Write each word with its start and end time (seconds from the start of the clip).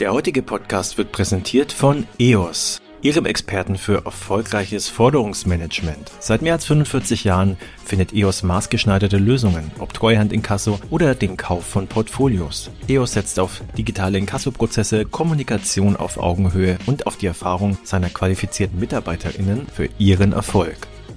Der 0.00 0.12
heutige 0.12 0.42
Podcast 0.42 0.96
wird 0.96 1.10
präsentiert 1.10 1.72
von 1.72 2.06
EOS, 2.20 2.80
Ihrem 3.02 3.26
Experten 3.26 3.76
für 3.76 4.04
erfolgreiches 4.04 4.88
Forderungsmanagement. 4.88 6.12
Seit 6.20 6.40
mehr 6.40 6.52
als 6.52 6.66
45 6.66 7.24
Jahren 7.24 7.56
findet 7.84 8.14
EOS 8.14 8.44
maßgeschneiderte 8.44 9.16
Lösungen, 9.16 9.72
ob 9.80 9.92
Treuhand 9.92 10.32
Inkasso 10.32 10.78
oder 10.90 11.16
den 11.16 11.36
Kauf 11.36 11.66
von 11.66 11.88
Portfolios. 11.88 12.70
EOS 12.86 13.14
setzt 13.14 13.40
auf 13.40 13.60
digitale 13.76 14.18
Inkassoprozesse, 14.18 15.04
Kommunikation 15.04 15.96
auf 15.96 16.18
Augenhöhe 16.18 16.78
und 16.86 17.08
auf 17.08 17.16
die 17.16 17.26
Erfahrung 17.26 17.76
seiner 17.82 18.08
qualifizierten 18.08 18.78
MitarbeiterInnen 18.78 19.66
für 19.66 19.88
ihren 19.98 20.32
Erfolg. 20.32 20.76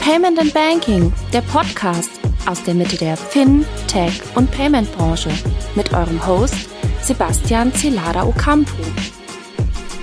Payment 0.00 0.38
and 0.38 0.54
Banking, 0.54 1.12
der 1.32 1.42
Podcast 1.42 2.10
aus 2.46 2.62
der 2.64 2.74
Mitte 2.74 2.96
der 2.96 3.16
Fin-, 3.16 3.64
Tech- 3.86 4.22
und 4.34 4.50
Payment-Branche 4.50 5.30
mit 5.74 5.92
eurem 5.92 6.26
Host 6.26 6.54
Sebastian 7.02 7.72
Celada 7.72 8.24
Ocampo. 8.24 8.72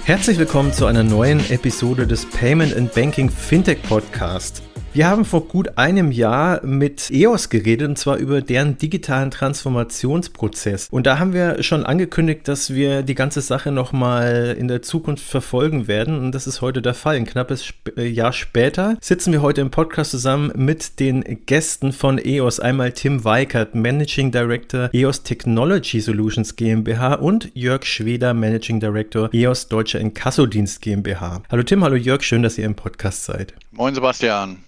Herzlich 0.06 0.38
willkommen 0.38 0.74
zu 0.74 0.86
einer 0.86 1.04
neuen 1.04 1.40
Episode 1.50 2.06
des 2.06 2.26
Payment 2.26 2.76
and 2.76 2.94
Banking 2.94 3.30
Fintech 3.30 3.82
Podcast. 3.84 4.65
Wir 4.96 5.10
haben 5.10 5.26
vor 5.26 5.50
gut 5.50 5.78
einem 5.78 6.10
Jahr 6.10 6.66
mit 6.66 7.12
EOS 7.12 7.50
geredet 7.50 7.90
und 7.90 7.98
zwar 7.98 8.16
über 8.16 8.40
deren 8.40 8.78
digitalen 8.78 9.30
Transformationsprozess. 9.30 10.88
Und 10.90 11.06
da 11.06 11.20
haben 11.20 11.34
wir 11.34 11.62
schon 11.64 11.86
angekündigt, 11.86 12.48
dass 12.48 12.74
wir 12.74 13.04
die 13.04 13.14
ganze 13.14 13.42
Sache 13.42 13.74
nochmal 13.74 14.56
in 14.58 14.70
der 14.70 14.82
Zukunft 14.82 15.26
verfolgen 15.26 15.90
werden. 15.90 16.18
Und 16.18 16.32
das 16.32 16.48
ist 16.48 16.62
heute 16.62 16.82
der 16.82 16.94
Fall. 16.94 17.18
Ein 17.18 17.26
knappes 17.26 17.74
äh, 17.98 18.08
Jahr 18.08 18.32
später 18.32 18.96
sitzen 19.02 19.34
wir 19.34 19.42
heute 19.42 19.60
im 19.60 19.70
Podcast 19.70 20.12
zusammen 20.12 20.54
mit 20.56 20.98
den 21.02 21.42
Gästen 21.46 21.92
von 21.92 22.18
EOS. 22.18 22.62
Einmal 22.62 22.94
Tim 22.94 23.26
Weikert, 23.26 23.76
Managing 23.76 24.32
Director 24.32 24.90
EOS 24.94 25.24
Technology 25.24 26.00
Solutions 26.00 26.56
GmbH 26.56 27.16
und 27.16 27.52
Jörg 27.54 27.84
Schweder, 27.84 28.34
Managing 28.34 28.80
Director 28.80 29.30
EOS 29.34 29.68
Deutscher 29.68 30.00
Inkassodienst 30.00 30.82
GmbH. 30.82 31.42
Hallo 31.52 31.64
Tim, 31.64 31.84
hallo 31.84 31.98
Jörg, 31.98 32.24
schön, 32.24 32.44
dass 32.44 32.58
ihr 32.58 32.64
im 32.64 32.76
Podcast 32.76 33.26
seid. 33.26 33.54
Moin 33.72 33.94
Sebastian. 33.94 34.60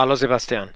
Hallo 0.00 0.14
Sebastian. 0.14 0.70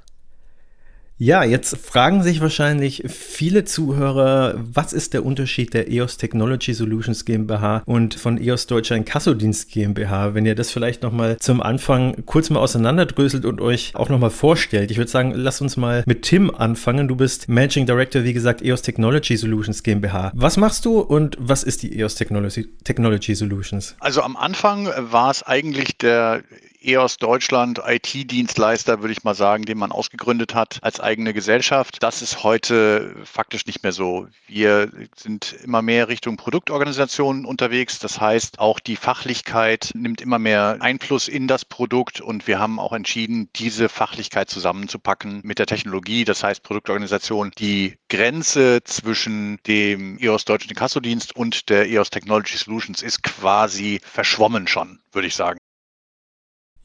Ja, 1.16 1.44
jetzt 1.44 1.78
fragen 1.78 2.22
sich 2.22 2.42
wahrscheinlich 2.42 3.04
viele 3.06 3.64
Zuhörer, 3.64 4.52
was 4.58 4.92
ist 4.92 5.14
der 5.14 5.24
Unterschied 5.24 5.72
der 5.72 5.90
EOS 5.90 6.18
Technology 6.18 6.74
Solutions 6.74 7.24
GmbH 7.24 7.84
und 7.86 8.16
von 8.16 8.36
EOS 8.36 8.66
Deutscher 8.66 8.96
Inkassodienst 8.96 9.70
GmbH? 9.70 10.34
Wenn 10.34 10.44
ihr 10.44 10.54
das 10.54 10.70
vielleicht 10.70 11.02
nochmal 11.02 11.38
zum 11.38 11.62
Anfang 11.62 12.26
kurz 12.26 12.50
mal 12.50 12.60
auseinanderdröselt 12.60 13.46
und 13.46 13.62
euch 13.62 13.92
auch 13.94 14.10
nochmal 14.10 14.28
vorstellt. 14.28 14.90
Ich 14.90 14.98
würde 14.98 15.10
sagen, 15.10 15.32
lasst 15.34 15.62
uns 15.62 15.78
mal 15.78 16.04
mit 16.04 16.20
Tim 16.20 16.54
anfangen. 16.54 17.08
Du 17.08 17.16
bist 17.16 17.48
Managing 17.48 17.86
Director, 17.86 18.24
wie 18.24 18.34
gesagt, 18.34 18.60
EOS 18.60 18.82
Technology 18.82 19.38
Solutions 19.38 19.82
GmbH. 19.82 20.32
Was 20.34 20.58
machst 20.58 20.84
du 20.84 21.00
und 21.00 21.38
was 21.40 21.62
ist 21.62 21.82
die 21.82 21.98
EOS 21.98 22.16
Technology, 22.16 22.66
Technology 22.84 23.34
Solutions? 23.34 23.96
Also 24.00 24.20
am 24.20 24.36
Anfang 24.36 24.90
war 24.98 25.30
es 25.30 25.42
eigentlich 25.42 25.96
der 25.96 26.42
EOS 26.84 27.16
Deutschland 27.16 27.80
IT-Dienstleister, 27.84 29.00
würde 29.00 29.12
ich 29.12 29.24
mal 29.24 29.34
sagen, 29.34 29.64
den 29.64 29.78
man 29.78 29.92
ausgegründet 29.92 30.54
hat 30.54 30.78
als 30.82 31.00
eigene 31.00 31.32
Gesellschaft. 31.32 32.02
Das 32.02 32.22
ist 32.22 32.42
heute 32.42 33.14
faktisch 33.24 33.66
nicht 33.66 33.82
mehr 33.82 33.92
so. 33.92 34.28
Wir 34.46 34.90
sind 35.16 35.56
immer 35.64 35.82
mehr 35.82 36.08
Richtung 36.08 36.36
Produktorganisationen 36.36 37.46
unterwegs. 37.46 37.98
Das 37.98 38.20
heißt, 38.20 38.58
auch 38.58 38.80
die 38.80 38.96
Fachlichkeit 38.96 39.92
nimmt 39.94 40.20
immer 40.20 40.38
mehr 40.38 40.76
Einfluss 40.80 41.28
in 41.28 41.48
das 41.48 41.64
Produkt 41.64 42.20
und 42.20 42.46
wir 42.46 42.58
haben 42.58 42.78
auch 42.78 42.92
entschieden, 42.92 43.48
diese 43.56 43.88
Fachlichkeit 43.88 44.50
zusammenzupacken 44.50 45.40
mit 45.42 45.58
der 45.58 45.66
Technologie. 45.66 46.24
Das 46.24 46.42
heißt, 46.42 46.62
Produktorganisation, 46.62 47.52
die 47.58 47.96
Grenze 48.08 48.82
zwischen 48.84 49.58
dem 49.66 50.18
EOS 50.18 50.44
Deutschen 50.44 50.70
Inkassodienst 50.70 51.34
und 51.34 51.70
der 51.70 51.88
EOS 51.88 52.10
Technology 52.10 52.56
Solutions 52.56 53.02
ist 53.02 53.22
quasi 53.22 54.00
verschwommen 54.04 54.66
schon, 54.66 55.00
würde 55.12 55.28
ich 55.28 55.34
sagen. 55.34 55.58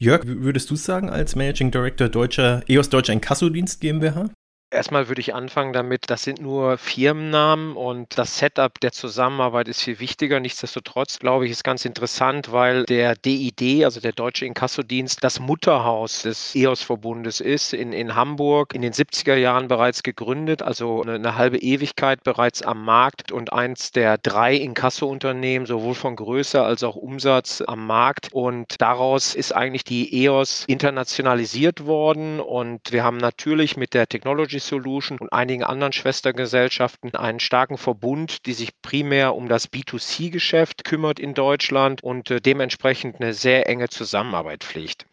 Jörg, 0.02 0.22
würdest 0.24 0.70
du 0.70 0.76
sagen 0.76 1.10
als 1.10 1.36
Managing 1.36 1.70
Director 1.70 2.08
deutscher 2.08 2.62
EOS 2.66 2.88
Deutscher 2.88 3.12
Inkassodienst 3.12 3.82
GmbH? 3.82 4.30
Erstmal 4.72 5.08
würde 5.08 5.20
ich 5.20 5.34
anfangen 5.34 5.72
damit, 5.72 6.10
das 6.10 6.22
sind 6.22 6.40
nur 6.40 6.78
Firmennamen 6.78 7.74
und 7.74 8.16
das 8.16 8.38
Setup 8.38 8.78
der 8.78 8.92
Zusammenarbeit 8.92 9.66
ist 9.66 9.82
viel 9.82 9.98
wichtiger. 9.98 10.38
Nichtsdestotrotz 10.38 11.18
glaube 11.18 11.44
ich, 11.44 11.50
ist 11.50 11.64
ganz 11.64 11.84
interessant, 11.84 12.52
weil 12.52 12.84
der 12.84 13.16
DID, 13.16 13.84
also 13.84 13.98
der 13.98 14.12
Deutsche 14.12 14.46
Inkassodienst, 14.46 15.24
das 15.24 15.40
Mutterhaus 15.40 16.22
des 16.22 16.54
EOS-Verbundes 16.54 17.40
ist, 17.40 17.72
in, 17.72 17.92
in 17.92 18.14
Hamburg 18.14 18.72
in 18.72 18.82
den 18.82 18.92
70er 18.92 19.34
Jahren 19.34 19.66
bereits 19.66 20.04
gegründet, 20.04 20.62
also 20.62 21.02
eine, 21.02 21.14
eine 21.14 21.34
halbe 21.34 21.58
Ewigkeit 21.58 22.22
bereits 22.22 22.62
am 22.62 22.84
Markt 22.84 23.32
und 23.32 23.52
eins 23.52 23.90
der 23.90 24.18
drei 24.18 24.54
Inkasso-Unternehmen, 24.54 25.66
sowohl 25.66 25.96
von 25.96 26.14
Größe 26.14 26.62
als 26.62 26.84
auch 26.84 26.94
Umsatz 26.94 27.60
am 27.60 27.88
Markt. 27.88 28.28
Und 28.32 28.80
daraus 28.80 29.34
ist 29.34 29.50
eigentlich 29.50 29.82
die 29.82 30.24
EOS 30.24 30.64
internationalisiert 30.68 31.86
worden 31.86 32.38
und 32.38 32.92
wir 32.92 33.02
haben 33.02 33.16
natürlich 33.16 33.76
mit 33.76 33.94
der 33.94 34.08
Technology 34.08 34.59
Solution 34.60 35.18
und 35.18 35.32
einigen 35.32 35.64
anderen 35.64 35.92
Schwestergesellschaften 35.92 37.14
einen 37.14 37.40
starken 37.40 37.78
Verbund, 37.78 38.46
die 38.46 38.52
sich 38.52 38.70
primär 38.82 39.34
um 39.34 39.48
das 39.48 39.72
B2C-Geschäft 39.72 40.84
kümmert 40.84 41.18
in 41.18 41.34
Deutschland 41.34 42.02
und 42.02 42.30
äh, 42.30 42.40
dementsprechend 42.40 43.16
eine 43.20 43.34
sehr 43.34 43.68
enge 43.68 43.88
Zusammenarbeit 43.88 44.62
pflegt. 44.62 45.06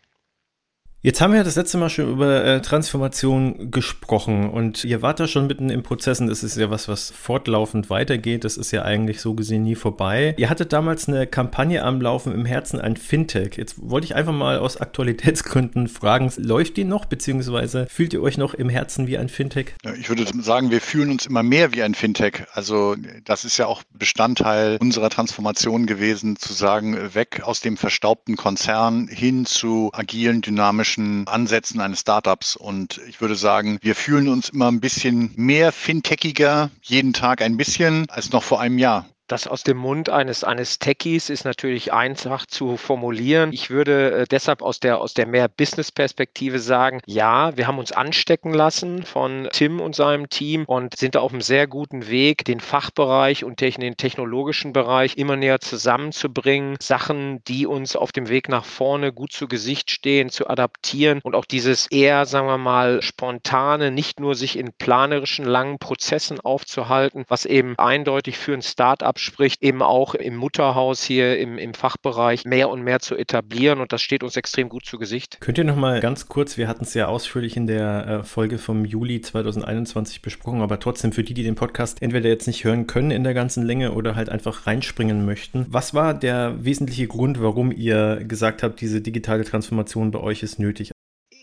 Jetzt 1.08 1.22
haben 1.22 1.32
wir 1.32 1.38
ja 1.38 1.46
das 1.46 1.56
letzte 1.56 1.78
Mal 1.78 1.90
schon 1.90 2.12
über 2.12 2.44
äh, 2.44 2.62
Transformation 2.62 3.72
gesprochen 3.72 4.50
und 4.50 4.84
ihr 4.84 5.02
wart 5.02 5.22
da 5.22 5.28
schon 5.30 5.48
mitten 5.48 5.70
im 5.70 5.82
Prozess 5.82 6.20
und 6.20 6.28
das 6.28 6.44
ist 6.44 6.58
ja 6.58 6.70
was, 6.70 6.90
was 6.90 7.12
fortlaufend 7.12 7.90
weitergeht. 7.90 8.44
Das 8.44 8.58
ist 8.58 8.72
ja 8.72 8.82
eigentlich 8.82 9.22
so 9.22 9.34
gesehen 9.34 9.64
nie 9.64 9.76
vorbei. 9.76 10.36
Ihr 10.38 10.50
hattet 10.50 10.74
damals 10.74 11.08
eine 11.08 11.26
Kampagne 11.26 11.82
am 11.86 12.02
Laufen 12.02 12.34
im 12.34 12.46
Herzen 12.46 12.82
ein 12.82 12.98
Fintech. 12.98 13.56
Jetzt 13.56 13.76
wollte 13.78 14.04
ich 14.04 14.16
einfach 14.16 14.34
mal 14.34 14.60
aus 14.60 14.82
Aktualitätsgründen 14.82 15.88
fragen, 15.88 16.30
läuft 16.36 16.76
die 16.76 16.84
noch 16.84 17.06
beziehungsweise 17.06 17.88
fühlt 17.90 18.12
ihr 18.12 18.22
euch 18.22 18.38
noch 18.38 18.54
im 18.54 18.68
Herzen 18.68 19.08
wie 19.08 19.18
ein 19.18 19.30
Fintech? 19.30 19.76
Ich 19.98 20.10
würde 20.10 20.26
sagen, 20.42 20.72
wir 20.72 20.82
fühlen 20.82 21.12
uns 21.12 21.26
immer 21.26 21.42
mehr 21.42 21.74
wie 21.74 21.84
ein 21.84 21.96
Fintech. 21.96 22.44
Also 22.52 22.98
das 23.24 23.46
ist 23.46 23.56
ja 23.56 23.68
auch 23.68 23.82
Bestandteil 23.94 24.76
unserer 24.82 25.10
Transformation 25.10 25.86
gewesen, 25.86 26.36
zu 26.36 26.52
sagen, 26.52 27.16
weg 27.16 27.44
aus 27.46 27.62
dem 27.62 27.78
verstaubten 27.78 28.36
Konzern 28.36 29.08
hin 29.08 29.46
zu 29.46 29.90
agilen, 29.94 30.42
dynamischen 30.42 30.97
technologischen 30.98 31.28
Ansätzen 31.28 31.80
eines 31.80 32.02
Startups. 32.02 32.56
Und 32.56 33.00
ich 33.08 33.22
würde 33.22 33.36
sagen, 33.36 33.78
wir 33.82 33.96
fühlen 33.96 34.28
uns 34.28 34.50
immer 34.50 34.70
ein 34.70 34.80
bisschen 34.80 35.32
mehr 35.36 35.72
fintechiger, 35.72 36.70
jeden 36.82 37.14
Tag 37.14 37.42
ein 37.42 37.58
bisschen, 37.58 38.06
als 38.10 38.32
noch 38.32 38.44
vor 38.44 38.60
einem 38.60 38.78
Jahr. 38.78 39.06
Das 39.28 39.46
aus 39.46 39.64
dem 39.64 39.76
Mund 39.76 40.10
eines, 40.10 40.46
eines 40.46 40.80
Techies 40.80 41.30
ist 41.30 41.44
natürlich 41.44 41.92
einfach 41.92 42.46
zu 42.46 42.78
formulieren. 42.78 43.52
Ich 43.52 43.70
würde 43.70 44.12
äh, 44.12 44.26
deshalb 44.26 44.62
aus 44.62 44.80
der, 44.80 45.02
aus 45.02 45.14
der 45.14 45.28
mehr 45.28 45.50
Business-Perspektive 45.50 46.60
sagen, 46.60 47.02
ja, 47.06 47.56
wir 47.58 47.68
haben 47.68 47.78
uns 47.78 47.92
anstecken 47.92 48.54
lassen 48.54 49.04
von 49.04 49.50
Tim 49.52 49.82
und 49.82 49.96
seinem 49.96 50.30
Team 50.30 50.64
und 50.64 50.96
sind 50.96 51.16
da 51.16 51.20
auf 51.20 51.34
einem 51.34 51.42
sehr 51.42 51.68
guten 51.68 52.08
Weg, 52.08 52.46
den 52.46 52.62
Fachbereich 52.62 53.44
und 53.44 53.60
den 53.60 53.98
technologischen 53.98 54.72
Bereich 54.72 55.18
immer 55.18 55.36
näher 55.36 55.60
zusammenzubringen, 55.60 56.78
Sachen, 56.82 57.44
die 57.50 57.66
uns 57.66 57.98
auf 57.98 58.14
dem 58.14 58.30
Weg 58.30 58.48
nach 58.48 58.64
vorne 58.64 59.12
gut 59.12 59.34
zu 59.34 59.50
Gesicht 59.50 59.92
stehen, 59.92 60.30
zu 60.30 60.50
adaptieren 60.50 61.20
und 61.24 61.36
auch 61.36 61.46
dieses 61.46 61.88
eher, 61.92 62.26
sagen 62.26 62.48
wir 62.48 62.58
mal, 62.58 63.02
spontane, 63.02 63.92
nicht 63.92 64.22
nur 64.22 64.36
sich 64.36 64.58
in 64.58 64.72
planerischen 64.72 65.44
langen 65.44 65.80
Prozessen 65.80 66.40
aufzuhalten, 66.40 67.26
was 67.28 67.46
eben 67.46 67.78
eindeutig 67.78 68.38
für 68.38 68.54
ein 68.54 68.62
Startup 68.62 69.17
abspricht, 69.18 69.64
eben 69.64 69.82
auch 69.82 70.14
im 70.14 70.36
Mutterhaus 70.36 71.04
hier 71.04 71.40
im, 71.40 71.58
im 71.58 71.74
Fachbereich 71.74 72.46
mehr 72.46 72.70
und 72.70 72.84
mehr 72.84 73.00
zu 73.00 73.16
etablieren 73.16 73.82
und 73.82 73.92
das 73.92 74.04
steht 74.04 74.22
uns 74.22 74.38
extrem 74.38 74.70
gut 74.70 74.86
zu 74.86 75.00
Gesicht. 75.00 75.40
Könnt 75.40 75.58
ihr 75.58 75.64
noch 75.64 75.76
mal 75.76 76.00
ganz 76.02 76.28
kurz, 76.28 76.56
wir 76.56 76.68
hatten 76.68 76.84
es 76.84 76.94
ja 76.94 77.08
ausführlich 77.08 77.58
in 77.58 77.66
der 77.66 78.08
äh, 78.08 78.24
Folge 78.24 78.60
vom 78.60 78.86
Juli 78.86 79.20
2021 79.20 80.22
besprochen, 80.22 80.62
aber 80.62 80.80
trotzdem 80.80 81.14
für 81.14 81.24
die, 81.24 81.34
die 81.34 81.42
den 81.42 81.56
Podcast 81.56 82.04
entweder 82.04 82.30
jetzt 82.30 82.46
nicht 82.46 82.64
hören 82.64 82.86
können 82.86 83.10
in 83.10 83.24
der 83.24 83.34
ganzen 83.34 83.66
Länge 83.66 83.94
oder 83.94 84.16
halt 84.16 84.30
einfach 84.30 84.68
reinspringen 84.68 85.26
möchten. 85.26 85.66
Was 85.68 85.96
war 85.96 86.14
der 86.14 86.64
wesentliche 86.64 87.08
Grund, 87.08 87.42
warum 87.42 87.72
ihr 87.72 88.24
gesagt 88.24 88.62
habt, 88.62 88.82
diese 88.82 89.02
digitale 89.02 89.46
Transformation 89.46 90.12
bei 90.12 90.20
euch 90.20 90.44
ist 90.44 90.60
nötig? 90.60 90.92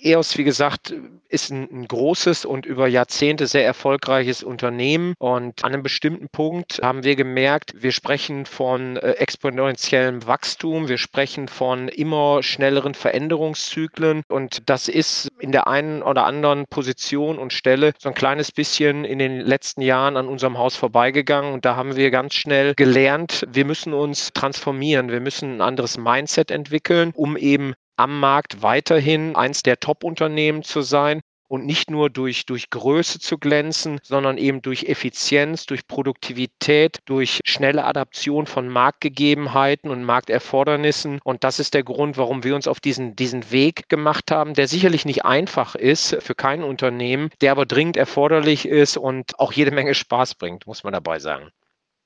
EOS, 0.04 0.36
wie 0.36 0.44
gesagt, 0.44 0.94
ist 1.28 1.50
ein, 1.50 1.68
ein, 1.72 1.88
großes 1.88 2.44
und 2.44 2.66
über 2.66 2.86
Jahrzehnte 2.86 3.46
sehr 3.46 3.64
erfolgreiches 3.64 4.42
Unternehmen. 4.42 5.14
Und 5.18 5.64
an 5.64 5.72
einem 5.72 5.82
bestimmten 5.82 6.28
Punkt 6.28 6.80
haben 6.82 7.02
wir 7.02 7.16
gemerkt, 7.16 7.72
wir 7.76 7.90
sprechen 7.90 8.46
von 8.46 8.96
äh, 8.96 9.12
exponentiellem 9.12 10.26
Wachstum, 10.26 10.88
wir 10.88 10.98
sprechen 10.98 11.48
von 11.48 11.88
immer 11.88 12.42
schnelleren 12.42 12.94
Veränderungszyklen. 12.94 14.22
Und 14.28 14.68
das 14.70 14.88
ist 14.88 15.28
in 15.40 15.50
der 15.50 15.66
einen 15.66 16.02
oder 16.02 16.24
anderen 16.24 16.66
Position 16.68 17.38
und 17.38 17.52
Stelle 17.52 17.92
so 17.98 18.10
ein 18.10 18.14
kleines 18.14 18.52
bisschen 18.52 19.04
in 19.04 19.18
den 19.18 19.40
letzten 19.40 19.80
Jahren 19.80 20.16
an 20.16 20.28
unserem 20.28 20.58
Haus 20.58 20.76
vorbeigegangen. 20.76 21.52
Und 21.52 21.64
da 21.64 21.76
haben 21.76 21.96
wir 21.96 22.10
ganz 22.10 22.34
schnell 22.34 22.74
gelernt, 22.74 23.46
wir 23.50 23.64
müssen 23.64 23.92
uns 23.92 24.32
transformieren, 24.34 25.10
wir 25.10 25.20
müssen 25.20 25.56
ein 25.56 25.60
anderes 25.60 25.98
Mindset 25.98 26.50
entwickeln, 26.50 27.10
um 27.14 27.36
eben 27.36 27.74
am 27.96 28.20
Markt 28.20 28.62
weiterhin 28.62 29.36
eins 29.36 29.62
der 29.62 29.80
Top-Unternehmen 29.80 30.62
zu 30.62 30.82
sein 30.82 31.20
und 31.48 31.66
nicht 31.66 31.90
nur 31.90 32.10
durch, 32.10 32.46
durch 32.46 32.70
Größe 32.70 33.20
zu 33.20 33.38
glänzen, 33.38 34.00
sondern 34.02 34.38
eben 34.38 34.62
durch 34.62 34.84
Effizienz, 34.84 35.66
durch 35.66 35.86
Produktivität, 35.86 36.98
durch 37.04 37.40
schnelle 37.44 37.84
Adaption 37.84 38.46
von 38.46 38.68
Marktgegebenheiten 38.68 39.90
und 39.90 40.04
Markterfordernissen. 40.04 41.20
Und 41.22 41.44
das 41.44 41.60
ist 41.60 41.74
der 41.74 41.84
Grund, 41.84 42.16
warum 42.16 42.44
wir 42.44 42.54
uns 42.54 42.66
auf 42.66 42.80
diesen, 42.80 43.14
diesen 43.14 43.50
Weg 43.52 43.88
gemacht 43.88 44.30
haben, 44.30 44.54
der 44.54 44.68
sicherlich 44.68 45.04
nicht 45.04 45.24
einfach 45.24 45.74
ist 45.74 46.16
für 46.20 46.34
kein 46.34 46.64
Unternehmen, 46.64 47.30
der 47.40 47.52
aber 47.52 47.66
dringend 47.66 47.96
erforderlich 47.96 48.66
ist 48.66 48.96
und 48.96 49.38
auch 49.38 49.52
jede 49.52 49.70
Menge 49.70 49.94
Spaß 49.94 50.34
bringt, 50.34 50.66
muss 50.66 50.82
man 50.82 50.92
dabei 50.92 51.18
sagen. 51.18 51.50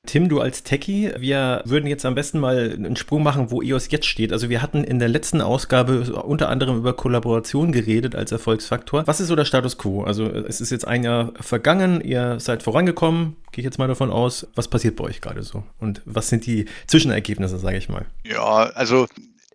Tim, 0.09 0.31
du 0.31 0.41
als 0.41 0.63
Techie, 0.63 1.13
wir 1.19 1.61
würden 1.67 1.87
jetzt 1.87 2.07
am 2.07 2.15
besten 2.15 2.39
mal 2.41 2.73
einen 2.73 2.97
Sprung 2.97 3.23
machen, 3.23 3.51
wo 3.51 3.61
EOS 3.61 3.91
jetzt 3.91 4.07
steht. 4.07 4.33
Also 4.33 4.49
wir 4.49 4.63
hatten 4.63 4.83
in 4.83 4.99
der 4.99 5.09
letzten 5.09 5.43
Ausgabe 5.43 6.01
unter 6.23 6.49
anderem 6.49 6.79
über 6.79 6.95
Kollaboration 6.95 7.73
geredet 7.73 8.17
als 8.17 8.33
Erfolgsfaktor. 8.33 9.07
Was 9.07 9.21
ist 9.21 9.29
so 9.29 9.37
der 9.37 9.45
Status 9.45 9.77
quo? 9.77 10.05
Also 10.05 10.25
es 10.25 10.63
ist 10.63 10.71
jetzt 10.71 10.89
ein 10.89 11.05
Jahr 11.05 11.35
vergangen, 11.39 12.01
ihr 12.01 12.41
seid 12.41 12.63
vorangekommen, 12.63 13.37
gehe 13.53 13.61
ich 13.61 13.67
jetzt 13.67 13.79
mal 13.79 13.87
davon 13.87 14.11
aus. 14.11 14.47
Was 14.55 14.69
passiert 14.69 14.97
bei 14.97 15.05
euch 15.05 15.21
gerade 15.21 15.43
so? 15.43 15.63
Und 15.79 16.01
was 16.07 16.31
sind 16.31 16.47
die 16.47 16.65
Zwischenergebnisse, 16.87 17.59
sage 17.59 17.77
ich 17.77 17.91
mal? 17.91 18.07
Ja, 18.25 18.71
also 18.75 19.09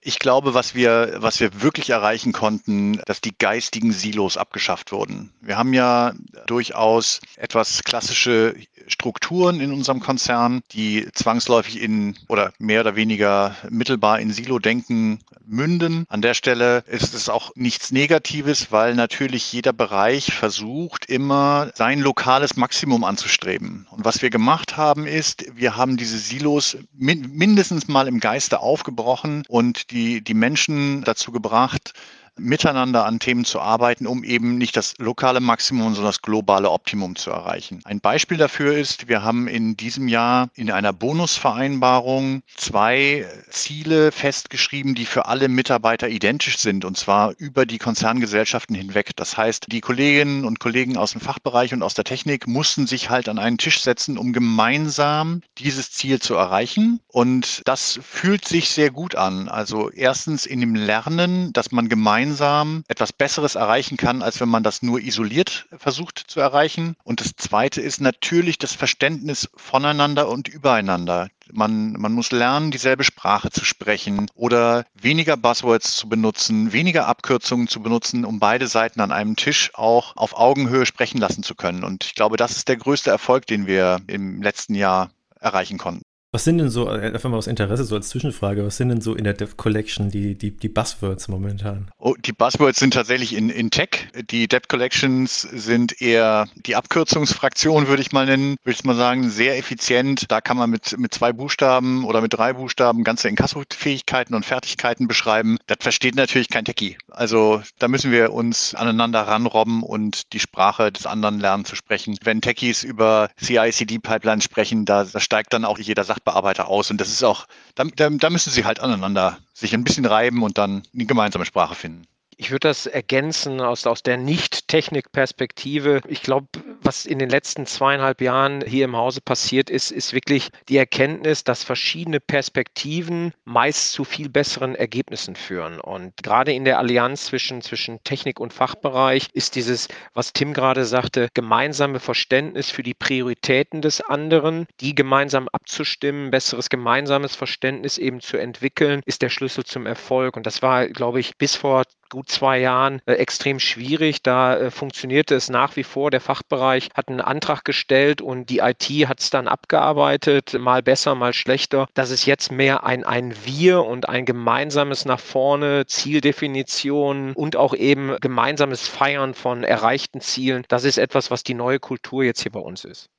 ich 0.03 0.19
glaube, 0.19 0.53
was 0.53 0.75
wir, 0.75 1.15
was 1.17 1.39
wir 1.39 1.61
wirklich 1.61 1.89
erreichen 1.89 2.33
konnten, 2.33 3.01
dass 3.05 3.21
die 3.21 3.35
geistigen 3.37 3.91
Silos 3.91 4.37
abgeschafft 4.37 4.91
wurden. 4.91 5.31
Wir 5.41 5.57
haben 5.57 5.73
ja 5.73 6.13
durchaus 6.45 7.21
etwas 7.37 7.83
klassische 7.83 8.55
Strukturen 8.87 9.59
in 9.61 9.71
unserem 9.71 9.99
Konzern, 9.99 10.61
die 10.71 11.07
zwangsläufig 11.13 11.81
in 11.81 12.17
oder 12.27 12.53
mehr 12.59 12.81
oder 12.81 12.95
weniger 12.95 13.55
mittelbar 13.69 14.19
in 14.19 14.31
Silo-Denken 14.31 15.19
münden. 15.45 16.05
An 16.09 16.21
der 16.21 16.33
Stelle 16.33 16.83
ist 16.87 17.13
es 17.13 17.29
auch 17.29 17.51
nichts 17.55 17.91
Negatives, 17.91 18.71
weil 18.71 18.95
natürlich 18.95 19.51
jeder 19.51 19.73
Bereich 19.73 20.33
versucht, 20.33 21.05
immer 21.05 21.71
sein 21.75 21.99
lokales 21.99 22.55
Maximum 22.55 23.03
anzustreben. 23.03 23.87
Und 23.91 24.05
was 24.05 24.21
wir 24.21 24.29
gemacht 24.29 24.77
haben, 24.77 25.05
ist, 25.05 25.45
wir 25.55 25.75
haben 25.75 25.97
diese 25.97 26.17
Silos 26.17 26.77
mindestens 26.93 27.87
mal 27.87 28.07
im 28.07 28.19
Geiste 28.19 28.59
aufgebrochen 28.59 29.43
und 29.47 29.91
die, 29.93 30.21
die 30.21 30.33
Menschen 30.33 31.03
dazu 31.03 31.31
gebracht, 31.31 31.93
miteinander 32.37 33.05
an 33.05 33.19
Themen 33.19 33.45
zu 33.45 33.59
arbeiten, 33.59 34.07
um 34.07 34.23
eben 34.23 34.57
nicht 34.57 34.75
das 34.75 34.95
lokale 34.97 35.39
Maximum, 35.39 35.93
sondern 35.93 36.09
das 36.09 36.21
globale 36.21 36.71
Optimum 36.71 37.15
zu 37.15 37.31
erreichen. 37.31 37.81
Ein 37.85 37.99
Beispiel 37.99 38.37
dafür 38.37 38.75
ist, 38.75 39.07
wir 39.07 39.23
haben 39.23 39.47
in 39.47 39.77
diesem 39.77 40.07
Jahr 40.07 40.49
in 40.55 40.71
einer 40.71 40.93
Bonusvereinbarung 40.93 42.41
zwei 42.55 43.25
Ziele 43.49 44.11
festgeschrieben, 44.11 44.95
die 44.95 45.05
für 45.05 45.27
alle 45.27 45.47
Mitarbeiter 45.47 46.09
identisch 46.09 46.57
sind, 46.57 46.85
und 46.85 46.97
zwar 46.97 47.33
über 47.37 47.65
die 47.65 47.77
Konzerngesellschaften 47.77 48.75
hinweg. 48.75 49.11
Das 49.15 49.37
heißt, 49.37 49.67
die 49.71 49.81
Kolleginnen 49.81 50.45
und 50.45 50.59
Kollegen 50.59 50.97
aus 50.97 51.11
dem 51.11 51.21
Fachbereich 51.21 51.73
und 51.73 51.83
aus 51.83 51.93
der 51.93 52.03
Technik 52.03 52.47
mussten 52.47 52.87
sich 52.87 53.09
halt 53.09 53.29
an 53.29 53.39
einen 53.39 53.57
Tisch 53.57 53.81
setzen, 53.81 54.17
um 54.17 54.33
gemeinsam 54.33 55.41
dieses 55.57 55.91
Ziel 55.91 56.19
zu 56.19 56.35
erreichen. 56.35 56.99
Und 57.07 57.61
das 57.65 57.99
fühlt 58.01 58.45
sich 58.45 58.69
sehr 58.69 58.89
gut 58.91 59.15
an. 59.15 59.47
Also 59.49 59.89
erstens 59.91 60.45
in 60.45 60.59
dem 60.59 60.75
Lernen, 60.75 61.53
dass 61.53 61.71
man 61.71 61.89
gemeinsam 61.89 62.22
gemeinsam 62.23 62.85
etwas 62.87 63.11
Besseres 63.11 63.55
erreichen 63.55 63.97
kann, 63.97 64.21
als 64.21 64.39
wenn 64.39 64.47
man 64.47 64.63
das 64.63 64.81
nur 64.81 65.01
isoliert 65.01 65.67
versucht 65.77 66.23
zu 66.25 66.39
erreichen. 66.39 66.95
Und 67.03 67.19
das 67.19 67.35
Zweite 67.35 67.81
ist 67.81 67.99
natürlich 67.99 68.57
das 68.57 68.73
Verständnis 68.73 69.49
voneinander 69.57 70.29
und 70.29 70.47
übereinander. 70.47 71.27
Man, 71.51 71.91
man 71.93 72.13
muss 72.13 72.31
lernen, 72.31 72.71
dieselbe 72.71 73.03
Sprache 73.03 73.49
zu 73.51 73.65
sprechen 73.65 74.27
oder 74.35 74.85
weniger 74.93 75.35
Buzzwords 75.35 75.97
zu 75.97 76.07
benutzen, 76.07 76.71
weniger 76.71 77.07
Abkürzungen 77.07 77.67
zu 77.67 77.81
benutzen, 77.81 78.23
um 78.23 78.39
beide 78.39 78.67
Seiten 78.67 79.01
an 79.01 79.11
einem 79.11 79.35
Tisch 79.35 79.71
auch 79.73 80.15
auf 80.15 80.37
Augenhöhe 80.37 80.85
sprechen 80.85 81.17
lassen 81.17 81.43
zu 81.43 81.55
können. 81.55 81.83
Und 81.83 82.05
ich 82.05 82.15
glaube, 82.15 82.37
das 82.37 82.55
ist 82.55 82.69
der 82.69 82.77
größte 82.77 83.09
Erfolg, 83.09 83.45
den 83.47 83.67
wir 83.67 83.99
im 84.07 84.41
letzten 84.41 84.75
Jahr 84.75 85.11
erreichen 85.41 85.77
konnten. 85.77 86.03
Was 86.33 86.45
sind 86.45 86.57
denn 86.57 86.71
so, 86.71 86.87
äh, 86.87 87.13
einfach 87.13 87.29
mal 87.29 87.37
aus 87.37 87.45
Interesse, 87.45 87.83
so 87.83 87.93
als 87.93 88.09
Zwischenfrage, 88.09 88.65
was 88.65 88.77
sind 88.77 88.89
denn 88.89 89.01
so 89.01 89.13
in 89.13 89.23
der 89.23 89.33
Dev 89.33 89.55
Collection 89.55 90.09
die, 90.09 90.33
die, 90.33 90.49
die 90.49 90.67
Buzzwords 90.67 91.27
momentan? 91.27 91.91
Oh, 91.99 92.15
die 92.17 92.31
Buzzwords 92.31 92.79
sind 92.79 92.95
tatsächlich 92.95 93.35
in, 93.35 93.51
in 93.51 93.69
Tech. 93.69 94.07
Die 94.31 94.47
Dev 94.47 94.63
Collections 94.67 95.41
sind 95.41 96.01
eher 96.01 96.47
die 96.55 96.75
Abkürzungsfraktion, 96.75 97.87
würde 97.87 98.01
ich 98.01 98.13
mal 98.13 98.25
nennen, 98.25 98.55
würde 98.63 98.75
ich 98.75 98.83
mal 98.83 98.95
sagen, 98.95 99.29
sehr 99.29 99.59
effizient. 99.59 100.31
Da 100.31 100.41
kann 100.41 100.57
man 100.57 100.71
mit, 100.71 100.97
mit 100.97 101.13
zwei 101.13 101.33
Buchstaben 101.33 102.03
oder 102.03 102.19
mit 102.19 102.33
drei 102.33 102.53
Buchstaben 102.53 103.03
ganze 103.03 103.29
Inkasso-Fähigkeiten 103.29 104.33
und 104.33 104.43
Fertigkeiten 104.43 105.07
beschreiben. 105.07 105.59
Das 105.67 105.77
versteht 105.81 106.15
natürlich 106.15 106.49
kein 106.49 106.65
Techie. 106.65 106.97
Also 107.11 107.61
da 107.77 107.87
müssen 107.87 108.11
wir 108.11 108.33
uns 108.33 108.73
aneinander 108.73 109.21
ranrobben 109.21 109.83
und 109.83 110.33
die 110.33 110.39
Sprache 110.39 110.91
des 110.91 111.05
anderen 111.05 111.39
lernen 111.39 111.65
zu 111.65 111.75
sprechen. 111.75 112.17
Wenn 112.23 112.41
Techies 112.41 112.83
über 112.83 113.29
CI-CD-Pipelines 113.39 114.45
sprechen, 114.45 114.85
da, 114.85 115.03
da 115.03 115.19
steigt 115.19 115.53
dann 115.53 115.63
auch 115.63 115.77
jeder 115.77 116.03
Sach 116.03 116.22
Sachbearbeiter 116.23 116.67
aus. 116.67 116.89
Und 116.91 116.99
das 117.01 117.09
ist 117.09 117.23
auch, 117.23 117.45
da, 117.75 117.83
da, 117.83 118.09
da 118.09 118.29
müssen 118.29 118.51
sie 118.51 118.65
halt 118.65 118.79
aneinander 118.79 119.37
sich 119.53 119.73
ein 119.73 119.83
bisschen 119.83 120.05
reiben 120.05 120.43
und 120.43 120.57
dann 120.57 120.83
eine 120.93 121.05
gemeinsame 121.05 121.45
Sprache 121.45 121.75
finden. 121.75 122.07
Ich 122.37 122.51
würde 122.51 122.67
das 122.67 122.85
ergänzen 122.85 123.61
aus, 123.61 123.85
aus 123.85 124.03
der 124.03 124.17
Nicht-Technik-Perspektive. 124.17 126.01
Ich 126.07 126.21
glaube, 126.21 126.47
was 126.81 127.05
in 127.05 127.19
den 127.19 127.29
letzten 127.29 127.65
zweieinhalb 127.65 128.21
Jahren 128.21 128.63
hier 128.65 128.85
im 128.85 128.95
Hause 128.95 129.21
passiert 129.21 129.69
ist, 129.69 129.91
ist 129.91 130.13
wirklich 130.13 130.49
die 130.69 130.77
Erkenntnis, 130.77 131.43
dass 131.43 131.63
verschiedene 131.63 132.19
Perspektiven 132.19 133.33
meist 133.45 133.91
zu 133.91 134.03
viel 134.03 134.29
besseren 134.29 134.75
Ergebnissen 134.75 135.35
führen. 135.35 135.79
Und 135.79 136.13
gerade 136.23 136.53
in 136.53 136.65
der 136.65 136.79
Allianz 136.79 137.25
zwischen, 137.25 137.61
zwischen 137.61 138.03
Technik 138.03 138.39
und 138.39 138.53
Fachbereich 138.53 139.27
ist 139.33 139.55
dieses, 139.55 139.87
was 140.13 140.33
Tim 140.33 140.53
gerade 140.53 140.85
sagte, 140.85 141.29
gemeinsame 141.33 141.99
Verständnis 141.99 142.69
für 142.69 142.83
die 142.83 142.93
Prioritäten 142.93 143.81
des 143.81 144.01
anderen, 144.01 144.65
die 144.79 144.95
gemeinsam 144.95 145.47
abzustimmen, 145.49 146.31
besseres 146.31 146.69
gemeinsames 146.69 147.35
Verständnis 147.35 147.97
eben 147.97 148.21
zu 148.21 148.37
entwickeln, 148.37 149.01
ist 149.05 149.21
der 149.21 149.29
Schlüssel 149.29 149.63
zum 149.63 149.85
Erfolg. 149.85 150.35
Und 150.37 150.45
das 150.45 150.61
war, 150.61 150.87
glaube 150.87 151.19
ich, 151.19 151.37
bis 151.37 151.55
vor 151.55 151.83
gut 152.13 152.29
zwei 152.29 152.59
Jahren 152.59 153.01
äh, 153.07 153.13
extrem 153.13 153.59
schwierig. 153.59 154.21
Da 154.21 154.55
äh, 154.55 154.71
funktionierte 154.71 155.33
es 155.33 155.49
nach 155.49 155.75
wie 155.75 155.83
vor. 155.83 156.11
Der 156.11 156.21
Fachbereich 156.21 156.89
hat 156.93 157.09
einen 157.09 157.21
Antrag 157.21 157.65
gestellt 157.65 158.21
und 158.21 158.49
die 158.49 158.59
IT 158.59 158.85
hat 159.09 159.19
es 159.19 159.31
dann 159.31 159.47
abgearbeitet, 159.47 160.53
mal 160.59 160.83
besser, 160.83 161.15
mal 161.15 161.33
schlechter. 161.33 161.87
Das 161.95 162.11
ist 162.11 162.27
jetzt 162.27 162.51
mehr 162.51 162.83
ein, 162.83 163.03
ein 163.03 163.33
Wir 163.43 163.83
und 163.83 164.07
ein 164.07 164.25
gemeinsames 164.25 165.05
nach 165.05 165.19
vorne, 165.19 165.87
Zieldefinition 165.87 167.33
und 167.33 167.55
auch 167.55 167.73
eben 167.73 168.15
gemeinsames 168.21 168.87
Feiern 168.87 169.33
von 169.33 169.63
erreichten 169.63 170.21
Zielen. 170.21 170.65
Das 170.67 170.83
ist 170.83 170.99
etwas, 170.99 171.31
was 171.31 171.43
die 171.43 171.55
neue 171.55 171.79
Kultur 171.79 172.23
jetzt 172.23 172.43
hier 172.43 172.51
bei 172.51 172.59
uns 172.59 172.85
ist. 172.85 173.09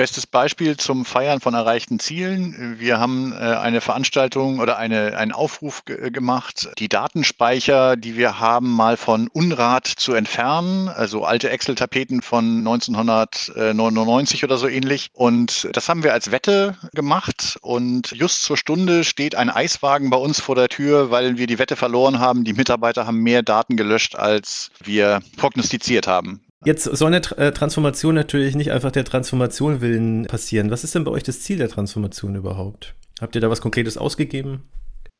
Bestes 0.00 0.26
Beispiel 0.26 0.78
zum 0.78 1.04
Feiern 1.04 1.40
von 1.40 1.52
erreichten 1.52 1.98
Zielen. 1.98 2.76
Wir 2.78 2.98
haben 2.98 3.32
äh, 3.32 3.36
eine 3.36 3.82
Veranstaltung 3.82 4.58
oder 4.58 4.78
eine, 4.78 5.18
einen 5.18 5.32
Aufruf 5.32 5.84
gemacht, 5.84 6.70
die 6.78 6.88
Datenspeicher, 6.88 7.96
die 7.96 8.16
wir 8.16 8.40
haben, 8.40 8.70
mal 8.70 8.96
von 8.96 9.28
Unrat 9.28 9.86
zu 9.86 10.14
entfernen, 10.14 10.88
also 10.88 11.24
alte 11.24 11.50
Excel-Tapeten 11.50 12.22
von 12.22 12.60
1999 12.60 14.42
oder 14.42 14.56
so 14.56 14.68
ähnlich. 14.68 15.10
Und 15.12 15.68
das 15.74 15.90
haben 15.90 16.02
wir 16.02 16.14
als 16.14 16.30
Wette 16.30 16.78
gemacht. 16.94 17.58
Und 17.60 18.12
just 18.12 18.42
zur 18.42 18.56
Stunde 18.56 19.04
steht 19.04 19.34
ein 19.34 19.50
Eiswagen 19.50 20.08
bei 20.08 20.16
uns 20.16 20.40
vor 20.40 20.54
der 20.54 20.68
Tür, 20.68 21.10
weil 21.10 21.36
wir 21.36 21.46
die 21.46 21.58
Wette 21.58 21.76
verloren 21.76 22.20
haben. 22.20 22.44
Die 22.44 22.54
Mitarbeiter 22.54 23.06
haben 23.06 23.18
mehr 23.18 23.42
Daten 23.42 23.76
gelöscht, 23.76 24.16
als 24.16 24.70
wir 24.82 25.20
prognostiziert 25.36 26.06
haben. 26.06 26.40
Jetzt 26.64 26.84
soll 26.84 27.14
eine 27.14 27.22
äh, 27.38 27.52
Transformation 27.52 28.14
natürlich 28.14 28.54
nicht 28.54 28.70
einfach 28.70 28.92
der 28.92 29.04
Transformation 29.04 29.80
willen 29.80 30.26
passieren. 30.26 30.70
Was 30.70 30.84
ist 30.84 30.94
denn 30.94 31.04
bei 31.04 31.10
euch 31.10 31.22
das 31.22 31.40
Ziel 31.40 31.56
der 31.56 31.70
Transformation 31.70 32.34
überhaupt? 32.34 32.94
Habt 33.20 33.34
ihr 33.34 33.40
da 33.40 33.48
was 33.48 33.62
Konkretes 33.62 33.96
ausgegeben? 33.96 34.68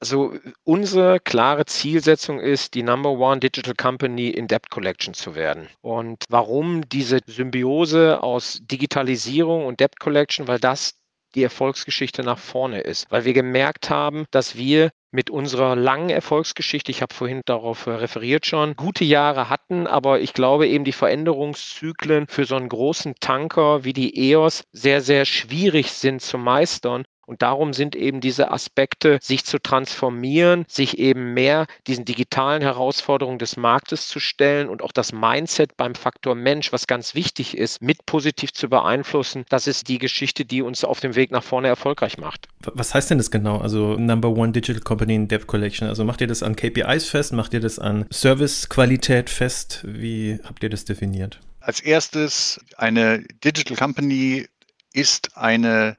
Also 0.01 0.35
unsere 0.65 1.21
klare 1.21 1.67
Zielsetzung 1.67 2.41
ist, 2.41 2.73
die 2.73 2.83
Number 2.83 3.11
One 3.11 3.41
Digital 3.41 3.75
Company 3.75 4.29
in 4.29 4.49
Debt 4.49 4.71
Collection 4.71 5.13
zu 5.13 5.35
werden. 5.35 5.69
Und 5.83 6.25
warum 6.31 6.89
diese 6.89 7.19
Symbiose 7.27 8.23
aus 8.23 8.61
Digitalisierung 8.63 9.67
und 9.67 9.81
Debt 9.81 10.01
Collection? 10.01 10.49
Weil 10.49 10.59
das 10.59 10.95
die 11.35 11.43
Erfolgsgeschichte 11.43 12.23
nach 12.23 12.39
vorne 12.39 12.81
ist, 12.81 13.11
weil 13.11 13.25
wir 13.25 13.33
gemerkt 13.33 13.91
haben, 13.91 14.27
dass 14.31 14.57
wir 14.57 14.91
mit 15.13 15.29
unserer 15.29 15.75
langen 15.75 16.11
Erfolgsgeschichte, 16.11 16.91
ich 16.91 17.03
habe 17.03 17.15
vorhin 17.15 17.43
darauf 17.45 17.87
äh, 17.87 17.91
referiert 17.91 18.47
schon, 18.47 18.77
gute 18.77 19.05
Jahre 19.05 19.49
hatten, 19.49 19.87
aber 19.87 20.21
ich 20.21 20.35
glaube 20.35 20.69
eben 20.69 20.85
die 20.85 20.93
Veränderungszyklen 20.93 22.27
für 22.29 22.45
so 22.45 22.57
einen 22.57 22.69
großen 22.69 23.15
Tanker 23.19 23.85
wie 23.85 23.93
die 23.93 24.31
EOS 24.31 24.63
sehr, 24.73 25.01
sehr 25.01 25.25
schwierig 25.25 25.93
sind 25.93 26.23
zu 26.23 26.39
meistern. 26.39 27.05
Und 27.31 27.43
darum 27.43 27.73
sind 27.73 27.95
eben 27.95 28.21
diese 28.21 28.51
Aspekte, 28.51 29.21
sich 29.23 29.45
zu 29.45 29.61
transformieren, 29.61 30.65
sich 30.67 30.99
eben 30.99 31.33
mehr 31.33 31.69
diesen 31.87 32.05
digitalen 32.05 32.61
Herausforderungen 32.61 33.39
des 33.39 33.57
Marktes 33.57 34.09
zu 34.09 34.19
stellen 34.19 34.69
und 34.69 34.83
auch 34.83 34.91
das 34.91 35.13
Mindset 35.13 35.77
beim 35.77 35.95
Faktor 35.95 36.35
Mensch, 36.35 36.73
was 36.73 36.89
ganz 36.89 37.15
wichtig 37.15 37.57
ist, 37.57 37.83
mit 37.83 38.05
positiv 38.05 38.53
zu 38.53 38.69
beeinflussen. 38.69 39.45
Das 39.49 39.69
ist 39.69 39.87
die 39.87 39.99
Geschichte, 39.99 40.45
die 40.45 40.61
uns 40.61 40.83
auf 40.83 40.99
dem 40.99 41.15
Weg 41.15 41.31
nach 41.31 41.45
vorne 41.45 41.69
erfolgreich 41.69 42.19
macht. 42.19 42.49
Was 42.63 42.95
heißt 42.95 43.11
denn 43.11 43.19
das 43.19 43.31
genau? 43.31 43.59
Also 43.59 43.97
Number 43.97 44.31
One 44.31 44.51
Digital 44.51 44.83
Company 44.83 45.15
in 45.15 45.29
Debt 45.29 45.47
Collection. 45.47 45.87
Also 45.87 46.05
macht 46.05 46.21
ihr 46.21 46.27
das 46.27 46.43
an 46.43 46.57
KPIs 46.57 47.09
fest? 47.09 47.33
Macht 47.33 47.55
ihr 47.55 47.61
das 47.61 47.79
an 47.79 48.07
Servicequalität 48.11 49.31
fest? 49.31 49.83
Wie 49.85 50.41
habt 50.43 50.65
ihr 50.65 50.69
das 50.69 50.85
definiert? 50.85 51.39
Als 51.61 51.79
erstes, 51.79 52.59
eine 52.77 53.25
Digital 53.45 53.77
Company 53.77 54.49
ist 54.93 55.37
eine 55.37 55.97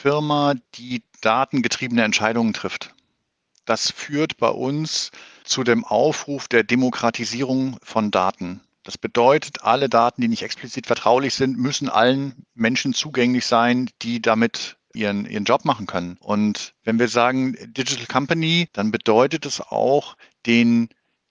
Firma, 0.00 0.54
die 0.76 1.02
datengetriebene 1.20 2.02
Entscheidungen 2.02 2.54
trifft. 2.54 2.94
Das 3.66 3.90
führt 3.90 4.38
bei 4.38 4.48
uns 4.48 5.10
zu 5.44 5.62
dem 5.62 5.84
Aufruf 5.84 6.48
der 6.48 6.64
Demokratisierung 6.64 7.76
von 7.82 8.10
Daten. 8.10 8.62
Das 8.82 8.96
bedeutet, 8.96 9.62
alle 9.62 9.90
Daten, 9.90 10.22
die 10.22 10.28
nicht 10.28 10.42
explizit 10.42 10.86
vertraulich 10.86 11.34
sind, 11.34 11.58
müssen 11.58 11.90
allen 11.90 12.46
Menschen 12.54 12.94
zugänglich 12.94 13.44
sein, 13.44 13.90
die 14.00 14.22
damit 14.22 14.78
ihren, 14.94 15.26
ihren 15.26 15.44
Job 15.44 15.66
machen 15.66 15.86
können. 15.86 16.16
Und 16.20 16.72
wenn 16.82 16.98
wir 16.98 17.08
sagen 17.08 17.54
Digital 17.74 18.06
Company, 18.06 18.70
dann 18.72 18.90
bedeutet 18.90 19.44
es 19.44 19.60
auch, 19.60 20.16
den 20.46 20.88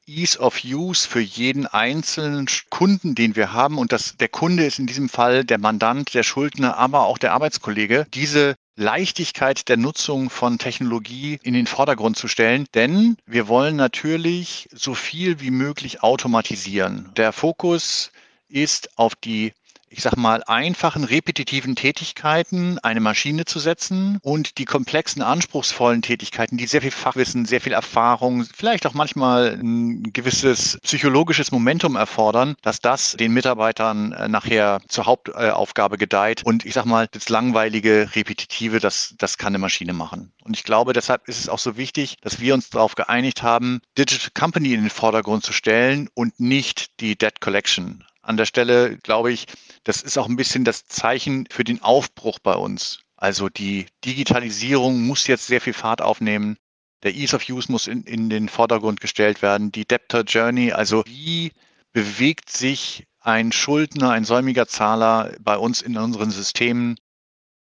Ease 0.09 0.39
of 0.39 0.63
Use 0.63 1.07
für 1.07 1.19
jeden 1.19 1.67
einzelnen 1.67 2.47
Kunden, 2.69 3.13
den 3.13 3.35
wir 3.35 3.53
haben. 3.53 3.77
Und 3.77 3.91
das, 3.91 4.17
der 4.17 4.27
Kunde 4.27 4.65
ist 4.65 4.79
in 4.79 4.87
diesem 4.87 5.07
Fall 5.07 5.45
der 5.45 5.59
Mandant, 5.59 6.13
der 6.15 6.23
Schuldner, 6.23 6.77
aber 6.77 7.05
auch 7.05 7.19
der 7.19 7.33
Arbeitskollege. 7.33 8.07
Diese 8.13 8.55
Leichtigkeit 8.75 9.69
der 9.69 9.77
Nutzung 9.77 10.29
von 10.29 10.57
Technologie 10.57 11.39
in 11.43 11.53
den 11.53 11.67
Vordergrund 11.67 12.17
zu 12.17 12.27
stellen, 12.27 12.65
denn 12.73 13.17
wir 13.25 13.47
wollen 13.47 13.75
natürlich 13.75 14.67
so 14.73 14.95
viel 14.95 15.41
wie 15.41 15.51
möglich 15.51 16.01
automatisieren. 16.01 17.11
Der 17.15 17.31
Fokus 17.31 18.11
ist 18.47 18.97
auf 18.97 19.15
die 19.15 19.53
ich 19.89 20.01
sag 20.01 20.15
mal, 20.15 20.43
einfachen, 20.43 21.03
repetitiven 21.03 21.75
Tätigkeiten 21.75 22.79
eine 22.79 22.99
Maschine 22.99 23.45
zu 23.45 23.59
setzen 23.59 24.19
und 24.21 24.57
die 24.57 24.65
komplexen, 24.65 25.21
anspruchsvollen 25.21 26.01
Tätigkeiten, 26.01 26.57
die 26.57 26.67
sehr 26.67 26.81
viel 26.81 26.91
Fachwissen, 26.91 27.45
sehr 27.45 27.61
viel 27.61 27.73
Erfahrung, 27.73 28.45
vielleicht 28.55 28.85
auch 28.85 28.93
manchmal 28.93 29.59
ein 29.61 30.13
gewisses 30.13 30.79
psychologisches 30.83 31.51
Momentum 31.51 31.95
erfordern, 31.95 32.55
dass 32.61 32.81
das 32.81 33.13
den 33.13 33.33
Mitarbeitern 33.33 34.11
äh, 34.13 34.27
nachher 34.27 34.81
zur 34.87 35.05
Hauptaufgabe 35.05 35.97
gedeiht. 35.97 36.43
Und 36.45 36.65
ich 36.65 36.73
sag 36.73 36.85
mal, 36.85 37.07
das 37.11 37.29
langweilige, 37.29 38.09
repetitive, 38.15 38.79
das, 38.79 39.15
das 39.17 39.37
kann 39.37 39.49
eine 39.49 39.59
Maschine 39.59 39.93
machen. 39.93 40.31
Und 40.43 40.55
ich 40.55 40.63
glaube, 40.63 40.93
deshalb 40.93 41.27
ist 41.27 41.39
es 41.39 41.49
auch 41.49 41.59
so 41.59 41.77
wichtig, 41.77 42.17
dass 42.21 42.39
wir 42.39 42.53
uns 42.53 42.69
darauf 42.69 42.95
geeinigt 42.95 43.43
haben, 43.43 43.81
Digital 43.97 44.31
Company 44.33 44.73
in 44.73 44.81
den 44.81 44.89
Vordergrund 44.89 45.43
zu 45.43 45.53
stellen 45.53 46.09
und 46.13 46.39
nicht 46.39 46.99
die 47.01 47.17
Debt 47.17 47.41
Collection 47.41 48.03
an 48.21 48.37
der 48.37 48.45
Stelle 48.45 48.97
glaube 48.97 49.31
ich, 49.31 49.45
das 49.83 50.01
ist 50.01 50.17
auch 50.17 50.27
ein 50.27 50.35
bisschen 50.35 50.65
das 50.65 50.85
Zeichen 50.85 51.47
für 51.49 51.63
den 51.63 51.81
Aufbruch 51.81 52.39
bei 52.39 52.53
uns. 52.53 52.99
Also 53.15 53.49
die 53.49 53.87
Digitalisierung 54.05 55.01
muss 55.05 55.27
jetzt 55.27 55.47
sehr 55.47 55.61
viel 55.61 55.73
Fahrt 55.73 56.01
aufnehmen. 56.01 56.57
Der 57.03 57.15
Ease 57.15 57.35
of 57.35 57.47
Use 57.49 57.71
muss 57.71 57.87
in, 57.87 58.03
in 58.03 58.29
den 58.29 58.49
Vordergrund 58.49 59.01
gestellt 59.01 59.41
werden. 59.41 59.71
Die 59.71 59.85
Debtor 59.85 60.21
Journey, 60.21 60.71
also 60.71 61.03
wie 61.05 61.51
bewegt 61.91 62.49
sich 62.49 63.05
ein 63.19 63.51
Schuldner, 63.51 64.11
ein 64.11 64.25
säumiger 64.25 64.67
Zahler 64.67 65.33
bei 65.41 65.57
uns 65.57 65.81
in 65.81 65.97
unseren 65.97 66.31
Systemen 66.31 66.97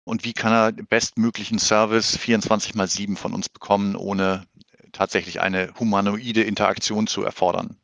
und 0.04 0.24
wie 0.24 0.32
kann 0.32 0.52
er 0.52 0.72
bestmöglichen 0.72 1.58
Service 1.58 2.16
24 2.16 2.74
mal 2.74 2.88
7 2.88 3.16
von 3.16 3.32
uns 3.32 3.48
bekommen, 3.48 3.96
ohne 3.96 4.46
tatsächlich 4.92 5.40
eine 5.40 5.72
humanoide 5.78 6.42
Interaktion 6.42 7.06
zu 7.06 7.22
erfordern 7.22 7.76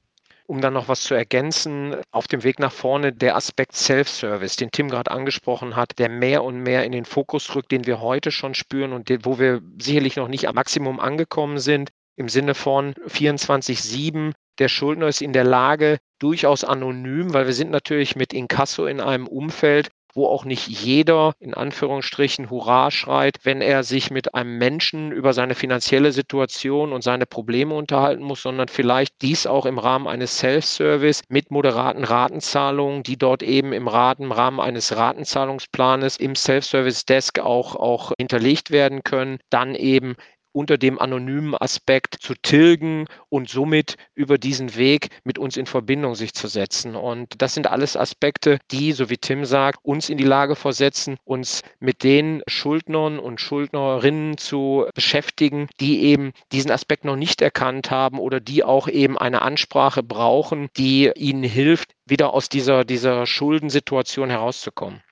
um 0.51 0.61
dann 0.61 0.73
noch 0.73 0.89
was 0.89 1.05
zu 1.05 1.15
ergänzen, 1.15 1.95
auf 2.11 2.27
dem 2.27 2.43
Weg 2.43 2.59
nach 2.59 2.73
vorne 2.73 3.13
der 3.13 3.37
Aspekt 3.37 3.77
Self-Service, 3.77 4.57
den 4.57 4.73
Tim 4.73 4.89
gerade 4.89 5.13
angesprochen 5.13 5.77
hat, 5.77 6.01
der 6.01 6.09
mehr 6.09 6.43
und 6.43 6.61
mehr 6.61 6.83
in 6.85 6.91
den 6.91 7.05
Fokus 7.05 7.55
rückt, 7.55 7.71
den 7.71 7.87
wir 7.87 8.01
heute 8.01 8.33
schon 8.33 8.55
spüren 8.55 8.93
und 8.93 9.09
wo 9.25 9.39
wir 9.39 9.63
sicherlich 9.81 10.17
noch 10.17 10.27
nicht 10.27 10.49
am 10.49 10.57
Maximum 10.57 10.99
angekommen 10.99 11.61
sind, 11.61 11.91
im 12.17 12.29
Sinne 12.29 12.57
von 12.57 12.95
24-7. 12.95 14.33
Der 14.59 14.67
Schuldner 14.67 15.07
ist 15.07 15.23
in 15.23 15.33
der 15.33 15.45
Lage, 15.45 15.99
durchaus 16.19 16.65
anonym, 16.65 17.33
weil 17.33 17.47
wir 17.47 17.55
sind 17.55 17.71
natürlich 17.71 18.17
mit 18.17 18.33
Inkasso 18.33 18.87
in 18.87 19.01
einem 19.01 19.29
Umfeld, 19.29 19.91
wo 20.15 20.27
auch 20.27 20.45
nicht 20.45 20.69
jeder 20.69 21.33
in 21.41 21.55
Anführungsstrichen 21.55 22.51
Hurra 22.51 22.91
schreit, 22.91 23.39
wenn 23.45 23.61
er 23.61 23.83
sich 23.83 24.11
mit 24.11 24.35
einem 24.35 24.59
Menschen 24.59 25.13
über 25.13 25.33
seine 25.33 25.55
finanzielle 25.55 26.13
Situation 26.13 26.93
und 26.93 27.03
seine 27.03 27.27
Probleme 27.27 27.75
unterhalten 27.75 28.23
muss, 28.23 28.43
sondern 28.43 28.69
vielleicht 28.69 29.23
dies 29.23 29.47
auch 29.47 29.67
im 29.67 29.79
Rahmen 29.79 30.07
eines 30.07 30.39
Self-Service 30.39 31.23
mit 31.29 31.51
moderaten 31.51 32.05
Ratenzahlungen, 32.05 33.03
die 33.03 33.17
dort 33.17 33.43
eben 33.43 33.73
im, 33.73 33.89
Rahmen 33.89 34.61
eines 34.61 34.97
Ratenzahlungsplanes 34.97 36.17
im 36.17 36.35
Self-Service 36.35 37.05
Desk 37.05 37.39
auch, 37.39 37.77
auch 37.77 38.13
hinterlegt 38.19 38.71
werden 38.71 39.03
können, 39.03 39.39
dann 39.51 39.75
eben 39.75 40.17
unter 40.53 40.79
dem 40.79 40.99
anonymen 40.99 41.55
Aspekt 41.55 42.17
zu 42.21 42.35
tilgen 42.35 43.07
und 43.29 43.49
somit 43.49 43.97
über 44.15 44.39
diesen 44.39 44.77
Weg 44.77 45.09
mit 45.25 45.39
uns 45.39 45.57
in 45.57 45.67
Verbindung 45.67 46.15
sich 46.15 46.35
zu 46.35 46.49
setzen. 46.49 46.97
Und 46.97 47.41
das 47.41 47.55
sind 47.55 47.67
alles 47.67 47.97
Aspekte, 47.97 48.59
die, 48.71 48.93
so 48.93 49.11
wie 49.11 49.19
Tim 49.19 49.45
sagt, 49.45 49.79
uns 49.83 50.09
in 50.09 50.19
die 50.19 50.25
Lage 50.25 50.57
versetzen, 50.57 51.17
uns 51.25 51.63
mit 51.79 52.03
den 52.03 52.43
Schuldnern 52.47 53.19
und 53.19 53.41
Schuldnerinnen 53.41 54.39
zu 54.39 54.87
beschäftigen, 54.95 55.69
die 55.79 56.03
eben 56.05 56.33
diesen 56.53 56.71
Aspekt 56.71 57.05
noch 57.05 57.17
nicht 57.17 57.43
erkannt 57.43 57.91
haben 57.91 58.19
oder 58.19 58.41
die 58.41 58.65
auch 58.65 58.89
eben 58.89 59.19
eine 59.19 59.43
Ansprache 59.43 60.03
brauchen, 60.03 60.69
die 60.77 61.11
ihnen 61.15 61.45
hilft, 61.45 61.93
wieder 62.07 62.35
aus 62.35 62.49
dieser, 62.49 62.85
dieser 62.85 63.27
Schuldensituation 63.27 64.31
herauszukommen. 64.31 65.03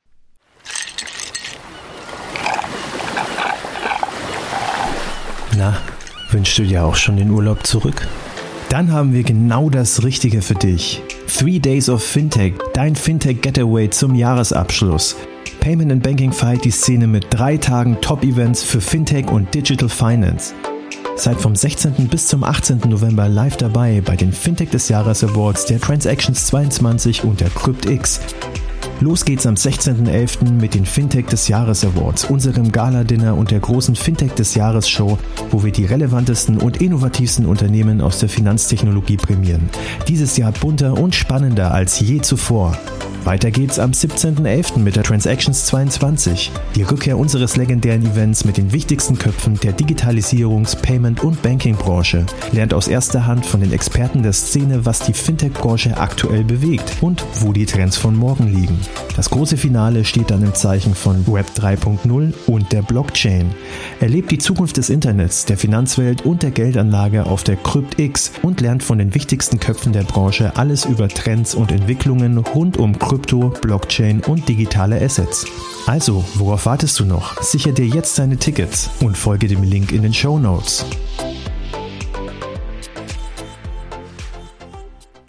Na, 5.59 5.77
wünschst 6.31 6.57
du 6.61 6.63
dir 6.63 6.85
auch 6.85 6.95
schon 6.95 7.17
den 7.17 7.33
Urlaub 7.33 7.67
zurück? 7.67 8.07
Dann 8.69 8.93
haben 8.93 9.13
wir 9.13 9.25
genau 9.25 9.71
das 9.71 10.05
Richtige 10.05 10.41
für 10.41 10.55
dich. 10.55 11.03
Three 11.27 11.59
Days 11.59 11.89
of 11.89 12.01
Fintech, 12.01 12.55
dein 12.75 12.95
Fintech 12.95 13.41
Getaway 13.41 13.91
zum 13.91 14.15
Jahresabschluss. 14.15 15.17
Payment 15.59 15.91
and 15.91 16.05
Banking 16.05 16.31
feiert 16.31 16.65
die 16.65 16.71
Szene 16.71 17.09
mit 17.09 17.27
drei 17.31 17.57
Tagen 17.57 18.01
Top-Events 18.01 18.63
für 18.63 18.81
Fintech 18.81 19.27
und 19.27 19.53
Digital 19.53 19.89
Finance. 19.89 20.55
Seid 21.17 21.41
vom 21.41 21.57
16. 21.57 22.07
bis 22.07 22.29
zum 22.29 22.45
18. 22.45 22.83
November 22.87 23.29
live 23.29 23.57
dabei 23.57 24.01
bei 24.01 24.15
den 24.15 24.33
Fintech 24.33 24.71
des 24.71 24.89
Jahres 24.89 25.25
Awards 25.25 25.67
der 25.67 25.81
Transactions 25.81 26.47
22 26.47 27.25
und 27.25 27.41
der 27.41 27.51
CryptX. 27.51 28.21
Los 29.01 29.25
geht's 29.25 29.47
am 29.47 29.55
16.11. 29.55 30.51
mit 30.53 30.75
den 30.75 30.85
Fintech 30.85 31.27
des 31.27 31.49
Jahres 31.49 31.85
Awards, 31.85 32.25
unserem 32.25 32.73
Gala-Dinner 32.73 33.37
und 33.37 33.51
der 33.51 33.61
großen 33.61 33.95
Fintech 33.95 34.33
des 34.33 34.55
Jahres 34.55 34.89
Show, 34.89 35.19
wo 35.51 35.63
wir 35.63 35.71
die 35.71 35.85
relevantesten 35.85 36.59
und 36.59 36.81
innovativsten 36.81 37.47
Unternehmen 37.47 38.01
aus 38.01 38.19
der 38.19 38.29
Finanztechnologie 38.29 39.17
prämieren. 39.17 39.71
Dieses 40.09 40.37
Jahr 40.37 40.53
bunter 40.53 40.99
und 40.99 41.15
spannender 41.15 41.73
als 41.73 42.01
je 42.01 42.21
zuvor. 42.21 42.77
Weiter 43.29 43.51
geht's 43.51 43.79
am 43.79 43.91
17.11. 43.91 44.79
mit 44.79 44.97
der 44.97 45.03
Transactions 45.03 45.67
22, 45.67 46.51
die 46.75 46.83
Rückkehr 46.83 47.19
unseres 47.19 47.57
legendären 47.57 48.07
Events 48.07 48.47
mit 48.47 48.57
den 48.57 48.73
wichtigsten 48.73 49.19
Köpfen 49.19 49.61
der 49.61 49.77
Digitalisierungs-, 49.77 50.81
Payment- 50.81 51.23
und 51.23 51.43
Banking-Branche. 51.43 52.25
Lernt 52.53 52.73
aus 52.73 52.89
erster 52.89 53.27
Hand 53.27 53.45
von 53.45 53.61
den 53.61 53.75
Experten 53.75 54.23
der 54.23 54.33
Szene, 54.33 54.87
was 54.87 55.01
die 55.01 55.13
Fintech-Branche 55.13 55.99
aktuell 55.99 56.43
bewegt 56.43 56.91
und 57.03 57.23
wo 57.41 57.53
die 57.53 57.67
Trends 57.67 57.99
von 57.99 58.17
morgen 58.17 58.47
liegen. 58.47 58.81
Das 59.15 59.29
große 59.29 59.59
Finale 59.59 60.07
steht 60.07 60.31
dann 60.31 60.43
im 60.43 60.55
Zeichen 60.55 60.95
von 60.95 61.27
Web 61.27 61.49
3.0 61.55 62.33
und 62.47 62.73
der 62.73 62.81
Blockchain. 62.81 63.51
Erlebt 64.01 64.31
die 64.31 64.39
Zukunft 64.39 64.79
des 64.79 64.89
Internets, 64.89 65.45
der 65.45 65.59
Finanzwelt 65.59 66.25
und 66.25 66.43
der 66.43 66.53
Geldanlage 66.53 67.27
auf 67.27 67.43
der 67.43 67.57
CryptX 67.57 68.31
und 68.43 68.63
lernt 68.63 68.85
von 68.85 68.97
den 68.97 69.15
wichtigsten 69.15 69.61
Köpfen 69.61 69.93
der 69.93 70.05
Branche 70.05 70.57
alles 70.57 70.87
über 70.87 71.09
Trends 71.09 71.55
und 71.55 71.73
Entwicklungen 71.73 72.39
rund 72.39 72.79
um 72.79 72.99
Krypto, 73.19 73.49
Blockchain 73.49 74.21
und 74.21 74.49
digitale 74.49 75.03
Assets. 75.03 75.45
Also, 75.87 76.25
worauf 76.35 76.67
wartest 76.67 77.01
du 77.01 77.05
noch? 77.05 77.43
Sicher 77.43 77.73
dir 77.73 77.85
jetzt 77.85 78.17
deine 78.17 78.37
Tickets 78.37 78.91
und 79.01 79.17
folge 79.17 79.49
dem 79.49 79.65
Link 79.65 79.91
in 79.91 80.03
den 80.03 80.15
Show 80.15 80.39
Notes. 80.39 80.87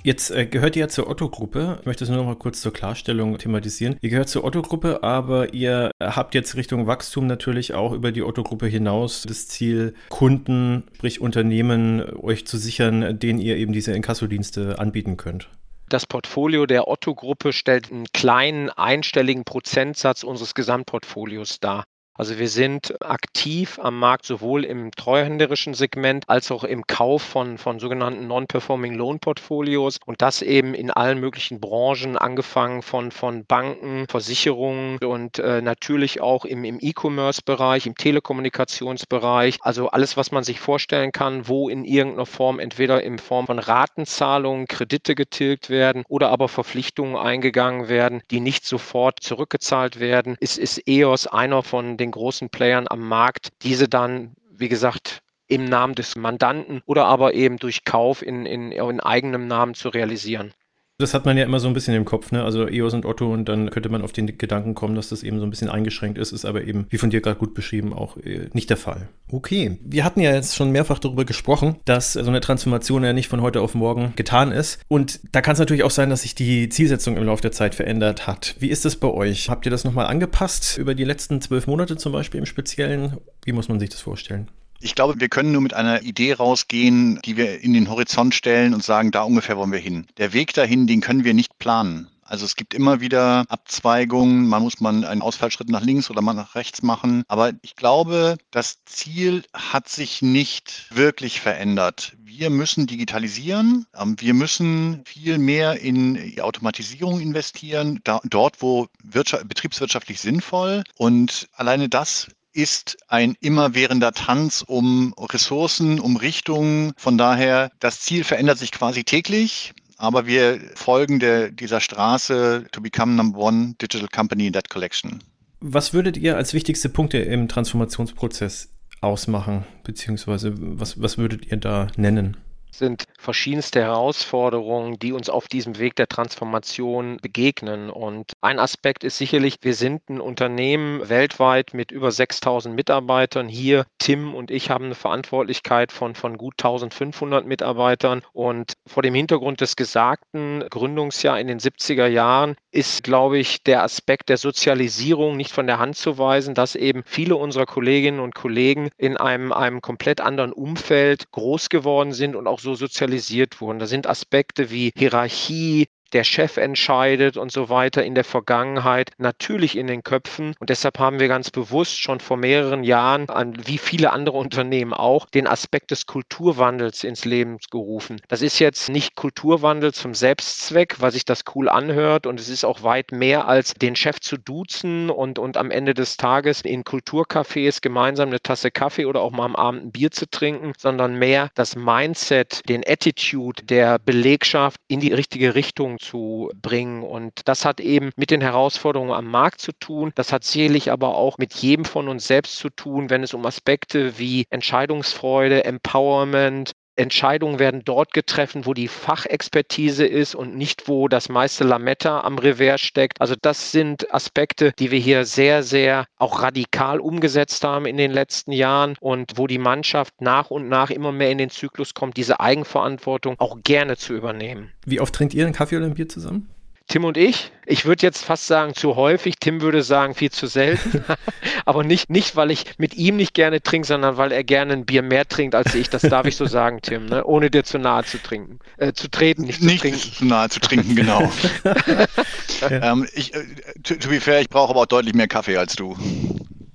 Jetzt 0.04 0.30
äh, 0.30 0.46
gehört 0.46 0.76
ihr 0.76 0.82
ja 0.82 0.88
zur 0.88 1.10
Otto-Gruppe. 1.10 1.78
Ich 1.80 1.88
möchte 1.88 2.04
es 2.04 2.12
nur 2.12 2.20
noch 2.20 2.28
mal 2.28 2.36
kurz 2.36 2.62
zur 2.62 2.72
Klarstellung 2.72 3.36
thematisieren. 3.40 3.96
Ihr 4.02 4.12
gehört 4.12 4.30
zur 4.30 4.44
Otto-Gruppe, 4.44 5.02
aber 5.02 5.52
ihr 5.56 5.90
habt 6.00 6.36
jetzt 6.36 6.56
Richtung 6.56 6.86
Wachstum 6.86 7.26
natürlich 7.26 7.74
auch 7.74 7.92
über 7.94 8.12
die 8.12 8.22
Otto-Gruppe 8.22 8.68
hinaus 8.68 9.24
das 9.28 9.48
Ziel, 9.48 9.96
Kunden, 10.10 10.84
sprich 10.96 11.22
Unternehmen, 11.22 12.04
euch 12.22 12.46
zu 12.46 12.60
sichern, 12.60 13.18
denen 13.18 13.40
ihr 13.40 13.58
eben 13.58 13.74
diese 13.74 13.94
Inkassodienste 13.94 14.78
anbieten 14.78 15.18
könnt. 15.18 15.50
Das 15.90 16.06
Portfolio 16.06 16.68
der 16.68 16.88
Otto-Gruppe 16.88 17.52
stellt 17.52 17.92
einen 17.92 18.06
kleinen 18.14 18.70
einstelligen 18.70 19.44
Prozentsatz 19.44 20.22
unseres 20.22 20.54
Gesamtportfolios 20.54 21.60
dar. 21.60 21.84
Also 22.20 22.38
wir 22.38 22.50
sind 22.50 23.02
aktiv 23.02 23.80
am 23.82 23.98
Markt 23.98 24.26
sowohl 24.26 24.66
im 24.66 24.92
treuhänderischen 24.92 25.74
Segment 25.74 26.28
als 26.28 26.52
auch 26.52 26.66
im 26.66 26.86
Kauf 26.86 27.22
von, 27.22 27.58
von 27.58 27.80
sogenannten 27.80 28.28
Non-Performing 28.28 28.94
Loan 28.94 29.20
Portfolios 29.20 30.00
und 30.06 30.22
das 30.22 30.42
eben 30.42 30.74
in 30.74 30.92
allen 30.92 31.22
möglichen 31.22 31.62
Branchen, 31.62 32.18
angefangen 32.18 32.82
von, 32.82 33.12
von 33.12 33.46
Banken, 33.46 34.06
Versicherungen 34.10 34.98
und 34.98 35.40
äh, 35.40 35.62
natürlich 35.62 36.20
auch 36.20 36.44
im, 36.44 36.66
im 36.66 36.80
E-Commerce-Bereich, 36.82 37.86
im 37.88 37.96
Telekommunikationsbereich. 37.96 39.58
Also 39.62 39.88
alles, 39.88 40.18
was 40.18 40.34
man 40.34 40.44
sich 40.44 40.60
vorstellen 40.60 41.14
kann, 41.14 41.48
wo 41.48 41.70
in 41.70 41.86
irgendeiner 41.86 42.26
Form 42.26 42.60
entweder 42.60 43.02
in 43.02 43.18
Form 43.18 43.46
von 43.46 43.60
Ratenzahlungen 43.60 44.68
Kredite 44.68 45.16
getilgt 45.16 45.70
werden 45.70 46.04
oder 46.10 46.32
aber 46.32 46.50
Verpflichtungen 46.50 47.16
eingegangen 47.16 47.88
werden, 47.88 48.22
die 48.30 48.42
nicht 48.42 48.66
sofort 48.66 49.22
zurückgezahlt 49.22 50.02
werden, 50.02 50.36
ist, 50.42 50.58
ist 50.58 50.86
EOS 50.86 51.26
einer 51.26 51.64
von 51.64 51.96
den 51.96 52.09
den 52.10 52.12
großen 52.12 52.50
Playern 52.50 52.88
am 52.90 53.08
Markt, 53.08 53.50
diese 53.62 53.88
dann, 53.88 54.34
wie 54.52 54.70
gesagt, 54.70 55.22
im 55.48 55.66
Namen 55.66 55.96
des 55.96 56.16
Mandanten 56.16 56.82
oder 56.86 57.06
aber 57.06 57.34
eben 57.34 57.58
durch 57.58 57.84
Kauf 57.84 58.22
in, 58.22 58.46
in, 58.46 58.72
in 58.72 59.00
eigenem 59.00 59.48
Namen 59.48 59.74
zu 59.74 59.90
realisieren. 59.90 60.54
Das 61.00 61.14
hat 61.14 61.26
man 61.26 61.38
ja 61.38 61.46
immer 61.46 61.62
so 61.62 61.70
ein 61.70 61.74
bisschen 61.74 61.96
im 61.96 62.04
Kopf, 62.04 62.34
ne? 62.34 62.44
Also 62.44 62.68
EOS 62.68 62.94
und 62.94 63.06
Otto 63.06 63.32
und 63.32 63.48
dann 63.48 63.70
könnte 63.70 63.88
man 63.88 64.02
auf 64.02 64.12
den 64.12 64.38
Gedanken 64.38 64.76
kommen, 64.76 64.96
dass 64.96 65.08
das 65.08 65.24
eben 65.24 65.40
so 65.40 65.46
ein 65.46 65.50
bisschen 65.50 65.70
eingeschränkt 65.70 66.18
ist, 66.18 66.34
ist 66.34 66.44
aber 66.44 66.66
eben, 66.66 66.88
wie 66.90 66.98
von 66.98 67.10
dir 67.10 67.22
gerade 67.22 67.40
gut 67.40 67.54
beschrieben, 67.54 67.94
auch 67.94 68.18
äh, 68.18 68.50
nicht 68.52 68.70
der 68.70 68.76
Fall. 68.76 69.08
Okay, 69.32 69.78
wir 69.82 70.04
hatten 70.04 70.20
ja 70.20 70.34
jetzt 70.34 70.58
schon 70.58 70.72
mehrfach 70.72 71.00
darüber 71.00 71.24
gesprochen, 71.24 71.78
dass 71.86 72.14
so 72.14 72.28
eine 72.28 72.42
Transformation 72.42 73.06
ja 73.06 73.14
nicht 73.14 73.30
von 73.30 73.42
heute 73.42 73.62
auf 73.62 73.76
morgen 73.76 74.12
getan 74.18 74.52
ist. 74.52 74.82
Und 74.90 75.22
da 75.32 75.40
kann 75.40 75.54
es 75.54 75.60
natürlich 75.60 75.84
auch 75.84 75.92
sein, 75.92 76.10
dass 76.10 76.24
sich 76.24 76.36
die 76.36 76.68
Zielsetzung 76.68 77.16
im 77.16 77.24
Laufe 77.24 77.44
der 77.44 77.54
Zeit 77.54 77.76
verändert 77.76 78.28
hat. 78.28 78.56
Wie 78.60 78.70
ist 78.70 78.84
das 78.84 78.98
bei 78.98 79.08
euch? 79.08 79.50
Habt 79.50 79.66
ihr 79.66 79.72
das 79.72 79.86
nochmal 79.86 80.08
angepasst 80.08 80.78
über 80.78 80.96
die 80.96 81.06
letzten 81.06 81.40
zwölf 81.40 81.66
Monate 81.66 81.96
zum 81.96 82.12
Beispiel 82.12 82.40
im 82.40 82.46
Speziellen? 82.46 83.18
Wie 83.46 83.54
muss 83.54 83.70
man 83.70 83.80
sich 83.80 83.88
das 83.88 84.02
vorstellen? 84.02 84.50
Ich 84.82 84.96
glaube, 84.96 85.20
wir 85.20 85.28
können 85.28 85.52
nur 85.52 85.62
mit 85.62 85.74
einer 85.74 86.04
Idee 86.04 86.34
rausgehen, 86.34 87.20
die 87.26 87.36
wir 87.36 87.62
in 87.62 87.74
den 87.74 87.90
Horizont 87.90 88.34
stellen 88.34 88.74
und 88.74 88.84
sagen, 88.84 89.12
da 89.12 89.24
ungefähr 89.24 89.58
wollen 89.58 89.74
wir 89.74 89.80
hin. 89.80 90.08
Der 90.18 90.32
Weg 90.32 90.54
dahin, 90.54 90.88
den 90.88 91.02
können 91.02 91.26
wir 91.26 91.34
nicht 91.34 91.58
planen. 91.60 92.08
Also 92.30 92.46
es 92.46 92.56
gibt 92.56 92.76
immer 92.76 93.02
wieder 93.02 93.44
Abzweigungen, 93.50 94.48
man 94.48 94.62
muss 94.62 94.80
man 94.80 95.04
einen 95.04 95.24
Ausfallschritt 95.24 95.68
nach 95.68 95.82
links 95.82 96.12
oder 96.12 96.22
mal 96.22 96.36
nach 96.36 96.54
rechts 96.54 96.84
machen. 96.84 97.24
Aber 97.28 97.54
ich 97.64 97.76
glaube, 97.76 98.38
das 98.52 98.86
Ziel 98.86 99.44
hat 99.52 99.90
sich 99.90 100.22
nicht 100.22 100.86
wirklich 100.92 101.42
verändert. 101.42 102.14
Wir 102.20 102.52
müssen 102.52 102.86
digitalisieren, 102.86 103.88
ähm, 103.98 104.16
wir 104.20 104.36
müssen 104.36 105.02
viel 105.06 105.40
mehr 105.40 105.82
in 105.82 106.40
Automatisierung 106.40 107.20
investieren, 107.20 108.00
da, 108.04 108.22
dort, 108.24 108.62
wo 108.62 108.88
betriebswirtschaftlich 109.04 110.22
sinnvoll. 110.22 110.84
Und 110.98 111.50
alleine 111.54 111.90
das 111.90 112.28
ist 112.62 112.98
ein 113.08 113.36
immerwährender 113.40 114.12
Tanz 114.12 114.64
um 114.66 115.14
Ressourcen, 115.18 116.00
um 116.00 116.18
Richtungen. 116.18 116.94
Von 116.98 117.18
daher, 117.18 117.72
das 117.80 118.02
Ziel 118.02 118.24
verändert 118.24 118.58
sich 118.58 118.72
quasi 118.72 119.04
täglich. 119.04 119.74
Aber 119.98 120.28
wir 120.28 120.60
folgen 120.76 121.20
der, 121.20 121.52
dieser 121.52 121.82
Straße 121.82 122.66
to 122.72 122.82
become 122.82 123.16
number 123.16 123.40
one 123.40 123.76
digital 123.82 124.08
company 124.08 124.48
in 124.48 124.54
that 124.54 124.70
collection. 124.70 125.20
Was 125.60 125.94
würdet 125.94 126.16
ihr 126.16 126.38
als 126.38 126.54
wichtigste 126.54 126.88
Punkte 126.88 127.18
im 127.18 127.50
Transformationsprozess 127.50 128.70
ausmachen? 129.02 129.66
Beziehungsweise 129.84 130.54
was, 130.56 131.02
was 131.02 131.18
würdet 131.18 131.52
ihr 131.52 131.58
da 131.58 131.88
nennen? 131.98 132.38
Sind 132.72 133.06
verschiedenste 133.18 133.82
Herausforderungen, 133.82 135.00
die 135.00 135.12
uns 135.12 135.30
auf 135.30 135.48
diesem 135.48 135.78
Weg 135.80 135.96
der 135.96 136.08
Transformation 136.08 137.18
begegnen. 137.22 137.90
Und 137.90 138.34
ein 138.42 138.60
Aspekt 138.60 139.04
ist 139.04 139.18
sicherlich, 139.18 139.58
wir 139.62 139.74
sind 139.74 140.10
ein 140.10 140.22
Unternehmen 140.22 141.08
weltweit 141.10 141.74
mit 141.74 141.92
über 141.92 142.12
6000 142.12 142.76
Mitarbeitern. 142.76 143.48
Hier, 143.48 143.86
Tim 143.98 144.34
und 144.34 144.52
ich 144.52 144.70
haben 144.70 144.86
eine 144.86 144.96
Verantwortlichkeit 144.96 145.92
von, 145.92 146.16
von 146.16 146.38
gut 146.38 146.54
1500 146.58 147.46
Mitarbeitern. 147.46 148.22
Und 148.34 148.74
vor 148.88 149.04
dem 149.04 149.14
Hintergrund 149.14 149.62
des 149.62 149.76
gesagten 149.76 150.64
Gründungsjahr 150.70 151.40
in 151.40 151.48
den 151.48 151.60
70er 151.60 152.08
Jahren 152.08 152.56
ist, 152.72 153.04
glaube 153.04 153.40
ich, 153.40 153.64
der 153.64 153.84
Aspekt 153.84 154.30
der 154.30 154.38
Sozialisierung 154.38 155.36
nicht 155.36 155.52
von 155.52 155.68
der 155.68 155.80
Hand 155.80 155.98
zu 155.98 156.18
weisen, 156.18 156.54
dass 156.54 156.76
eben 156.76 157.04
viele 157.06 157.36
unserer 157.36 157.66
Kolleginnen 157.66 158.20
und 158.20 158.36
Kollegen 158.36 158.90
in 158.98 159.18
einem, 159.18 159.52
einem 159.52 159.82
komplett 159.82 160.22
anderen 160.22 160.54
Umfeld 160.54 161.32
groß 161.32 161.70
geworden 161.70 162.14
sind 162.14 162.36
und 162.36 162.48
auch 162.48 162.59
auch 162.60 162.64
so 162.64 162.76
sozialisiert 162.76 163.62
wurden. 163.62 163.80
Da 163.80 163.88
sind 163.88 164.08
Aspekte 164.08 164.70
wie 164.70 164.92
Hierarchie, 164.96 165.88
der 166.10 166.24
Chef 166.24 166.58
entscheidet 166.58 167.38
und 167.38 167.52
so 167.52 167.70
weiter 167.70 168.04
in 168.04 168.16
der 168.16 168.24
Vergangenheit 168.24 169.12
natürlich 169.18 169.78
in 169.78 169.88
den 169.88 170.04
Köpfen. 170.04 170.56
Und 170.60 170.70
deshalb 170.70 171.00
haben 171.00 171.20
wir 171.20 171.28
ganz 171.28 171.52
bewusst 171.52 172.00
schon 172.00 172.20
vor 172.20 172.38
mehreren 172.38 172.84
Jahren, 172.84 173.28
wie 173.66 173.78
viele 173.78 174.12
andere 174.12 174.38
Unternehmen 174.38 174.94
auch, 174.94 175.28
den 175.28 175.48
Aspekt 175.48 175.92
des 175.92 176.06
Kulturwandels 176.06 177.04
ins 177.04 177.26
Leben 177.26 177.58
gerufen. 177.72 178.22
Das 178.28 178.42
ist 178.42 178.60
jetzt 178.60 178.90
nicht 178.90 179.16
Kulturwandel 179.16 179.94
zum 179.94 180.14
Selbstzweck, 180.14 181.00
weil 181.00 181.12
sich 181.12 181.26
das 181.26 181.44
cool 181.56 181.70
anhört 181.70 182.26
und 182.26 182.40
es 182.40 182.50
ist 182.50 182.66
auch 182.66 182.84
weit 182.84 183.12
mehr 183.12 183.48
als 183.48 183.74
den 183.74 183.96
Chef 183.96 184.20
zu 184.20 184.38
duzen 184.38 185.10
und, 185.10 185.40
und 185.40 185.58
am 185.58 185.72
Ende 185.72 185.94
des 185.94 186.18
Tages 186.18 186.62
in 186.62 186.84
Kulturcafés 186.84 187.82
gemeinsam 187.82 188.30
eine 188.30 188.42
Tasse 188.42 188.72
Kaffee 188.72 189.06
oder 189.06 189.22
auch 189.22 189.32
mal 189.32 189.46
am 189.46 189.56
Abend 189.56 189.84
ein 189.84 189.92
Bier 189.92 190.12
zu 190.12 190.30
trinken, 190.30 190.74
sondern 190.78 191.16
mehr 191.16 191.50
das 191.56 191.76
Mindset, 191.76 192.68
den 192.68 192.84
Attitude 192.86 193.64
der 193.64 194.00
Belegschaft 194.00 194.80
in 194.88 195.00
die 195.00 195.14
richtige 195.14 195.56
Richtung 195.56 195.99
zu 196.00 196.50
bringen. 196.62 197.04
Und 197.04 197.34
das 197.46 197.66
hat 197.66 197.80
eben 197.80 198.12
mit 198.16 198.32
den 198.32 198.42
Herausforderungen 198.42 199.12
am 199.12 199.26
Markt 199.26 199.62
zu 199.62 199.72
tun. 199.74 200.12
Das 200.16 200.34
hat 200.34 200.44
sicherlich 200.44 200.92
aber 200.92 201.16
auch 201.16 201.38
mit 201.38 201.54
jedem 201.56 201.86
von 201.86 202.08
uns 202.08 202.26
selbst 202.28 202.58
zu 202.58 202.70
tun, 202.70 203.10
wenn 203.10 203.24
es 203.24 203.34
um 203.34 203.46
Aspekte 203.46 204.18
wie 204.18 204.46
Entscheidungsfreude, 204.50 205.66
Empowerment, 205.66 206.72
Entscheidungen 207.00 207.60
werden 207.60 207.84
dort 207.86 208.14
getroffen, 208.14 208.66
wo 208.66 208.74
die 208.74 208.88
Fachexpertise 208.88 210.06
ist 210.06 210.36
und 210.36 210.56
nicht, 210.56 210.88
wo 210.88 211.08
das 211.08 211.30
meiste 211.30 211.64
Lametta 211.64 212.22
am 212.22 212.38
Revers 212.38 212.82
steckt. 212.82 213.22
Also 213.22 213.36
das 213.42 213.72
sind 213.72 214.14
Aspekte, 214.14 214.74
die 214.78 214.92
wir 214.92 215.00
hier 215.00 215.26
sehr, 215.26 215.64
sehr 215.64 216.06
auch 216.18 216.42
radikal 216.42 217.00
umgesetzt 217.00 217.64
haben 217.64 217.86
in 217.86 217.98
den 217.98 218.12
letzten 218.12 218.52
Jahren 218.52 218.96
und 219.00 219.34
wo 219.38 219.48
die 219.48 219.58
Mannschaft 219.58 220.22
nach 220.22 220.52
und 220.52 220.68
nach 220.68 220.90
immer 220.90 221.12
mehr 221.12 221.32
in 221.32 221.38
den 221.38 221.50
Zyklus 221.50 221.94
kommt, 221.94 222.18
diese 222.18 222.40
Eigenverantwortung 222.40 223.36
auch 223.40 223.58
gerne 223.64 223.96
zu 223.96 224.14
übernehmen. 224.14 224.72
Wie 224.86 225.00
oft 225.00 225.16
trinkt 225.16 225.34
ihr 225.34 225.46
einen 225.46 225.54
Kaffee 225.54 225.78
oder 225.78 225.86
ein 225.86 225.94
Bier 225.94 226.10
zusammen? 226.10 226.50
Tim 226.90 227.06
und 227.06 227.18
ich. 227.18 227.52
Ich 227.68 227.86
würde 227.86 228.02
jetzt 228.02 228.26
fast 228.26 228.48
sagen 228.48 228.74
zu 228.74 228.96
häufig. 228.96 229.36
Tim 229.40 229.62
würde 229.62 229.84
sagen 229.84 230.16
viel 230.16 230.32
zu 230.32 230.48
selten. 230.48 231.06
Aber 231.66 231.84
nicht, 231.84 232.10
nicht, 232.10 232.36
weil 232.36 232.50
ich 232.50 232.66
mit 232.80 232.96
ihm 232.96 233.16
nicht 233.16 233.36
gerne 233.36 233.62
trinke, 233.62 233.88
sondern 233.88 234.18
weil 234.18 234.32
er 234.32 234.44
gerne 234.44 234.74
ein 234.74 234.86
Bier 234.88 235.04
mehr 235.04 235.28
trinkt 235.28 235.54
als 235.54 235.76
ich. 235.76 235.92
Das 235.92 236.02
darf 236.02 236.26
ich 236.26 236.36
so 236.36 236.48
sagen, 236.48 236.82
Tim, 236.82 237.06
ne? 237.06 237.24
ohne 237.24 237.52
dir 237.52 237.64
zu 237.64 237.78
nahe 237.78 238.04
zu 238.06 238.18
trinken. 238.18 238.58
Äh, 238.78 238.94
zu 238.94 239.08
treten, 239.08 239.44
nicht, 239.44 239.62
nicht 239.62 239.76
zu 239.76 239.82
trinken. 239.82 240.00
Nicht 240.00 240.18
zu 240.18 240.26
nahe 240.26 240.50
zu 240.50 240.60
trinken, 240.60 240.96
genau. 240.96 241.32
ja. 242.62 242.92
ähm, 242.92 243.08
ich, 243.14 243.36
äh, 243.36 243.44
to, 243.84 243.94
to 243.94 244.10
be 244.10 244.20
fair, 244.20 244.42
ich 244.42 244.50
brauche 244.50 244.72
aber 244.72 244.82
auch 244.82 244.88
deutlich 244.88 245.14
mehr 245.14 245.28
Kaffee 245.28 245.58
als 245.58 245.76
du. 245.76 245.96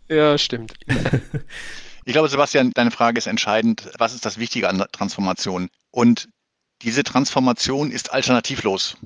Ja, 0.09 0.39
stimmt. 0.39 0.75
Ich 2.05 2.13
glaube, 2.13 2.29
Sebastian, 2.29 2.71
deine 2.73 2.93
Frage 2.93 3.19
ist 3.19 3.27
entscheidend. 3.27 3.91
Was 3.99 4.15
ist 4.15 4.25
das 4.25 4.39
Wichtige 4.39 4.69
an 4.69 4.85
Transformation? 4.93 5.71
Und 5.91 6.29
diese 6.83 7.03
Transformation 7.03 7.91
ist 7.91 8.13
alternativlos 8.13 8.97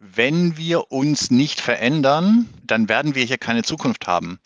wenn 0.00 0.56
wir 0.56 0.90
uns 0.90 1.30
nicht 1.30 1.60
verändern, 1.60 2.48
dann 2.64 2.88
werden 2.88 3.14
wir 3.14 3.24
hier 3.24 3.36
keine 3.36 3.62
Zukunft 3.62 4.06
haben. 4.06 4.40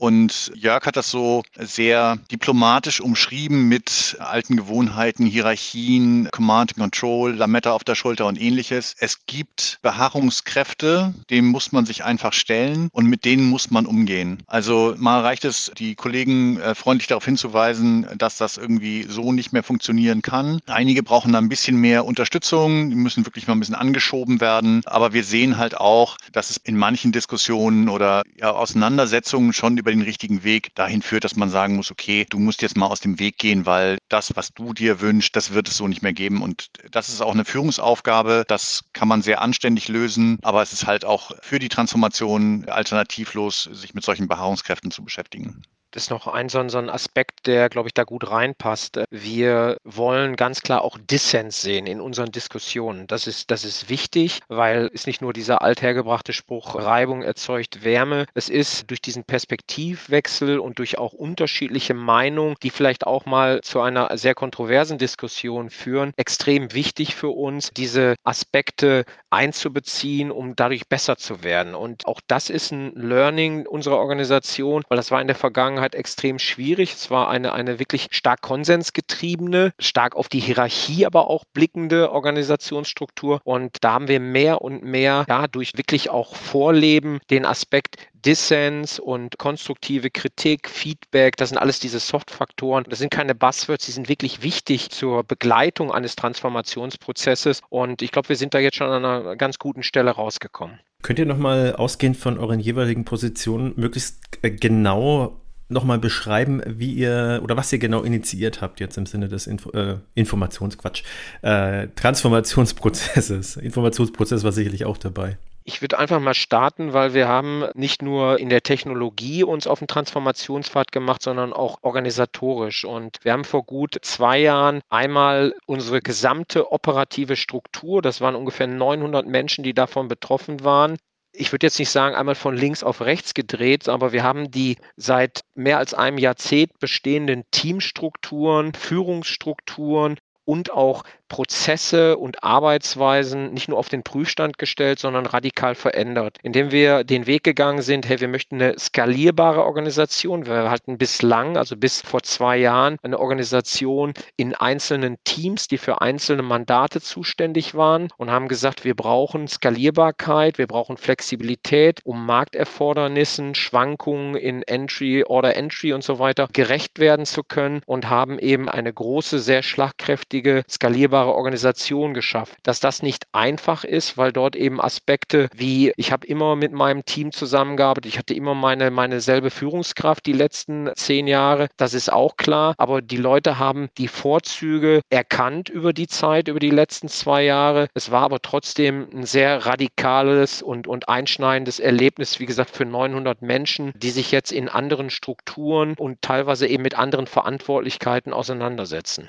Und 0.00 0.50
Jörg 0.54 0.86
hat 0.86 0.96
das 0.96 1.10
so 1.10 1.42
sehr 1.58 2.16
diplomatisch 2.32 3.02
umschrieben 3.02 3.68
mit 3.68 4.16
alten 4.18 4.56
Gewohnheiten, 4.56 5.26
Hierarchien, 5.26 6.30
Command 6.32 6.70
and 6.70 6.78
Control, 6.78 7.34
Lametta 7.34 7.72
auf 7.72 7.84
der 7.84 7.94
Schulter 7.94 8.26
und 8.26 8.40
ähnliches. 8.40 8.94
Es 8.98 9.26
gibt 9.26 9.78
Beharrungskräfte, 9.82 11.12
dem 11.28 11.48
muss 11.48 11.72
man 11.72 11.84
sich 11.84 12.02
einfach 12.02 12.32
stellen 12.32 12.88
und 12.92 13.08
mit 13.08 13.26
denen 13.26 13.44
muss 13.44 13.70
man 13.70 13.84
umgehen. 13.84 14.42
Also 14.46 14.94
mal 14.96 15.20
reicht 15.20 15.44
es, 15.44 15.70
die 15.76 15.96
Kollegen 15.96 16.58
äh, 16.58 16.74
freundlich 16.74 17.08
darauf 17.08 17.26
hinzuweisen, 17.26 18.06
dass 18.16 18.38
das 18.38 18.56
irgendwie 18.56 19.02
so 19.02 19.32
nicht 19.32 19.52
mehr 19.52 19.62
funktionieren 19.62 20.22
kann. 20.22 20.60
Einige 20.66 21.02
brauchen 21.02 21.32
da 21.32 21.38
ein 21.38 21.50
bisschen 21.50 21.76
mehr 21.76 22.06
Unterstützung, 22.06 22.88
die 22.88 22.96
müssen 22.96 23.26
wirklich 23.26 23.46
mal 23.46 23.52
ein 23.52 23.60
bisschen 23.60 23.74
angeschoben 23.74 24.40
werden. 24.40 24.80
Aber 24.86 25.12
wir 25.12 25.24
sehen 25.24 25.58
halt 25.58 25.76
auch, 25.76 26.16
dass 26.32 26.48
es 26.48 26.56
in 26.56 26.78
manchen 26.78 27.12
Diskussionen 27.12 27.90
oder 27.90 28.22
ja, 28.38 28.52
Auseinandersetzungen 28.52 29.52
schon 29.52 29.76
über 29.76 29.89
über 29.90 30.04
den 30.04 30.08
richtigen 30.08 30.44
Weg 30.44 30.74
dahin 30.74 31.02
führt, 31.02 31.24
dass 31.24 31.36
man 31.36 31.50
sagen 31.50 31.76
muss, 31.76 31.90
okay, 31.90 32.26
du 32.28 32.38
musst 32.38 32.62
jetzt 32.62 32.76
mal 32.76 32.86
aus 32.86 33.00
dem 33.00 33.18
Weg 33.18 33.38
gehen, 33.38 33.66
weil 33.66 33.98
das, 34.08 34.36
was 34.36 34.52
du 34.52 34.72
dir 34.72 35.00
wünschst, 35.00 35.34
das 35.34 35.52
wird 35.52 35.68
es 35.68 35.76
so 35.76 35.88
nicht 35.88 36.02
mehr 36.02 36.12
geben. 36.12 36.42
Und 36.42 36.68
das 36.90 37.08
ist 37.08 37.20
auch 37.20 37.34
eine 37.34 37.44
Führungsaufgabe. 37.44 38.44
Das 38.46 38.84
kann 38.92 39.08
man 39.08 39.22
sehr 39.22 39.40
anständig 39.40 39.88
lösen, 39.88 40.38
aber 40.42 40.62
es 40.62 40.72
ist 40.72 40.86
halt 40.86 41.04
auch 41.04 41.32
für 41.42 41.58
die 41.58 41.68
Transformation 41.68 42.68
alternativlos, 42.68 43.64
sich 43.72 43.94
mit 43.94 44.04
solchen 44.04 44.28
Beharrungskräften 44.28 44.90
zu 44.90 45.02
beschäftigen. 45.02 45.62
Das 45.92 46.04
ist 46.04 46.10
noch 46.10 46.28
ein 46.28 46.48
so, 46.48 46.60
ein 46.60 46.88
Aspekt, 46.88 47.46
der, 47.48 47.68
glaube 47.68 47.88
ich, 47.88 47.94
da 47.94 48.04
gut 48.04 48.30
reinpasst. 48.30 49.00
Wir 49.10 49.76
wollen 49.82 50.36
ganz 50.36 50.62
klar 50.62 50.82
auch 50.82 50.98
Dissens 50.98 51.62
sehen 51.62 51.86
in 51.86 52.00
unseren 52.00 52.30
Diskussionen. 52.30 53.08
Das 53.08 53.26
ist, 53.26 53.50
das 53.50 53.64
ist 53.64 53.88
wichtig, 53.88 54.40
weil 54.48 54.90
es 54.94 55.06
nicht 55.08 55.20
nur 55.20 55.32
dieser 55.32 55.62
althergebrachte 55.62 56.32
Spruch, 56.32 56.76
Reibung 56.76 57.22
erzeugt 57.22 57.82
Wärme. 57.82 58.26
Es 58.34 58.48
ist 58.48 58.88
durch 58.88 59.02
diesen 59.02 59.24
Perspektivwechsel 59.24 60.60
und 60.60 60.78
durch 60.78 60.96
auch 60.96 61.12
unterschiedliche 61.12 61.94
Meinungen, 61.94 62.54
die 62.62 62.70
vielleicht 62.70 63.04
auch 63.04 63.26
mal 63.26 63.60
zu 63.62 63.80
einer 63.80 64.16
sehr 64.16 64.36
kontroversen 64.36 64.96
Diskussion 64.96 65.70
führen, 65.70 66.12
extrem 66.16 66.72
wichtig 66.72 67.16
für 67.16 67.30
uns, 67.30 67.70
diese 67.76 68.14
Aspekte 68.22 69.04
einzubeziehen, 69.30 70.30
um 70.30 70.54
dadurch 70.54 70.88
besser 70.88 71.16
zu 71.16 71.42
werden. 71.42 71.74
Und 71.74 72.06
auch 72.06 72.20
das 72.28 72.48
ist 72.48 72.70
ein 72.70 72.92
Learning 72.94 73.66
unserer 73.66 73.96
Organisation, 73.96 74.82
weil 74.88 74.96
das 74.96 75.10
war 75.10 75.20
in 75.20 75.26
der 75.26 75.36
Vergangenheit 75.36 75.79
Vergangenheit 75.80 75.94
extrem 75.94 76.38
schwierig. 76.38 76.92
Es 76.92 77.10
war 77.10 77.28
eine, 77.28 77.52
eine 77.52 77.78
wirklich 77.78 78.08
stark 78.10 78.42
konsensgetriebene, 78.42 79.72
stark 79.78 80.14
auf 80.14 80.28
die 80.28 80.40
Hierarchie 80.40 81.06
aber 81.06 81.28
auch 81.28 81.44
blickende 81.54 82.12
Organisationsstruktur. 82.12 83.40
Und 83.44 83.78
da 83.80 83.92
haben 83.92 84.08
wir 84.08 84.20
mehr 84.20 84.60
und 84.60 84.82
mehr 84.82 85.24
ja, 85.28 85.48
durch 85.48 85.76
wirklich 85.76 86.10
auch 86.10 86.34
Vorleben 86.36 87.20
den 87.30 87.46
Aspekt 87.46 87.96
Dissens 88.14 88.98
und 88.98 89.38
konstruktive 89.38 90.10
Kritik, 90.10 90.68
Feedback, 90.68 91.38
das 91.38 91.48
sind 91.48 91.56
alles 91.56 91.80
diese 91.80 91.98
Soft-Faktoren. 91.98 92.84
Das 92.86 92.98
sind 92.98 93.10
keine 93.10 93.34
Buzzwords, 93.34 93.86
die 93.86 93.92
sind 93.92 94.10
wirklich 94.10 94.42
wichtig 94.42 94.90
zur 94.90 95.24
Begleitung 95.24 95.90
eines 95.90 96.16
Transformationsprozesses. 96.16 97.62
Und 97.70 98.02
ich 98.02 98.12
glaube, 98.12 98.28
wir 98.28 98.36
sind 98.36 98.52
da 98.52 98.58
jetzt 98.58 98.76
schon 98.76 98.90
an 98.90 99.02
einer 99.02 99.36
ganz 99.36 99.58
guten 99.58 99.82
Stelle 99.82 100.10
rausgekommen. 100.10 100.78
Könnt 101.02 101.18
ihr 101.18 101.24
nochmal 101.24 101.74
ausgehend 101.76 102.18
von 102.18 102.38
euren 102.38 102.60
jeweiligen 102.60 103.06
Positionen 103.06 103.72
möglichst 103.76 104.20
äh, 104.42 104.50
genau 104.50 105.40
nochmal 105.70 105.98
beschreiben, 105.98 106.62
wie 106.66 106.92
ihr 106.92 107.40
oder 107.42 107.56
was 107.56 107.72
ihr 107.72 107.78
genau 107.78 108.02
initiiert 108.02 108.60
habt 108.60 108.80
jetzt 108.80 108.98
im 108.98 109.06
Sinne 109.06 109.28
des 109.28 109.46
Info, 109.46 109.70
äh, 109.70 109.98
Informationsquatsch, 110.14 111.02
äh, 111.42 111.88
Transformationsprozesses. 111.96 113.56
Informationsprozess 113.56 114.44
war 114.44 114.52
sicherlich 114.52 114.84
auch 114.84 114.98
dabei. 114.98 115.38
Ich 115.64 115.82
würde 115.82 115.98
einfach 115.98 116.20
mal 116.20 116.34
starten, 116.34 116.94
weil 116.94 117.12
wir 117.12 117.28
haben 117.28 117.64
nicht 117.74 118.02
nur 118.02 118.40
in 118.40 118.48
der 118.48 118.62
Technologie 118.62 119.44
uns 119.44 119.66
auf 119.66 119.78
den 119.78 119.88
Transformationspfad 119.88 120.90
gemacht, 120.90 121.22
sondern 121.22 121.52
auch 121.52 121.78
organisatorisch. 121.82 122.84
Und 122.84 123.18
wir 123.22 123.32
haben 123.32 123.44
vor 123.44 123.64
gut 123.64 123.96
zwei 124.02 124.38
Jahren 124.38 124.80
einmal 124.88 125.54
unsere 125.66 126.00
gesamte 126.00 126.72
operative 126.72 127.36
Struktur, 127.36 128.00
das 128.00 128.20
waren 128.20 128.34
ungefähr 128.34 128.66
900 128.66 129.26
Menschen, 129.26 129.62
die 129.62 129.74
davon 129.74 130.08
betroffen 130.08 130.64
waren, 130.64 130.96
ich 131.32 131.52
würde 131.52 131.66
jetzt 131.66 131.78
nicht 131.78 131.90
sagen, 131.90 132.14
einmal 132.14 132.34
von 132.34 132.56
links 132.56 132.82
auf 132.82 133.00
rechts 133.00 133.34
gedreht, 133.34 133.88
aber 133.88 134.12
wir 134.12 134.22
haben 134.22 134.50
die 134.50 134.76
seit 134.96 135.40
mehr 135.54 135.78
als 135.78 135.94
einem 135.94 136.18
Jahrzehnt 136.18 136.78
bestehenden 136.78 137.44
Teamstrukturen, 137.50 138.74
Führungsstrukturen 138.74 140.18
und 140.44 140.72
auch 140.72 141.04
Prozesse 141.30 142.18
und 142.18 142.42
Arbeitsweisen 142.44 143.54
nicht 143.54 143.68
nur 143.68 143.78
auf 143.78 143.88
den 143.88 144.02
Prüfstand 144.02 144.58
gestellt, 144.58 144.98
sondern 144.98 145.24
radikal 145.24 145.74
verändert, 145.74 146.36
indem 146.42 146.72
wir 146.72 147.04
den 147.04 147.26
Weg 147.26 147.44
gegangen 147.44 147.80
sind, 147.80 148.06
hey, 148.06 148.20
wir 148.20 148.28
möchten 148.28 148.56
eine 148.56 148.78
skalierbare 148.78 149.64
Organisation. 149.64 150.44
Wir 150.44 150.70
hatten 150.70 150.98
bislang, 150.98 151.56
also 151.56 151.76
bis 151.76 152.02
vor 152.02 152.22
zwei 152.22 152.58
Jahren, 152.58 152.98
eine 153.02 153.18
Organisation 153.18 154.12
in 154.36 154.54
einzelnen 154.54 155.16
Teams, 155.24 155.68
die 155.68 155.78
für 155.78 156.02
einzelne 156.02 156.42
Mandate 156.42 157.00
zuständig 157.00 157.74
waren 157.74 158.08
und 158.18 158.30
haben 158.30 158.48
gesagt, 158.48 158.84
wir 158.84 158.96
brauchen 158.96 159.46
Skalierbarkeit, 159.46 160.58
wir 160.58 160.66
brauchen 160.66 160.96
Flexibilität, 160.96 162.00
um 162.04 162.26
Markterfordernissen, 162.26 163.54
Schwankungen 163.54 164.34
in 164.34 164.62
Entry, 164.64 165.22
Order 165.24 165.54
Entry 165.56 165.92
und 165.92 166.02
so 166.02 166.18
weiter 166.18 166.48
gerecht 166.52 166.98
werden 166.98 167.24
zu 167.24 167.44
können 167.44 167.82
und 167.86 168.10
haben 168.10 168.40
eben 168.40 168.68
eine 168.68 168.92
große, 168.92 169.38
sehr 169.38 169.62
schlagkräftige, 169.62 170.64
skalierbare 170.68 171.19
vergleichbare 171.20 171.34
Organisation 171.34 172.14
geschafft. 172.14 172.56
Dass 172.62 172.80
das 172.80 173.02
nicht 173.02 173.26
einfach 173.32 173.84
ist, 173.84 174.16
weil 174.16 174.32
dort 174.32 174.56
eben 174.56 174.80
Aspekte 174.80 175.48
wie, 175.54 175.92
ich 175.96 176.12
habe 176.12 176.26
immer 176.26 176.56
mit 176.56 176.72
meinem 176.72 177.04
Team 177.04 177.32
zusammengearbeitet, 177.32 178.12
ich 178.12 178.18
hatte 178.18 178.34
immer 178.34 178.54
meine, 178.54 178.90
meine 178.90 179.20
selbe 179.20 179.50
Führungskraft 179.50 180.26
die 180.26 180.32
letzten 180.32 180.90
zehn 180.94 181.26
Jahre, 181.26 181.68
das 181.76 181.94
ist 181.94 182.12
auch 182.12 182.36
klar, 182.36 182.74
aber 182.78 183.02
die 183.02 183.16
Leute 183.16 183.58
haben 183.58 183.88
die 183.98 184.08
Vorzüge 184.08 185.00
erkannt 185.10 185.68
über 185.68 185.92
die 185.92 186.06
Zeit, 186.08 186.48
über 186.48 186.60
die 186.60 186.70
letzten 186.70 187.08
zwei 187.08 187.42
Jahre. 187.44 187.88
Es 187.94 188.10
war 188.10 188.22
aber 188.22 188.40
trotzdem 188.40 189.08
ein 189.12 189.26
sehr 189.26 189.66
radikales 189.66 190.62
und, 190.62 190.86
und 190.86 191.08
einschneidendes 191.08 191.80
Erlebnis, 191.80 192.40
wie 192.40 192.46
gesagt, 192.46 192.70
für 192.70 192.84
900 192.84 193.42
Menschen, 193.42 193.92
die 193.96 194.10
sich 194.10 194.30
jetzt 194.30 194.52
in 194.52 194.68
anderen 194.68 195.10
Strukturen 195.10 195.94
und 195.98 196.22
teilweise 196.22 196.66
eben 196.66 196.82
mit 196.82 196.96
anderen 196.96 197.26
Verantwortlichkeiten 197.26 198.32
auseinandersetzen. 198.32 199.28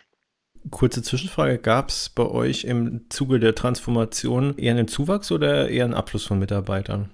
Kurze 0.70 1.02
Zwischenfrage, 1.02 1.58
gab 1.58 1.90
es 1.90 2.10
bei 2.10 2.24
euch 2.24 2.66
im 2.66 3.10
Zuge 3.10 3.40
der 3.40 3.56
Transformation 3.56 4.58
eher 4.58 4.72
einen 4.72 4.88
Zuwachs 4.88 5.32
oder 5.32 5.70
eher 5.70 5.86
einen 5.86 5.94
Abfluss 5.94 6.26
von 6.26 6.40
Mitarbeitern? 6.40 7.10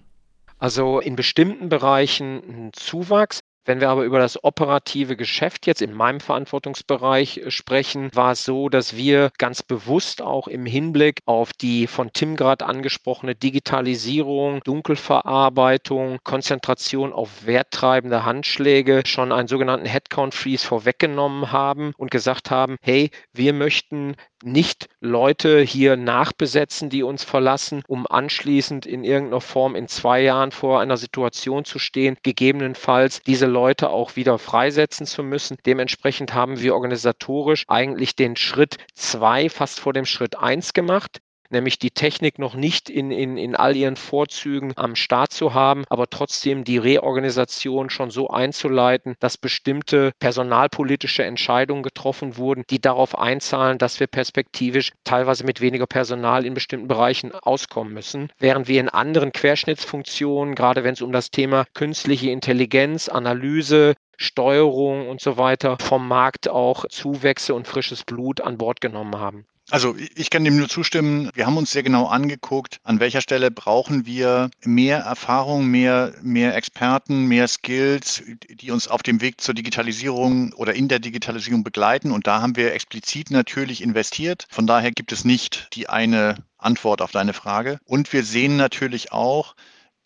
Also 0.60 1.00
in 1.00 1.16
bestimmten 1.16 1.70
Bereichen 1.70 2.42
ein 2.48 2.74
Zuwachs. 2.74 3.40
Wenn 3.68 3.82
wir 3.82 3.90
aber 3.90 4.06
über 4.06 4.18
das 4.18 4.42
operative 4.46 5.18
Geschäft 5.18 5.68
jetzt 5.68 5.82
in 5.82 5.94
meinem 5.94 6.22
Verantwortungsbereich 6.22 7.40
äh, 7.40 7.52
sprechen, 7.52 8.10
war 8.14 8.32
es 8.32 8.46
so, 8.46 8.70
dass 8.70 8.96
wir 8.96 9.30
ganz 9.38 9.62
bewusst 9.62 10.22
auch 10.22 10.48
im 10.48 10.66
Hinblick 10.66 11.20
auf 11.26 11.52
die 11.52 11.86
von 11.86 12.12
Tim 12.14 12.38
gerade 12.38 12.66
angesprochene 12.66 13.36
Digitalisierung, 13.36 14.62
Dunkelverarbeitung, 14.64 16.20
Konzentration 16.24 17.12
auf 17.12 17.46
werttreibende 17.46 18.24
Handschläge 18.24 19.02
schon 19.06 19.34
einen 19.34 19.50
sogenannten 19.50 19.86
Headcount 19.86 20.34
Freeze 20.34 20.66
vorweggenommen 20.66 21.52
haben 21.52 21.92
und 21.98 22.10
gesagt 22.10 22.50
haben, 22.50 22.78
hey, 22.82 23.12
wir 23.34 23.52
möchten 23.52 24.16
nicht 24.44 24.90
Leute 25.00 25.62
hier 25.62 25.98
nachbesetzen, 25.98 26.90
die 26.90 27.04
uns 27.04 27.24
verlassen, 27.24 27.84
um 27.88 28.08
anschließend 28.08 28.86
in 28.86 29.04
irgendeiner 29.04 29.42
Form 29.42 29.76
in 29.76 29.88
zwei 29.88 30.22
Jahren 30.22 30.52
vor 30.52 30.80
einer 30.80 30.98
Situation 30.98 31.66
zu 31.66 31.80
stehen, 31.80 32.18
gegebenenfalls 32.24 33.22
diese 33.22 33.46
Leute 33.48 33.90
auch 33.90 34.16
wieder 34.16 34.38
freisetzen 34.38 35.06
zu 35.06 35.24
müssen. 35.24 35.58
Dementsprechend 35.66 36.34
haben 36.34 36.60
wir 36.60 36.74
organisatorisch 36.74 37.66
eigentlich 37.68 38.16
den 38.16 38.36
Schritt 38.36 38.78
zwei 38.94 39.50
fast 39.50 39.80
vor 39.80 39.94
dem 39.94 40.06
Schritt 40.06 40.38
eins 40.38 40.74
gemacht 40.74 41.22
nämlich 41.52 41.80
die 41.80 41.92
Technik 41.92 42.40
noch 42.40 42.56
nicht 42.56 42.90
in, 42.90 43.12
in, 43.12 43.38
in 43.38 43.56
all 43.56 43.76
ihren 43.76 43.96
Vorzügen 43.96 44.74
am 44.76 44.96
Start 44.96 45.32
zu 45.32 45.54
haben, 45.54 45.84
aber 45.90 46.10
trotzdem 46.10 46.64
die 46.64 46.78
Reorganisation 46.78 47.90
schon 47.90 48.12
so 48.12 48.30
einzuleiten, 48.30 49.16
dass 49.20 49.38
bestimmte 49.38 50.12
personalpolitische 50.20 51.24
Entscheidungen 51.24 51.84
getroffen 51.84 52.38
wurden, 52.38 52.64
die 52.70 52.82
darauf 52.82 53.18
einzahlen, 53.18 53.78
dass 53.78 54.00
wir 54.00 54.08
perspektivisch 54.08 54.92
teilweise 55.04 55.44
mit 55.44 55.62
weniger 55.62 55.88
Personal 55.88 56.46
in 56.46 56.54
bestimmten 56.54 56.88
Bereichen 56.88 57.34
auskommen 57.34 57.94
müssen, 57.94 58.32
während 58.40 58.68
wir 58.68 58.80
in 58.80 58.90
anderen 58.90 59.32
Querschnittsfunktionen, 59.32 60.56
gerade 60.56 60.84
wenn 60.84 60.94
es 60.94 61.02
um 61.02 61.12
das 61.12 61.32
Thema 61.32 61.66
künstliche 61.74 62.30
Intelligenz, 62.30 63.10
Analyse, 63.10 63.96
Steuerung 64.18 65.08
und 65.08 65.22
so 65.22 65.38
weiter 65.38 65.78
vom 65.80 66.08
Markt 66.08 66.50
auch 66.50 66.86
Zuwächse 66.90 67.54
und 67.54 67.68
frisches 67.68 68.04
Blut 68.04 68.42
an 68.42 68.58
Bord 68.58 68.82
genommen 68.82 69.16
haben. 69.20 69.46
Also 69.70 69.96
ich 70.16 70.30
kann 70.30 70.46
dem 70.46 70.56
nur 70.56 70.70
zustimmen. 70.70 71.30
Wir 71.34 71.46
haben 71.46 71.58
uns 71.58 71.72
sehr 71.72 71.84
genau 71.84 72.06
angeguckt, 72.08 72.80
an 72.84 73.02
welcher 73.02 73.20
Stelle 73.20 73.52
brauchen 73.52 74.06
wir 74.06 74.50
mehr 74.64 75.00
Erfahrung, 75.00 75.68
mehr, 75.68 76.14
mehr 76.22 76.56
Experten, 76.56 77.26
mehr 77.26 77.50
Skills, 77.50 78.24
die 78.50 78.72
uns 78.72 78.88
auf 78.88 79.04
dem 79.04 79.20
Weg 79.20 79.42
zur 79.42 79.54
Digitalisierung 79.54 80.54
oder 80.54 80.74
in 80.74 80.88
der 80.88 81.00
Digitalisierung 81.00 81.66
begleiten. 81.66 82.12
Und 82.12 82.28
da 82.28 82.42
haben 82.42 82.56
wir 82.56 82.74
explizit 82.74 83.30
natürlich 83.30 83.82
investiert. 83.84 84.48
Von 84.50 84.68
daher 84.68 84.92
gibt 84.92 85.12
es 85.12 85.26
nicht 85.26 85.68
die 85.74 85.90
eine 85.90 86.36
Antwort 86.58 87.02
auf 87.02 87.12
deine 87.12 87.34
Frage. 87.34 87.80
Und 87.84 88.14
wir 88.14 88.24
sehen 88.24 88.56
natürlich 88.56 89.12
auch, 89.12 89.56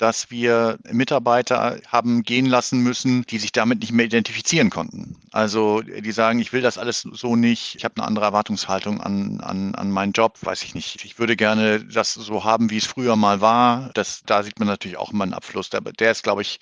dass 0.01 0.31
wir 0.31 0.79
Mitarbeiter 0.91 1.79
haben 1.87 2.23
gehen 2.23 2.47
lassen 2.47 2.79
müssen, 2.79 3.23
die 3.27 3.37
sich 3.37 3.51
damit 3.51 3.81
nicht 3.81 3.91
mehr 3.91 4.07
identifizieren 4.07 4.71
konnten. 4.71 5.15
Also 5.31 5.81
die 5.81 6.11
sagen, 6.11 6.39
ich 6.39 6.51
will 6.53 6.63
das 6.63 6.79
alles 6.79 7.01
so 7.01 7.35
nicht, 7.35 7.75
ich 7.75 7.83
habe 7.83 7.97
eine 7.97 8.07
andere 8.07 8.25
Erwartungshaltung 8.25 8.99
an, 8.99 9.41
an, 9.41 9.75
an 9.75 9.91
meinen 9.91 10.13
Job, 10.13 10.39
weiß 10.41 10.63
ich 10.63 10.73
nicht. 10.73 11.05
Ich 11.05 11.19
würde 11.19 11.35
gerne 11.35 11.85
das 11.85 12.15
so 12.15 12.43
haben, 12.43 12.71
wie 12.71 12.77
es 12.77 12.87
früher 12.87 13.15
mal 13.15 13.41
war. 13.41 13.91
Das, 13.93 14.23
da 14.25 14.41
sieht 14.41 14.57
man 14.57 14.67
natürlich 14.67 14.97
auch 14.97 15.11
immer 15.11 15.23
einen 15.23 15.35
Abfluss. 15.35 15.69
Der, 15.69 15.81
der 15.81 16.11
ist, 16.11 16.23
glaube 16.23 16.41
ich, 16.41 16.59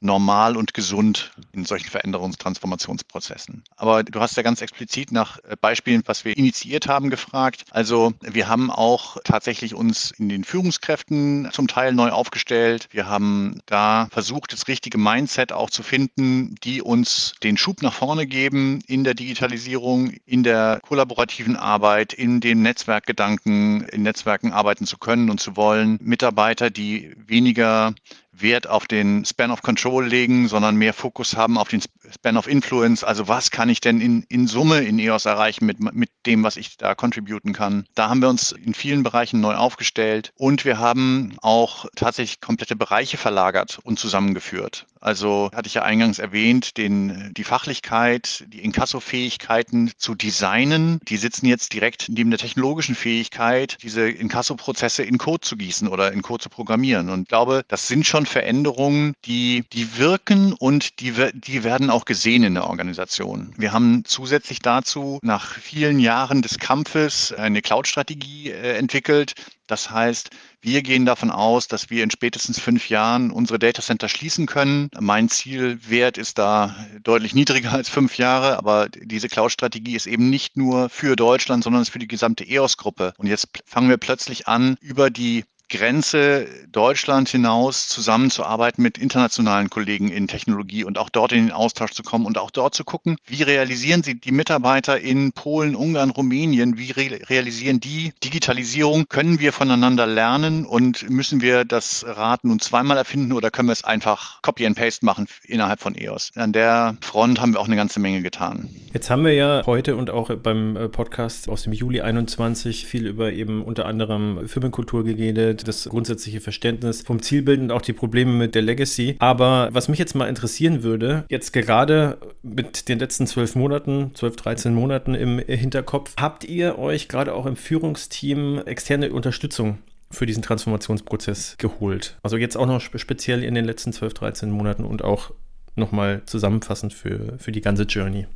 normal 0.00 0.56
und 0.56 0.74
gesund 0.74 1.32
in 1.52 1.64
solchen 1.64 1.88
Veränderungs- 1.88 2.38
Transformationsprozessen. 2.38 3.64
Aber 3.76 4.04
du 4.04 4.20
hast 4.20 4.36
ja 4.36 4.42
ganz 4.42 4.60
explizit 4.60 5.10
nach 5.10 5.38
äh, 5.38 5.56
Beispielen, 5.60 6.02
was 6.06 6.24
wir 6.24 6.36
initiiert 6.36 6.86
haben, 6.86 7.10
gefragt. 7.10 7.64
Also 7.70 8.12
wir 8.20 8.48
haben 8.48 8.70
auch 8.70 9.16
tatsächlich 9.24 9.74
uns 9.74 10.12
in 10.12 10.28
den 10.28 10.44
Führungskräften 10.44 11.48
zum 11.52 11.68
Teil 11.68 11.92
neu 11.92 12.10
aufgestellt. 12.10 12.88
Wir 12.90 13.06
haben 13.08 13.60
da 13.66 14.08
versucht, 14.10 14.52
das 14.52 14.68
richtige 14.68 14.98
Mindset 14.98 15.52
auch 15.52 15.70
zu 15.70 15.82
finden, 15.82 16.54
die 16.62 16.82
uns 16.82 17.34
den 17.42 17.56
Schub 17.56 17.82
nach 17.82 17.92
vorne 17.92 18.26
geben 18.26 18.80
in 18.86 19.04
der 19.04 19.14
Digitalisierung, 19.14 20.12
in 20.24 20.42
der 20.42 20.80
kollaborativen 20.82 21.56
Arbeit, 21.56 22.12
in 22.12 22.40
dem 22.40 22.62
Netzwerkgedanken, 22.62 23.82
in 23.88 24.02
Netzwerken 24.02 24.52
arbeiten 24.52 24.86
zu 24.86 24.98
können 24.98 25.30
und 25.30 25.40
zu 25.40 25.56
wollen. 25.56 25.98
Mitarbeiter, 26.00 26.70
die 26.70 27.12
weniger 27.26 27.94
Wert 28.40 28.66
auf 28.66 28.86
den 28.86 29.24
Span 29.24 29.50
of 29.50 29.62
Control 29.62 30.06
legen, 30.06 30.48
sondern 30.48 30.76
mehr 30.76 30.92
Fokus 30.92 31.36
haben 31.36 31.58
auf 31.58 31.68
den 31.68 31.82
Span 31.82 32.36
of 32.36 32.46
Influence. 32.46 33.04
Also 33.04 33.28
was 33.28 33.50
kann 33.50 33.68
ich 33.68 33.80
denn 33.80 34.00
in, 34.00 34.22
in 34.28 34.46
Summe 34.46 34.80
in 34.80 34.98
EOS 34.98 35.26
erreichen 35.26 35.66
mit, 35.66 35.80
mit 35.80 36.10
dem, 36.26 36.42
was 36.42 36.56
ich 36.56 36.76
da 36.76 36.94
contributen 36.94 37.52
kann. 37.52 37.86
Da 37.94 38.08
haben 38.08 38.20
wir 38.20 38.28
uns 38.28 38.52
in 38.52 38.74
vielen 38.74 39.02
Bereichen 39.02 39.40
neu 39.40 39.54
aufgestellt 39.54 40.32
und 40.36 40.64
wir 40.64 40.78
haben 40.78 41.36
auch 41.40 41.86
tatsächlich 41.96 42.40
komplette 42.40 42.76
Bereiche 42.76 43.16
verlagert 43.16 43.78
und 43.84 43.98
zusammengeführt. 43.98 44.86
Also 45.06 45.50
hatte 45.54 45.68
ich 45.68 45.74
ja 45.74 45.84
eingangs 45.84 46.18
erwähnt, 46.18 46.76
den, 46.76 47.30
die 47.36 47.44
Fachlichkeit, 47.44 48.44
die 48.48 48.64
Inkasso-Fähigkeiten 48.64 49.92
zu 49.96 50.16
designen, 50.16 50.98
die 51.08 51.16
sitzen 51.16 51.46
jetzt 51.46 51.72
direkt 51.72 52.08
neben 52.08 52.30
der 52.30 52.40
technologischen 52.40 52.96
Fähigkeit, 52.96 53.78
diese 53.82 54.10
Inkasso-Prozesse 54.10 55.04
in 55.04 55.18
Code 55.18 55.42
zu 55.42 55.56
gießen 55.56 55.86
oder 55.86 56.10
in 56.10 56.22
Code 56.22 56.42
zu 56.42 56.48
programmieren. 56.48 57.08
Und 57.08 57.22
ich 57.22 57.28
glaube, 57.28 57.62
das 57.68 57.86
sind 57.86 58.04
schon 58.04 58.26
Veränderungen, 58.26 59.14
die, 59.26 59.62
die 59.72 59.96
wirken 59.96 60.52
und 60.54 60.98
die, 60.98 61.14
die 61.34 61.62
werden 61.62 61.88
auch 61.88 62.04
gesehen 62.04 62.42
in 62.42 62.54
der 62.54 62.66
Organisation. 62.66 63.54
Wir 63.56 63.72
haben 63.72 64.02
zusätzlich 64.04 64.58
dazu 64.58 65.20
nach 65.22 65.54
vielen 65.54 66.00
Jahren 66.00 66.42
des 66.42 66.58
Kampfes 66.58 67.32
eine 67.32 67.62
Cloud-Strategie 67.62 68.50
äh, 68.50 68.76
entwickelt. 68.76 69.34
Das 69.66 69.90
heißt, 69.90 70.30
wir 70.60 70.82
gehen 70.82 71.06
davon 71.06 71.30
aus, 71.30 71.68
dass 71.68 71.90
wir 71.90 72.04
in 72.04 72.10
spätestens 72.10 72.60
fünf 72.60 72.88
Jahren 72.88 73.30
unsere 73.30 73.58
Datacenter 73.58 74.08
schließen 74.08 74.46
können. 74.46 74.90
Mein 74.98 75.28
Zielwert 75.28 76.18
ist 76.18 76.38
da 76.38 76.76
deutlich 77.02 77.34
niedriger 77.34 77.72
als 77.72 77.88
fünf 77.88 78.18
Jahre, 78.18 78.58
aber 78.58 78.88
diese 78.88 79.28
Cloud-Strategie 79.28 79.96
ist 79.96 80.06
eben 80.06 80.30
nicht 80.30 80.56
nur 80.56 80.88
für 80.88 81.16
Deutschland, 81.16 81.64
sondern 81.64 81.82
ist 81.82 81.90
für 81.90 81.98
die 81.98 82.08
gesamte 82.08 82.44
EOS-Gruppe. 82.44 83.14
Und 83.18 83.26
jetzt 83.26 83.48
fangen 83.64 83.88
wir 83.88 83.96
plötzlich 83.96 84.46
an, 84.48 84.76
über 84.80 85.10
die 85.10 85.44
Grenze 85.68 86.46
Deutschland 86.70 87.28
hinaus 87.28 87.88
zusammenzuarbeiten 87.88 88.82
mit 88.82 88.98
internationalen 88.98 89.70
Kollegen 89.70 90.10
in 90.10 90.28
Technologie 90.28 90.84
und 90.84 90.98
auch 90.98 91.08
dort 91.08 91.32
in 91.32 91.46
den 91.46 91.52
Austausch 91.52 91.92
zu 91.92 92.02
kommen 92.02 92.26
und 92.26 92.38
auch 92.38 92.50
dort 92.50 92.74
zu 92.74 92.84
gucken, 92.84 93.16
wie 93.26 93.42
realisieren 93.42 94.02
sie 94.02 94.20
die 94.20 94.32
Mitarbeiter 94.32 95.00
in 95.00 95.32
Polen, 95.32 95.74
Ungarn, 95.74 96.10
Rumänien, 96.10 96.78
wie 96.78 96.92
re 96.92 97.18
realisieren 97.28 97.80
die 97.80 98.12
Digitalisierung? 98.22 99.06
Können 99.08 99.40
wir 99.40 99.52
voneinander 99.52 100.06
lernen 100.06 100.64
und 100.64 101.08
müssen 101.10 101.40
wir 101.40 101.64
das 101.64 102.04
Rad 102.06 102.44
nun 102.44 102.60
zweimal 102.60 102.96
erfinden 102.96 103.32
oder 103.32 103.50
können 103.50 103.68
wir 103.68 103.72
es 103.72 103.84
einfach 103.84 104.42
Copy 104.42 104.66
and 104.66 104.76
Paste 104.76 105.04
machen 105.04 105.26
innerhalb 105.44 105.80
von 105.80 105.94
EOS? 105.94 106.32
An 106.36 106.52
der 106.52 106.96
Front 107.00 107.40
haben 107.40 107.52
wir 107.52 107.60
auch 107.60 107.66
eine 107.66 107.76
ganze 107.76 108.00
Menge 108.00 108.22
getan. 108.22 108.68
Jetzt 108.92 109.10
haben 109.10 109.24
wir 109.24 109.32
ja 109.32 109.62
heute 109.66 109.96
und 109.96 110.10
auch 110.10 110.34
beim 110.36 110.76
äh, 110.76 110.88
Podcast 110.88 111.48
aus 111.48 111.64
dem 111.64 111.72
Juli 111.72 112.00
21 112.00 112.86
viel 112.86 113.06
über 113.06 113.32
eben 113.32 113.62
unter 113.62 113.86
anderem 113.86 114.48
Firmenkultur 114.48 115.04
geredet, 115.04 115.55
das 115.64 115.84
grundsätzliche 115.88 116.40
Verständnis 116.40 117.02
vom 117.02 117.22
Zielbild 117.22 117.60
und 117.60 117.70
auch 117.72 117.82
die 117.82 117.92
Probleme 117.92 118.32
mit 118.32 118.54
der 118.54 118.62
Legacy. 118.62 119.16
Aber 119.18 119.68
was 119.72 119.88
mich 119.88 119.98
jetzt 119.98 120.14
mal 120.14 120.28
interessieren 120.28 120.82
würde, 120.82 121.24
jetzt 121.28 121.52
gerade 121.52 122.18
mit 122.42 122.88
den 122.88 122.98
letzten 122.98 123.26
zwölf 123.26 123.54
Monaten, 123.54 124.12
zwölf, 124.14 124.36
13 124.36 124.74
Monaten 124.74 125.14
im 125.14 125.38
Hinterkopf, 125.38 126.14
habt 126.18 126.44
ihr 126.44 126.78
euch 126.78 127.08
gerade 127.08 127.34
auch 127.34 127.46
im 127.46 127.56
Führungsteam 127.56 128.58
externe 128.66 129.12
Unterstützung 129.12 129.78
für 130.10 130.26
diesen 130.26 130.42
Transformationsprozess 130.42 131.56
geholt? 131.58 132.18
Also 132.22 132.36
jetzt 132.36 132.56
auch 132.56 132.66
noch 132.66 132.80
speziell 132.80 133.42
in 133.42 133.54
den 133.54 133.64
letzten 133.64 133.92
12, 133.92 134.14
13 134.14 134.50
Monaten 134.50 134.84
und 134.84 135.02
auch 135.02 135.32
nochmal 135.74 136.22
zusammenfassend 136.26 136.92
für, 136.92 137.38
für 137.38 137.52
die 137.52 137.60
ganze 137.60 137.84
Journey 137.84 138.26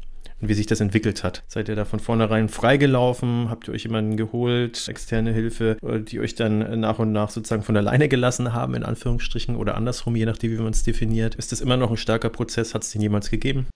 und 0.41 0.49
wie 0.49 0.55
sich 0.55 0.67
das 0.67 0.81
entwickelt 0.81 1.25
hat. 1.25 1.43
Seid 1.49 1.69
ihr 1.69 1.77
da 1.77 1.85
von 1.85 2.01
vornherein 2.01 2.49
freigelaufen? 2.49 3.51
Habt 3.51 3.69
ihr 3.69 3.75
euch 3.75 3.85
jemanden 3.85 4.17
geholt, 4.17 4.89
externe 4.89 5.33
Hilfe, 5.33 5.77
äh, 5.83 6.01
die 6.01 6.21
euch 6.21 6.35
dann 6.35 6.81
nach 6.81 6.99
und 6.99 7.13
nach 7.13 7.31
sozusagen 7.31 7.63
von 7.63 7.77
alleine 7.77 8.09
gelassen 8.09 8.53
haben, 8.53 8.75
in 8.75 8.85
Anführungsstrichen, 8.85 9.57
oder 9.57 9.77
andersrum, 9.77 10.17
je 10.17 10.27
nachdem, 10.27 10.53
wie 10.53 10.57
man 10.57 10.73
es 10.73 10.83
definiert? 10.83 11.35
Ist 11.35 11.53
das 11.53 11.61
immer 11.61 11.77
noch 11.77 11.91
ein 11.91 11.97
starker 11.97 12.31
Prozess? 12.31 12.75
Hat 12.75 12.83
es 12.83 12.91
den 12.91 13.03
jemals 13.03 13.31
gegeben? 13.31 13.67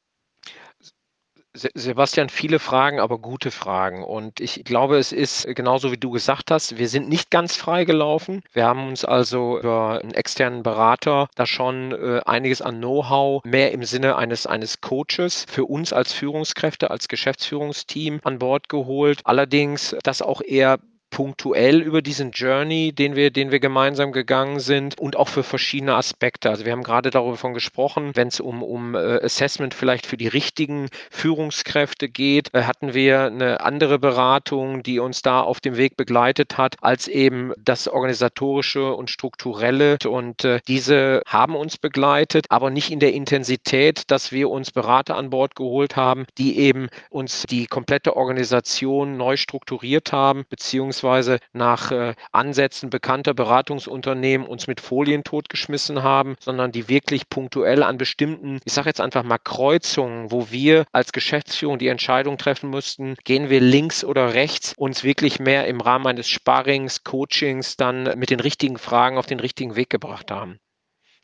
Sebastian, 1.54 2.28
viele 2.28 2.58
Fragen, 2.58 2.98
aber 2.98 3.18
gute 3.18 3.52
Fragen. 3.52 4.02
Und 4.02 4.40
ich 4.40 4.64
glaube, 4.64 4.98
es 4.98 5.12
ist 5.12 5.46
genauso 5.54 5.92
wie 5.92 5.96
du 5.96 6.10
gesagt 6.10 6.50
hast, 6.50 6.78
wir 6.78 6.88
sind 6.88 7.08
nicht 7.08 7.30
ganz 7.30 7.56
frei 7.56 7.84
gelaufen. 7.84 8.42
Wir 8.52 8.66
haben 8.66 8.88
uns 8.88 9.04
also 9.04 9.60
über 9.60 10.00
einen 10.02 10.14
externen 10.14 10.64
Berater 10.64 11.28
da 11.36 11.46
schon 11.46 11.92
äh, 11.92 12.20
einiges 12.26 12.60
an 12.60 12.78
Know-how, 12.78 13.44
mehr 13.44 13.70
im 13.72 13.84
Sinne 13.84 14.16
eines, 14.16 14.46
eines 14.46 14.80
Coaches 14.80 15.46
für 15.48 15.64
uns 15.64 15.92
als 15.92 16.12
Führungskräfte, 16.12 16.90
als 16.90 17.06
Geschäftsführungsteam 17.06 18.20
an 18.24 18.40
Bord 18.40 18.68
geholt. 18.68 19.20
Allerdings 19.24 19.94
das 20.02 20.22
auch 20.22 20.40
eher 20.40 20.78
punktuell 21.14 21.80
über 21.80 22.02
diesen 22.02 22.32
Journey, 22.32 22.92
den 22.92 23.14
wir, 23.14 23.30
den 23.30 23.52
wir 23.52 23.60
gemeinsam 23.60 24.10
gegangen 24.10 24.58
sind 24.58 24.98
und 24.98 25.14
auch 25.14 25.28
für 25.28 25.44
verschiedene 25.44 25.94
Aspekte. 25.94 26.50
Also 26.50 26.64
wir 26.64 26.72
haben 26.72 26.82
gerade 26.82 27.10
darüber 27.10 27.36
von 27.36 27.54
gesprochen, 27.54 28.10
wenn 28.14 28.28
es 28.28 28.40
um, 28.40 28.64
um 28.64 28.96
äh, 28.96 29.22
Assessment 29.22 29.74
vielleicht 29.74 30.06
für 30.06 30.16
die 30.16 30.26
richtigen 30.26 30.88
Führungskräfte 31.12 32.08
geht, 32.08 32.52
äh, 32.52 32.64
hatten 32.64 32.94
wir 32.94 33.26
eine 33.26 33.60
andere 33.60 34.00
Beratung, 34.00 34.82
die 34.82 34.98
uns 34.98 35.22
da 35.22 35.40
auf 35.40 35.60
dem 35.60 35.76
Weg 35.76 35.96
begleitet 35.96 36.58
hat, 36.58 36.74
als 36.80 37.06
eben 37.06 37.52
das 37.58 37.86
organisatorische 37.86 38.92
und 38.92 39.08
strukturelle. 39.08 39.98
Und 40.08 40.44
äh, 40.44 40.58
diese 40.66 41.22
haben 41.28 41.54
uns 41.54 41.78
begleitet, 41.78 42.46
aber 42.48 42.70
nicht 42.70 42.90
in 42.90 42.98
der 42.98 43.12
Intensität, 43.12 44.02
dass 44.10 44.32
wir 44.32 44.50
uns 44.50 44.72
Berater 44.72 45.16
an 45.16 45.30
Bord 45.30 45.54
geholt 45.54 45.94
haben, 45.94 46.26
die 46.38 46.58
eben 46.58 46.88
uns 47.08 47.44
die 47.48 47.66
komplette 47.66 48.16
Organisation 48.16 49.16
neu 49.16 49.36
strukturiert 49.36 50.10
haben, 50.10 50.44
beziehungsweise 50.50 51.03
beziehungsweise 51.04 51.38
nach 51.52 51.90
äh, 51.90 52.14
Ansätzen 52.32 52.88
bekannter 52.88 53.34
Beratungsunternehmen 53.34 54.46
uns 54.46 54.66
mit 54.66 54.80
Folien 54.80 55.22
totgeschmissen 55.22 56.02
haben, 56.02 56.36
sondern 56.40 56.72
die 56.72 56.88
wirklich 56.88 57.28
punktuell 57.28 57.82
an 57.82 57.98
bestimmten, 57.98 58.60
ich 58.64 58.72
sage 58.72 58.88
jetzt 58.88 59.00
einfach 59.00 59.22
mal 59.22 59.38
Kreuzungen, 59.38 60.30
wo 60.30 60.50
wir 60.50 60.86
als 60.92 61.12
Geschäftsführung 61.12 61.78
die 61.78 61.88
Entscheidung 61.88 62.38
treffen 62.38 62.70
mussten, 62.70 63.16
gehen 63.24 63.50
wir 63.50 63.60
links 63.60 64.02
oder 64.02 64.32
rechts, 64.32 64.72
uns 64.76 65.04
wirklich 65.04 65.38
mehr 65.38 65.66
im 65.66 65.82
Rahmen 65.82 66.06
eines 66.06 66.28
Sparrings, 66.28 67.04
Coachings 67.04 67.76
dann 67.76 68.18
mit 68.18 68.30
den 68.30 68.40
richtigen 68.40 68.78
Fragen 68.78 69.18
auf 69.18 69.26
den 69.26 69.40
richtigen 69.40 69.76
Weg 69.76 69.90
gebracht 69.90 70.30
haben. 70.30 70.58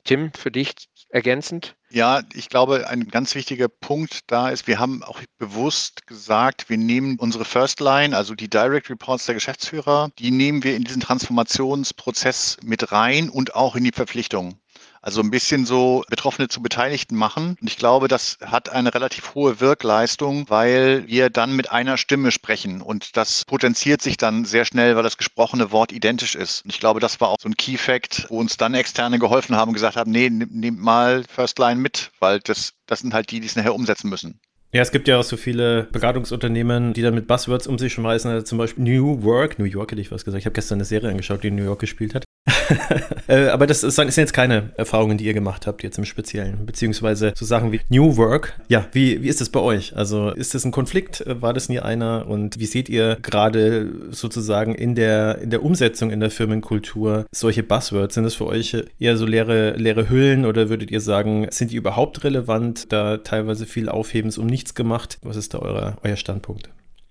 Tim, 0.04 0.32
für 0.32 0.50
dich 0.50 0.72
ergänzend? 1.10 1.76
Ja, 1.90 2.22
ich 2.32 2.48
glaube, 2.48 2.88
ein 2.88 3.08
ganz 3.08 3.34
wichtiger 3.34 3.68
Punkt 3.68 4.20
da 4.28 4.48
ist, 4.48 4.66
wir 4.66 4.78
haben 4.78 5.02
auch 5.02 5.20
bewusst 5.38 6.06
gesagt, 6.06 6.68
wir 6.70 6.78
nehmen 6.78 7.18
unsere 7.18 7.44
First 7.44 7.80
Line, 7.80 8.16
also 8.16 8.34
die 8.34 8.48
Direct 8.48 8.90
Reports 8.90 9.26
der 9.26 9.34
Geschäftsführer, 9.34 10.10
die 10.18 10.30
nehmen 10.30 10.62
wir 10.62 10.76
in 10.76 10.84
diesen 10.84 11.02
Transformationsprozess 11.02 12.58
mit 12.62 12.92
rein 12.92 13.28
und 13.28 13.54
auch 13.54 13.74
in 13.76 13.84
die 13.84 13.92
Verpflichtung. 13.92 14.60
Also 15.02 15.22
ein 15.22 15.30
bisschen 15.30 15.64
so 15.64 16.04
Betroffene 16.10 16.48
zu 16.48 16.62
Beteiligten 16.62 17.16
machen. 17.16 17.56
Und 17.60 17.66
ich 17.66 17.76
glaube, 17.76 18.08
das 18.08 18.38
hat 18.44 18.68
eine 18.68 18.94
relativ 18.94 19.34
hohe 19.34 19.60
Wirkleistung, 19.60 20.44
weil 20.48 21.06
wir 21.06 21.30
dann 21.30 21.56
mit 21.56 21.72
einer 21.72 21.96
Stimme 21.96 22.30
sprechen. 22.30 22.82
Und 22.82 23.16
das 23.16 23.44
potenziert 23.46 24.02
sich 24.02 24.16
dann 24.16 24.44
sehr 24.44 24.64
schnell, 24.64 24.96
weil 24.96 25.02
das 25.02 25.16
gesprochene 25.16 25.72
Wort 25.72 25.92
identisch 25.92 26.34
ist. 26.34 26.64
Und 26.64 26.72
ich 26.72 26.80
glaube, 26.80 27.00
das 27.00 27.20
war 27.20 27.28
auch 27.28 27.38
so 27.40 27.48
ein 27.48 27.56
Key 27.56 27.78
Fact, 27.78 28.26
wo 28.28 28.38
uns 28.38 28.56
dann 28.56 28.74
Externe 28.74 29.18
geholfen 29.18 29.56
haben 29.56 29.68
und 29.68 29.74
gesagt 29.74 29.96
haben, 29.96 30.10
nee, 30.10 30.28
nehmt 30.28 30.80
mal 30.80 31.24
First 31.28 31.58
Line 31.58 31.80
mit, 31.80 32.10
weil 32.20 32.40
das, 32.40 32.74
das 32.86 33.00
sind 33.00 33.14
halt 33.14 33.30
die, 33.30 33.40
die 33.40 33.46
es 33.46 33.56
nachher 33.56 33.74
umsetzen 33.74 34.10
müssen. 34.10 34.40
Ja, 34.72 34.82
es 34.82 34.92
gibt 34.92 35.08
ja 35.08 35.18
auch 35.18 35.24
so 35.24 35.36
viele 35.36 35.88
Beratungsunternehmen, 35.90 36.92
die 36.92 37.02
dann 37.02 37.14
mit 37.14 37.26
Buzzwords 37.26 37.66
um 37.66 37.76
sich 37.76 37.92
schmeißen. 37.92 38.30
Also 38.30 38.44
zum 38.44 38.58
Beispiel 38.58 38.84
New 38.84 39.24
Work, 39.24 39.58
New 39.58 39.64
York 39.64 39.90
hätte 39.90 40.00
ich 40.00 40.12
was 40.12 40.24
gesagt. 40.24 40.40
Ich 40.40 40.46
habe 40.46 40.54
gestern 40.54 40.76
eine 40.76 40.84
Serie 40.84 41.10
angeschaut, 41.10 41.42
die 41.42 41.48
in 41.48 41.56
New 41.56 41.64
York 41.64 41.80
gespielt 41.80 42.14
hat. 42.14 42.24
Äh, 43.28 43.46
aber 43.48 43.68
das 43.68 43.82
sind 43.82 44.16
jetzt 44.16 44.32
keine 44.32 44.70
Erfahrungen, 44.76 45.16
die 45.16 45.24
ihr 45.24 45.34
gemacht 45.34 45.68
habt, 45.68 45.84
jetzt 45.84 45.98
im 45.98 46.04
Speziellen. 46.04 46.66
Beziehungsweise 46.66 47.32
so 47.36 47.44
Sachen 47.44 47.70
wie 47.70 47.80
New 47.88 48.16
Work. 48.16 48.58
Ja, 48.68 48.86
wie, 48.90 49.22
wie 49.22 49.28
ist 49.28 49.40
das 49.40 49.50
bei 49.50 49.60
euch? 49.60 49.96
Also 49.96 50.30
ist 50.30 50.54
das 50.54 50.64
ein 50.64 50.72
Konflikt? 50.72 51.22
War 51.26 51.52
das 51.52 51.68
nie 51.68 51.78
einer? 51.78 52.26
Und 52.26 52.58
wie 52.58 52.66
seht 52.66 52.88
ihr 52.88 53.18
gerade 53.22 53.88
sozusagen 54.10 54.74
in 54.74 54.96
der, 54.96 55.38
in 55.38 55.50
der 55.50 55.62
Umsetzung 55.62 56.10
in 56.10 56.18
der 56.18 56.30
Firmenkultur 56.30 57.26
solche 57.30 57.62
Buzzwords? 57.62 58.14
Sind 58.14 58.24
das 58.24 58.34
für 58.34 58.46
euch 58.46 58.76
eher 58.98 59.16
so 59.16 59.26
leere, 59.26 59.76
leere 59.76 60.08
Hüllen 60.08 60.44
oder 60.44 60.68
würdet 60.68 60.90
ihr 60.90 61.00
sagen, 61.00 61.46
sind 61.50 61.70
die 61.70 61.76
überhaupt 61.76 62.24
relevant? 62.24 62.92
Da 62.92 63.18
teilweise 63.18 63.64
viel 63.64 63.88
Aufhebens 63.88 64.38
um 64.38 64.46
nichts 64.46 64.74
gemacht. 64.74 65.18
Was 65.22 65.36
ist 65.36 65.54
da 65.54 65.60
euer, 65.60 65.96
euer 66.02 66.16
Standpunkt? 66.16 66.70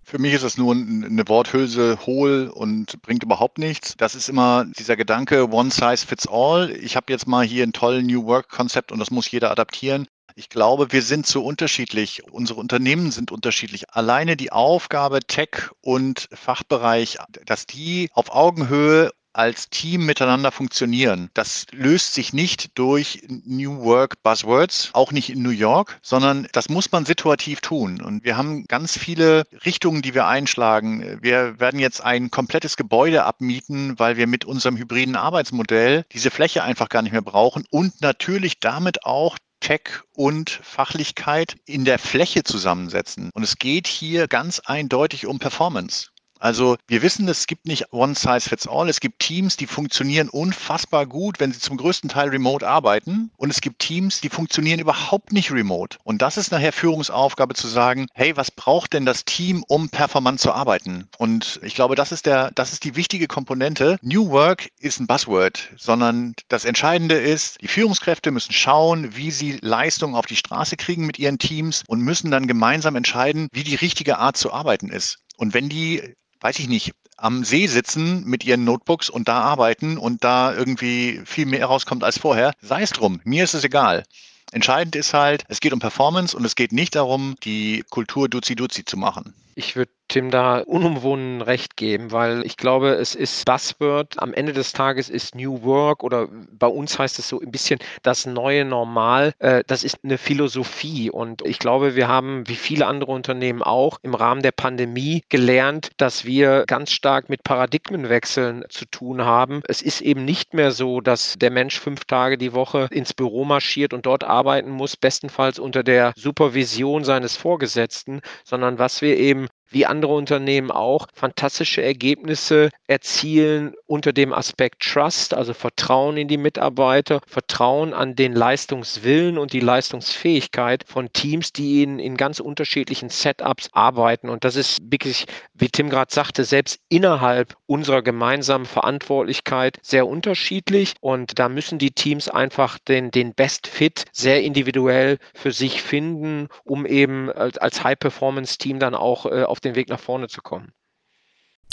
Für 0.10 0.18
mich 0.18 0.34
ist 0.34 0.42
es 0.42 0.58
nur 0.58 0.74
eine 0.74 1.28
Worthülse 1.28 2.00
hohl 2.08 2.52
und 2.52 3.00
bringt 3.04 3.22
überhaupt 3.22 3.60
nichts. 3.60 3.94
Das 3.96 4.16
ist 4.16 4.28
immer 4.28 4.66
dieser 4.66 4.96
Gedanke, 4.96 5.52
one 5.52 5.70
size 5.70 5.98
fits 5.98 6.28
all. 6.28 6.72
Ich 6.72 6.96
habe 6.96 7.14
jetzt 7.14 7.28
mal 7.28 7.46
hier 7.46 7.62
ein 7.62 7.74
tolles 7.74 8.04
New 8.04 8.26
Work-Konzept 8.26 8.92
und 8.92 8.98
das 8.98 9.12
muss 9.12 9.30
jeder 9.30 9.52
adaptieren. 9.52 10.08
Ich 10.34 10.50
glaube, 10.50 10.92
wir 10.92 11.04
sind 11.04 11.28
so 11.28 11.46
unterschiedlich. 11.46 12.24
Unsere 12.32 12.60
Unternehmen 12.60 13.12
sind 13.12 13.32
unterschiedlich. 13.32 13.92
Alleine 13.92 14.36
die 14.36 14.52
Aufgabe 14.52 15.20
Tech 15.20 15.70
und 15.82 16.28
Fachbereich, 16.32 17.20
dass 17.46 17.68
die 17.68 18.10
auf 18.14 18.34
Augenhöhe 18.34 19.12
als 19.34 19.70
Team 19.70 20.06
miteinander 20.06 20.52
funktionieren. 20.52 21.30
Das 21.34 21.66
löst 21.72 22.14
sich 22.14 22.34
nicht 22.34 22.78
durch 22.78 23.22
New 23.28 23.82
Work 23.84 24.22
Buzzwords, 24.24 24.90
auch 24.94 25.12
nicht 25.12 25.30
in 25.30 25.42
New 25.42 25.50
York, 25.50 26.00
sondern 26.02 26.48
das 26.52 26.70
muss 26.70 26.92
man 26.92 27.06
situativ 27.06 27.62
tun. 27.62 28.02
Und 28.02 28.24
wir 28.24 28.38
haben 28.38 28.66
ganz 28.66 28.98
viele 28.98 29.44
Richtungen, 29.66 30.02
die 30.02 30.14
wir 30.14 30.28
einschlagen. 30.28 31.20
Wir 31.22 31.60
werden 31.60 31.80
jetzt 31.80 32.02
ein 32.02 32.32
komplettes 32.32 32.78
Gebäude 32.78 33.24
abmieten, 33.24 33.98
weil 34.00 34.18
wir 34.18 34.28
mit 34.28 34.46
unserem 34.46 34.78
hybriden 34.78 35.16
Arbeitsmodell 35.16 36.06
diese 36.12 36.32
Fläche 36.32 36.64
einfach 36.64 36.90
gar 36.90 37.02
nicht 37.02 37.12
mehr 37.12 37.22
brauchen 37.22 37.66
und 37.70 38.02
natürlich 38.02 38.60
damit 38.60 39.06
auch 39.06 39.38
Tech 39.60 40.02
und 40.16 40.50
Fachlichkeit 40.50 41.58
in 41.66 41.86
der 41.86 42.00
Fläche 42.00 42.44
zusammensetzen. 42.44 43.30
Und 43.34 43.44
es 43.44 43.58
geht 43.58 43.88
hier 43.88 44.28
ganz 44.28 44.60
eindeutig 44.60 45.26
um 45.26 45.40
Performance. 45.40 46.08
Also 46.40 46.78
wir 46.88 47.02
wissen, 47.02 47.28
es 47.28 47.48
gibt 47.48 47.68
nicht 47.68 47.92
One 47.92 48.16
Size 48.16 48.42
Fits 48.42 48.68
All. 48.68 48.88
Es 48.88 49.02
gibt 49.02 49.20
Teams, 49.20 49.58
die 49.58 49.68
funktionieren 49.68 50.30
unfassbar 50.30 51.06
gut, 51.06 51.40
wenn 51.40 51.52
sie 51.52 51.60
zum 51.60 51.76
größten 51.76 52.10
Teil 52.10 52.30
remote 52.30 52.66
arbeiten. 52.68 53.30
Und 53.36 53.50
es 53.50 53.60
gibt 53.60 53.80
Teams, 53.80 54.22
die 54.22 54.30
funktionieren 54.30 54.80
überhaupt 54.80 55.34
nicht 55.34 55.52
remote. 55.52 55.98
Und 56.04 56.22
das 56.22 56.38
ist 56.38 56.52
nachher 56.52 56.72
Führungsaufgabe 56.72 57.56
zu 57.56 57.68
sagen, 57.68 58.08
hey, 58.14 58.38
was 58.38 58.52
braucht 58.52 58.94
denn 58.94 59.06
das 59.06 59.26
Team, 59.26 59.64
um 59.68 59.90
performant 59.90 60.40
zu 60.40 60.54
arbeiten? 60.54 61.10
Und 61.18 61.60
ich 61.62 61.76
glaube, 61.76 61.96
das 61.96 62.14
ist 62.14 62.26
der, 62.26 62.52
das 62.52 62.72
ist 62.72 62.86
die 62.86 62.96
wichtige 62.96 63.28
Komponente. 63.28 63.98
New 64.02 64.30
Work 64.30 64.70
ist 64.80 65.00
ein 65.02 65.08
Buzzword, 65.08 65.70
sondern 65.76 66.36
das 66.48 66.64
Entscheidende 66.64 67.16
ist, 67.16 67.62
die 67.62 67.68
Führungskräfte 67.68 68.32
müssen 68.32 68.54
schauen, 68.54 69.16
wie 69.16 69.32
sie 69.32 69.58
Leistung 69.62 70.16
auf 70.16 70.26
die 70.26 70.38
Straße 70.38 70.78
kriegen 70.78 71.06
mit 71.06 71.20
ihren 71.20 71.38
Teams 71.38 71.84
und 71.88 72.00
müssen 72.00 72.32
dann 72.32 72.48
gemeinsam 72.48 72.96
entscheiden, 72.96 73.50
wie 73.52 73.66
die 73.66 73.76
richtige 73.76 74.20
Art 74.20 74.38
zu 74.38 74.54
arbeiten 74.54 74.90
ist. 74.90 75.20
Und 75.40 75.54
wenn 75.54 75.70
die 75.70 76.16
weiß 76.42 76.60
ich 76.60 76.68
nicht, 76.68 76.94
am 77.18 77.44
See 77.44 77.68
sitzen 77.68 78.24
mit 78.26 78.46
ihren 78.46 78.64
Notebooks 78.64 79.10
und 79.10 79.28
da 79.28 79.42
arbeiten 79.42 79.98
und 79.98 80.24
da 80.24 80.54
irgendwie 80.54 81.22
viel 81.26 81.46
mehr 81.46 81.66
rauskommt 81.66 82.04
als 82.04 82.18
vorher, 82.18 82.54
sei 82.62 82.82
es 82.82 82.92
drum. 82.92 83.20
Mir 83.24 83.44
ist 83.44 83.54
es 83.54 83.64
egal. 83.64 84.04
Entscheidend 84.52 84.96
ist 84.96 85.14
halt, 85.14 85.44
es 85.48 85.60
geht 85.60 85.74
um 85.74 85.80
Performance 85.80 86.36
und 86.36 86.46
es 86.46 86.56
geht 86.56 86.72
nicht 86.72 86.96
darum, 86.96 87.36
die 87.44 87.84
Kultur 87.90 88.30
Duzi-Duzi 88.30 88.86
zu 88.86 88.98
machen. 88.98 89.34
Ich 89.56 89.76
würde 89.76 89.92
Tim 90.10 90.32
da 90.32 90.60
unumwohnen 90.60 91.42
recht 91.42 91.78
geben, 91.78 92.12
weil 92.12 92.44
ich 92.44 92.58
glaube, 92.58 92.94
es 92.94 93.14
ist 93.14 93.46
Buzzword. 93.46 94.20
Am 94.20 94.34
Ende 94.34 94.54
des 94.54 94.74
Tages 94.74 95.08
ist 95.08 95.36
New 95.36 95.62
Work 95.62 96.04
oder 96.04 96.28
bei 96.52 96.66
uns 96.66 96.98
heißt 96.98 97.20
es 97.20 97.30
so 97.30 97.40
ein 97.40 97.52
bisschen 97.52 97.80
das 98.02 98.26
neue 98.26 98.66
Normal. 98.66 99.34
Äh, 99.38 99.64
das 99.68 99.84
ist 99.84 100.00
eine 100.04 100.18
Philosophie 100.18 101.12
und 101.12 101.46
ich 101.46 101.60
glaube, 101.60 101.96
wir 101.96 102.08
haben, 102.08 102.48
wie 102.48 102.56
viele 102.56 102.88
andere 102.88 103.12
Unternehmen 103.12 103.62
auch, 103.62 104.00
im 104.02 104.16
Rahmen 104.16 104.42
der 104.42 104.52
Pandemie 104.52 105.22
gelernt, 105.30 105.92
dass 105.98 106.26
wir 106.26 106.64
ganz 106.66 106.92
stark 106.92 107.30
mit 107.30 107.44
Paradigmenwechseln 107.44 108.66
zu 108.70 108.86
tun 108.86 109.24
haben. 109.24 109.62
Es 109.68 109.84
ist 109.84 110.02
eben 110.02 110.26
nicht 110.26 110.56
mehr 110.56 110.72
so, 110.72 111.02
dass 111.02 111.36
der 111.38 111.52
Mensch 111.52 111.80
fünf 111.80 112.06
Tage 112.06 112.40
die 112.40 112.54
Woche 112.54 112.88
ins 112.90 113.14
Büro 113.14 113.46
marschiert 113.46 113.94
und 113.94 114.08
dort 114.08 114.24
arbeiten 114.24 114.72
muss, 114.72 114.98
bestenfalls 114.98 115.60
unter 115.60 115.84
der 115.84 116.14
Supervision 116.16 117.04
seines 117.04 117.38
Vorgesetzten, 117.38 118.22
sondern 118.44 118.80
was 118.80 119.04
wir 119.04 119.16
eben 119.16 119.39
game 119.40 119.59
wie 119.70 119.86
andere 119.86 120.14
Unternehmen 120.14 120.72
auch, 120.72 121.08
fantastische 121.14 121.82
Ergebnisse 121.82 122.70
erzielen 122.88 123.74
unter 123.86 124.14
dem 124.14 124.34
Aspekt 124.34 124.82
Trust, 124.82 125.34
also 125.34 125.54
Vertrauen 125.54 126.18
in 126.18 126.28
die 126.28 126.38
Mitarbeiter, 126.38 127.22
Vertrauen 127.28 127.94
an 127.94 128.16
den 128.16 128.34
Leistungswillen 128.34 129.38
und 129.38 129.54
die 129.54 129.60
Leistungsfähigkeit 129.60 130.84
von 130.88 131.12
Teams, 131.14 131.54
die 131.54 131.84
in, 131.84 132.00
in 132.00 132.18
ganz 132.18 132.40
unterschiedlichen 132.40 133.10
Setups 133.10 133.70
arbeiten. 133.74 134.30
Und 134.30 134.44
das 134.44 134.56
ist 134.56 134.80
wirklich, 134.82 135.26
wie 135.54 135.70
Tim 135.70 135.90
gerade 135.90 136.14
sagte, 136.14 136.44
selbst 136.44 136.80
innerhalb 136.90 137.56
unserer 137.66 138.02
gemeinsamen 138.02 138.66
Verantwortlichkeit 138.66 139.78
sehr 139.82 140.08
unterschiedlich. 140.08 140.94
Und 141.02 141.40
da 141.40 141.50
müssen 141.50 141.80
die 141.80 141.92
Teams 141.92 142.30
einfach 142.30 142.80
den, 142.80 143.12
den 143.12 143.34
Best 143.34 143.68
Fit 143.68 144.06
sehr 144.12 144.44
individuell 144.44 145.18
für 145.34 145.52
sich 145.52 145.82
finden, 145.82 146.48
um 146.64 146.86
eben 146.86 147.32
als, 147.32 147.84
High-Performance-Team 147.84 148.80
dann 148.80 148.96
auch 148.96 149.26
äh, 149.26 149.44
auf 149.44 149.59
auf 149.60 149.62
den 149.62 149.76
Weg 149.76 149.90
nach 149.90 150.00
vorne 150.00 150.30
zu 150.30 150.42
kommen. 150.42 150.72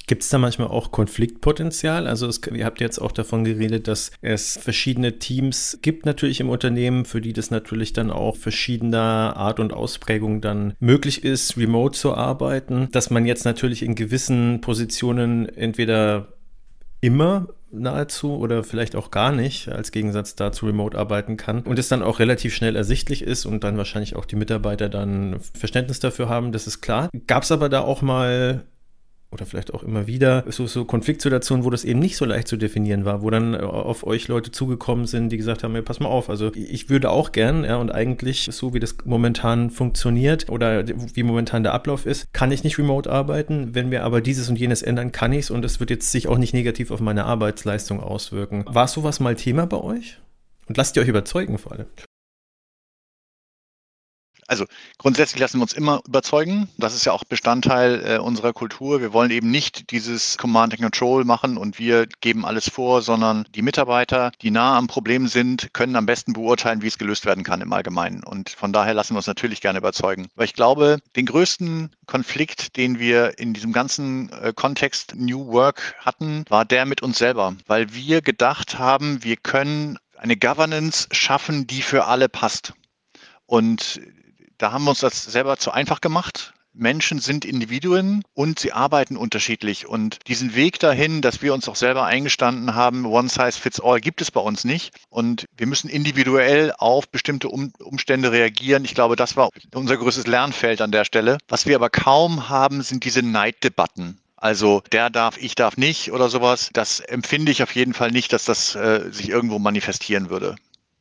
Gibt 0.09 0.23
es 0.23 0.29
da 0.29 0.39
manchmal 0.39 0.69
auch 0.69 0.93
Konfliktpotenzial? 0.93 2.07
Also 2.07 2.27
es, 2.27 2.41
ihr 2.53 2.65
habt 2.65 2.81
jetzt 2.81 2.99
auch 2.99 3.13
davon 3.13 3.45
geredet, 3.45 3.89
dass 3.89 4.13
es 4.21 4.57
verschiedene 4.57 5.19
Teams 5.19 5.79
gibt 5.83 6.05
natürlich 6.05 6.41
im 6.41 6.49
Unternehmen, 6.49 7.05
für 7.05 7.21
die 7.21 7.33
das 7.33 7.51
natürlich 7.51 7.93
dann 7.93 8.11
auch 8.11 8.37
verschiedener 8.37 9.35
Art 9.37 9.59
und 9.59 9.73
Ausprägung 9.73 10.41
dann 10.41 10.75
möglich 10.79 11.25
ist, 11.25 11.57
remote 11.57 11.99
zu 11.99 12.15
arbeiten. 12.15 12.89
Dass 12.93 13.11
man 13.11 13.25
jetzt 13.25 13.45
natürlich 13.45 13.83
in 13.83 13.95
gewissen 13.95 14.61
Positionen 14.61 15.49
entweder 15.49 16.35
immer 17.01 17.49
nahezu 17.71 18.37
oder 18.37 18.65
vielleicht 18.65 18.97
auch 18.97 19.11
gar 19.11 19.33
nicht 19.33 19.69
als 19.69 19.91
Gegensatz 19.91 20.35
dazu 20.35 20.67
remote 20.67 20.97
arbeiten 20.97 21.37
kann 21.37 21.63
und 21.63 21.79
es 21.79 21.89
dann 21.89 22.03
auch 22.03 22.19
relativ 22.19 22.55
schnell 22.55 22.77
ersichtlich 22.77 23.23
ist 23.23 23.47
und 23.47 23.65
dann 23.65 23.77
wahrscheinlich 23.77 24.17
auch 24.17 24.25
die 24.25 24.37
Mitarbeiter 24.37 24.89
dann 24.89 25.41
Verständnis 25.41 26.01
dafür 26.01 26.29
haben, 26.29 26.53
das 26.53 26.67
ist 26.67 26.81
klar. 26.81 27.11
Gab 27.27 27.43
es 27.43 27.53
aber 27.53 27.69
da 27.69 27.81
auch 27.81 28.03
mal 28.03 28.65
oder 29.31 29.45
vielleicht 29.45 29.75
auch 29.75 29.83
immer 29.83 30.07
wieder 30.07 30.45
so, 30.49 30.67
so 30.67 30.85
Konfliktsituationen, 30.85 31.65
wo 31.65 31.71
das 31.71 31.85
eben 31.85 31.99
nicht 31.99 32.17
so 32.17 32.25
leicht 32.25 32.49
zu 32.49 32.57
definieren 32.57 33.05
war, 33.05 33.23
wo 33.23 33.31
dann 33.31 33.55
äh, 33.55 33.59
auf 33.59 34.07
euch 34.07 34.29
Leute 34.29 34.51
zugekommen 34.51 35.07
sind, 35.07 35.31
die 35.31 35.37
gesagt 35.37 35.65
haben, 35.65 35.75
ja, 35.75 35.83
pass 35.83 36.01
mal 36.01 36.09
auf, 36.09 36.31
also 36.31 36.53
ich 36.55 36.89
würde 36.89 37.11
auch 37.11 37.33
gern, 37.33 37.65
ja, 37.65 37.77
und 37.77 37.91
eigentlich 37.91 38.49
so 38.53 38.73
wie 38.73 38.81
das 38.81 38.97
momentan 39.05 39.71
funktioniert 39.71 40.49
oder 40.49 40.85
wie 40.87 41.23
momentan 41.23 41.63
der 41.63 41.75
Ablauf 41.75 42.07
ist, 42.07 42.33
kann 42.33 42.53
ich 42.53 42.65
nicht 42.65 42.79
remote 42.79 43.11
arbeiten. 43.11 43.75
Wenn 43.75 43.91
wir 43.91 44.05
aber 44.05 44.21
dieses 44.21 44.49
und 44.49 44.59
jenes 44.59 44.83
ändern, 44.83 45.13
kann 45.13 45.33
ich 45.33 45.41
es 45.41 45.51
und 45.51 45.65
es 45.65 45.81
wird 45.81 45.91
jetzt 45.91 46.13
sich 46.13 46.29
auch 46.29 46.39
nicht 46.39 46.55
negativ 46.55 46.91
auf 46.91 47.01
meine 47.01 47.25
Arbeitsleistung 47.25 48.01
auswirken. 48.01 48.65
War 48.67 48.89
sowas 48.89 49.21
mal 49.21 49.35
Thema 49.35 49.67
bei 49.67 49.79
euch? 49.79 50.19
Und 50.69 50.77
lasst 50.77 50.97
ihr 50.97 51.03
euch 51.03 51.09
überzeugen 51.09 51.59
vor 51.59 51.73
allem. 51.73 51.87
Also 54.49 54.65
grundsätzlich 54.99 55.41
lassen 55.41 55.59
wir 55.59 55.63
uns 55.63 55.73
immer 55.73 56.01
überzeugen. 56.07 56.69
Das 56.79 56.95
ist 56.95 57.05
ja 57.05 57.13
auch 57.13 57.25
Bestandteil 57.25 58.03
äh, 58.05 58.19
unserer 58.19 58.53
Kultur. 58.53 59.01
Wir 59.01 59.13
wollen 59.13 59.31
eben 59.31 59.51
nicht 59.51 59.91
dieses 59.91 60.39
Command 60.39 60.73
and 60.75 60.83
Control 60.83 61.25
machen 61.25 61.57
und 61.57 61.79
wir 61.79 62.07
geben 62.21 62.45
alles 62.45 62.71
vor, 62.71 63.03
sondern 63.03 63.45
die 63.55 63.63
Mitarbeiter, 63.63 64.31
die 64.43 64.51
nah 64.51 64.77
am 64.79 64.87
Problem 64.87 65.27
sind, 65.27 65.73
können 65.73 65.97
am 65.97 66.07
besten 66.07 66.33
beurteilen, 66.33 66.83
wie 66.83 66.87
es 66.87 66.99
gelöst 66.99 67.27
werden 67.27 67.45
kann 67.45 67.61
im 67.61 67.73
Allgemeinen. 67.73 68.23
Und 68.23 68.51
von 68.51 68.73
daher 68.73 68.95
lassen 68.95 69.15
wir 69.15 69.19
uns 69.19 69.27
natürlich 69.27 69.61
gerne 69.61 69.79
überzeugen. 69.79 70.29
Weil 70.37 70.47
ich 70.47 70.55
glaube, 70.55 70.99
den 71.17 71.27
größten 71.27 71.91
Konflikt, 72.07 72.77
den 72.77 73.01
wir 73.01 73.39
in 73.39 73.53
diesem 73.53 73.73
ganzen 73.73 74.31
äh, 74.33 74.53
Kontext 74.55 75.15
New 75.17 75.49
Work 75.49 75.95
hatten, 75.99 76.45
war 76.49 76.65
der 76.65 76.87
mit 76.87 77.03
uns 77.03 77.19
selber, 77.19 77.57
weil 77.67 77.93
wir 77.93 78.23
gedacht 78.23 78.79
haben, 78.79 79.25
wir 79.25 79.37
können 79.37 79.99
eine 80.17 80.37
Governance 80.37 81.09
schaffen, 81.11 81.67
die 81.67 81.83
für 81.83 82.07
alle 82.07 82.29
passt. 82.29 82.73
Und 83.47 84.01
da 84.59 84.73
haben 84.73 84.85
wir 84.85 84.91
uns 84.91 85.01
das 85.01 85.25
selber 85.25 85.57
zu 85.59 85.71
einfach 85.71 86.01
gemacht. 86.01 86.53
Menschen 86.79 87.21
sind 87.21 87.45
Individuen 87.45 88.23
und 88.35 88.59
sie 88.59 88.73
arbeiten 88.73 89.17
unterschiedlich. 89.17 89.87
Und 89.87 90.19
diesen 90.27 90.55
Weg 90.55 90.79
dahin, 90.79 91.23
dass 91.23 91.41
wir 91.41 91.55
uns 91.55 91.69
auch 91.69 91.77
selber 91.77 92.05
eingestanden 92.05 92.75
haben, 92.75 93.07
One 93.07 93.29
Size 93.29 93.53
Fits 93.53 93.81
All 93.81 94.01
gibt 94.01 94.21
es 94.21 94.31
bei 94.31 94.41
uns 94.41 94.65
nicht. 94.65 94.95
Und 95.09 95.47
wir 95.57 95.67
müssen 95.67 95.89
individuell 95.89 96.75
auf 96.77 97.09
bestimmte 97.09 97.49
um 97.49 97.73
Umstände 97.79 98.31
reagieren. 98.31 98.85
Ich 98.85 98.95
glaube, 98.95 99.17
das 99.17 99.37
war 99.37 99.49
unser 99.75 99.97
größtes 99.97 100.27
Lernfeld 100.27 100.83
an 100.83 100.93
der 100.93 101.07
Stelle. 101.07 101.39
Was 101.49 101.65
wir 101.67 101.77
aber 101.77 101.89
kaum 101.89 102.49
haben, 102.51 102.83
sind 102.83 103.05
diese 103.05 103.23
Neiddebatten. 103.23 104.21
Also 104.37 104.83
der 104.93 105.09
darf, 105.09 105.39
ich 105.39 105.55
darf 105.55 105.79
nicht 105.79 106.13
oder 106.13 106.29
sowas. 106.29 106.69
Das 106.75 107.01
empfinde 107.01 107.51
ich 107.53 107.63
auf 107.63 107.75
jeden 107.75 107.95
Fall 107.95 108.11
nicht, 108.11 108.35
dass 108.35 108.45
das 108.45 108.75
äh, 108.75 109.11
sich 109.11 109.31
irgendwo 109.31 109.59
manifestieren 109.59 110.29
würde. 110.29 110.57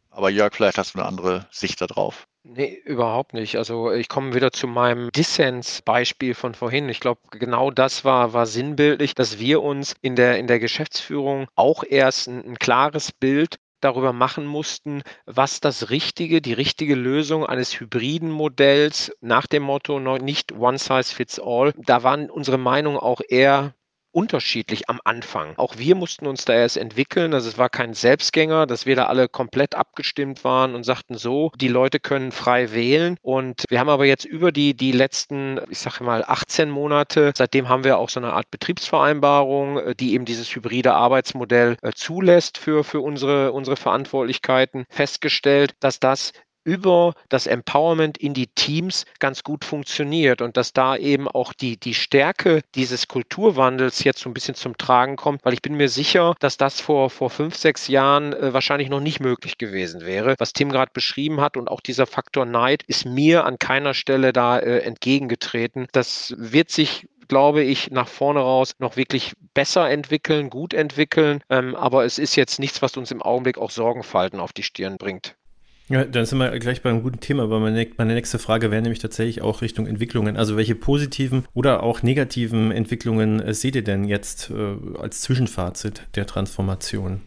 Aber 0.10 0.30
Jörg, 0.30 0.56
vielleicht 0.56 0.78
hast 0.78 0.96
du 0.96 1.00
eine 1.00 1.08
andere 1.08 1.48
Sicht 1.52 1.82
darauf. 1.82 2.28
Nee, 2.48 2.80
überhaupt 2.86 3.34
nicht. 3.34 3.56
Also 3.58 3.92
ich 3.92 4.08
komme 4.08 4.36
wieder 4.36 4.52
zu 4.52 4.68
meinem 4.68 5.12
Dissens-Beispiel 5.12 6.36
von 6.36 6.54
vorhin. 6.54 6.90
Ich 6.90 7.00
glaube, 7.00 7.20
genau 7.32 7.72
das 7.72 8.06
war, 8.06 8.34
war 8.34 8.46
sinnbildlich, 8.46 9.16
dass 9.16 9.40
wir 9.40 9.64
uns 9.64 9.96
in 10.02 10.16
der, 10.16 10.38
in 10.38 10.46
der 10.46 10.60
Geschäftsführung 10.60 11.48
auch 11.56 11.84
erst 11.84 12.28
ein, 12.28 12.46
ein 12.46 12.60
klares 12.60 13.12
Bild 13.12 13.58
darüber 13.82 14.14
machen 14.14 14.46
mussten, 14.46 15.02
was 15.26 15.60
das 15.60 15.90
richtige, 15.90 16.40
die 16.40 16.54
richtige 16.54 16.94
Lösung 16.94 17.48
eines 17.48 17.80
hybriden 17.80 18.30
Modells 18.30 19.12
nach 19.22 19.48
dem 19.48 19.64
Motto 19.64 20.00
nicht 20.00 20.52
One 20.52 20.78
Size 20.78 21.16
Fits 21.16 21.40
All. 21.40 21.74
Da 21.78 22.04
waren 22.04 22.30
unsere 22.30 22.60
Meinungen 22.60 22.98
auch 22.98 23.22
eher 23.28 23.74
unterschiedlich 24.16 24.90
am 24.90 25.02
Anfang. 25.04 25.54
Auch 25.58 25.78
wir 25.78 25.96
mussten 25.96 26.26
uns 26.26 26.46
da 26.46 26.54
erst 26.54 26.78
entwickeln. 26.78 27.34
Also 27.34 27.50
es 27.50 27.58
war 27.58 27.70
kein 27.70 27.94
Selbstgänger, 27.94 28.66
dass 28.66 28.86
wir 28.86 28.96
da 28.96 29.08
alle 29.08 29.28
komplett 29.28 29.76
abgestimmt 29.76 30.44
waren 30.44 30.74
und 30.74 30.84
sagten 30.86 31.18
so, 31.18 31.52
die 31.58 31.68
Leute 31.68 32.00
können 32.00 32.32
frei 32.32 32.72
wählen. 32.72 33.18
Und 33.22 33.66
wir 33.70 33.80
haben 33.80 33.90
aber 33.90 34.06
jetzt 34.06 34.26
über 34.26 34.52
die, 34.54 34.74
die 34.74 34.94
letzten, 34.94 35.60
ich 35.70 35.80
sage 35.80 36.04
mal, 36.04 36.24
18 36.26 36.70
Monate, 36.70 37.34
seitdem 37.36 37.68
haben 37.68 37.84
wir 37.84 37.98
auch 37.98 38.10
so 38.10 38.22
eine 38.22 38.34
Art 38.34 38.50
Betriebsvereinbarung, 38.52 39.80
äh, 39.80 39.96
die 39.96 40.14
eben 40.14 40.26
dieses 40.26 40.56
hybride 40.56 40.94
Arbeitsmodell 40.94 41.76
äh, 41.82 41.92
zulässt 41.94 42.58
für, 42.58 42.86
für 42.86 43.02
unsere, 43.02 43.52
unsere 43.52 43.76
Verantwortlichkeiten, 43.76 44.86
festgestellt, 44.90 45.74
dass 45.82 46.00
das 46.00 46.32
über 46.66 47.14
das 47.30 47.48
Empowerment 47.48 48.18
in 48.18 48.34
die 48.34 48.48
Teams 48.48 49.06
ganz 49.20 49.44
gut 49.44 49.64
funktioniert 49.64 50.42
und 50.42 50.58
dass 50.58 50.74
da 50.74 50.98
eben 50.98 51.28
auch 51.28 51.54
die, 51.54 51.78
die 51.78 51.94
Stärke 51.94 52.62
dieses 52.74 53.08
Kulturwandels 53.08 54.04
jetzt 54.04 54.20
so 54.20 54.30
ein 54.30 54.34
bisschen 54.34 54.56
zum 54.56 54.78
Tragen 54.78 55.16
kommt, 55.16 55.46
weil 55.46 55.54
ich 55.54 55.62
bin 55.62 55.76
mir 55.76 55.90
sicher, 55.90 56.36
dass 56.40 56.58
das 56.58 56.82
vor, 56.82 57.10
vor 57.10 57.30
fünf, 57.30 57.56
sechs 57.56 57.88
Jahren 57.88 58.34
äh, 58.34 58.54
wahrscheinlich 58.54 58.90
noch 58.90 59.00
nicht 59.00 59.20
möglich 59.20 59.58
gewesen 59.58 60.02
wäre, 60.02 60.36
was 60.40 60.54
Tim 60.54 60.72
gerade 60.72 60.92
beschrieben 60.94 61.40
hat 61.40 61.56
und 61.56 61.70
auch 61.70 61.80
dieser 61.80 62.08
Faktor 62.08 62.46
Neid 62.46 62.84
ist 62.84 63.06
mir 63.06 63.46
an 63.46 63.60
keiner 63.60 63.94
Stelle 63.94 64.34
da 64.34 64.58
äh, 64.58 64.80
entgegengetreten. 64.80 65.88
Das 65.92 66.34
wird 66.38 66.72
sich 66.72 67.08
glaube 67.28 67.64
ich, 67.64 67.92
nach 67.92 68.08
vorne 68.08 68.40
raus 68.40 68.74
noch 68.78 68.98
wirklich 68.98 69.34
besser 69.56 69.90
entwickeln, 69.90 70.52
gut 70.52 70.76
entwickeln. 70.76 71.42
Ähm, 71.50 71.76
aber 71.76 72.06
es 72.06 72.20
ist 72.20 72.36
jetzt 72.36 72.60
nichts, 72.60 72.84
was 72.84 72.98
uns 72.98 73.10
im 73.10 73.22
Augenblick 73.22 73.58
auch 73.58 73.72
Sorgenfalten 73.72 74.40
auf 74.40 74.54
die 74.54 74.62
Stirn 74.64 74.98
bringt. 74.98 75.36
Ja, 75.88 76.04
dann 76.04 76.26
sind 76.26 76.40
wir 76.40 76.58
gleich 76.58 76.82
beim 76.82 77.04
guten 77.04 77.20
Thema, 77.20 77.50
weil 77.52 77.60
meine, 77.60 77.88
meine 77.98 78.16
nächste 78.16 78.40
Frage 78.40 78.72
wäre 78.72 78.82
nämlich 78.82 79.00
tatsächlich 79.00 79.44
auch 79.44 79.62
Richtung 79.62 79.86
Entwicklungen. 79.86 80.36
Also 80.36 80.58
welche 80.58 80.74
positiven 80.74 81.46
oder 81.54 81.84
auch 81.84 82.02
negativen 82.02 82.72
Entwicklungen 82.72 83.40
äh, 83.40 83.54
seht 83.54 83.76
ihr 83.76 83.84
denn 83.84 84.04
jetzt 84.04 84.50
äh, 84.50 85.00
als 85.00 85.22
Zwischenfazit 85.22 86.08
der 86.16 86.26
Transformation? 86.26 87.22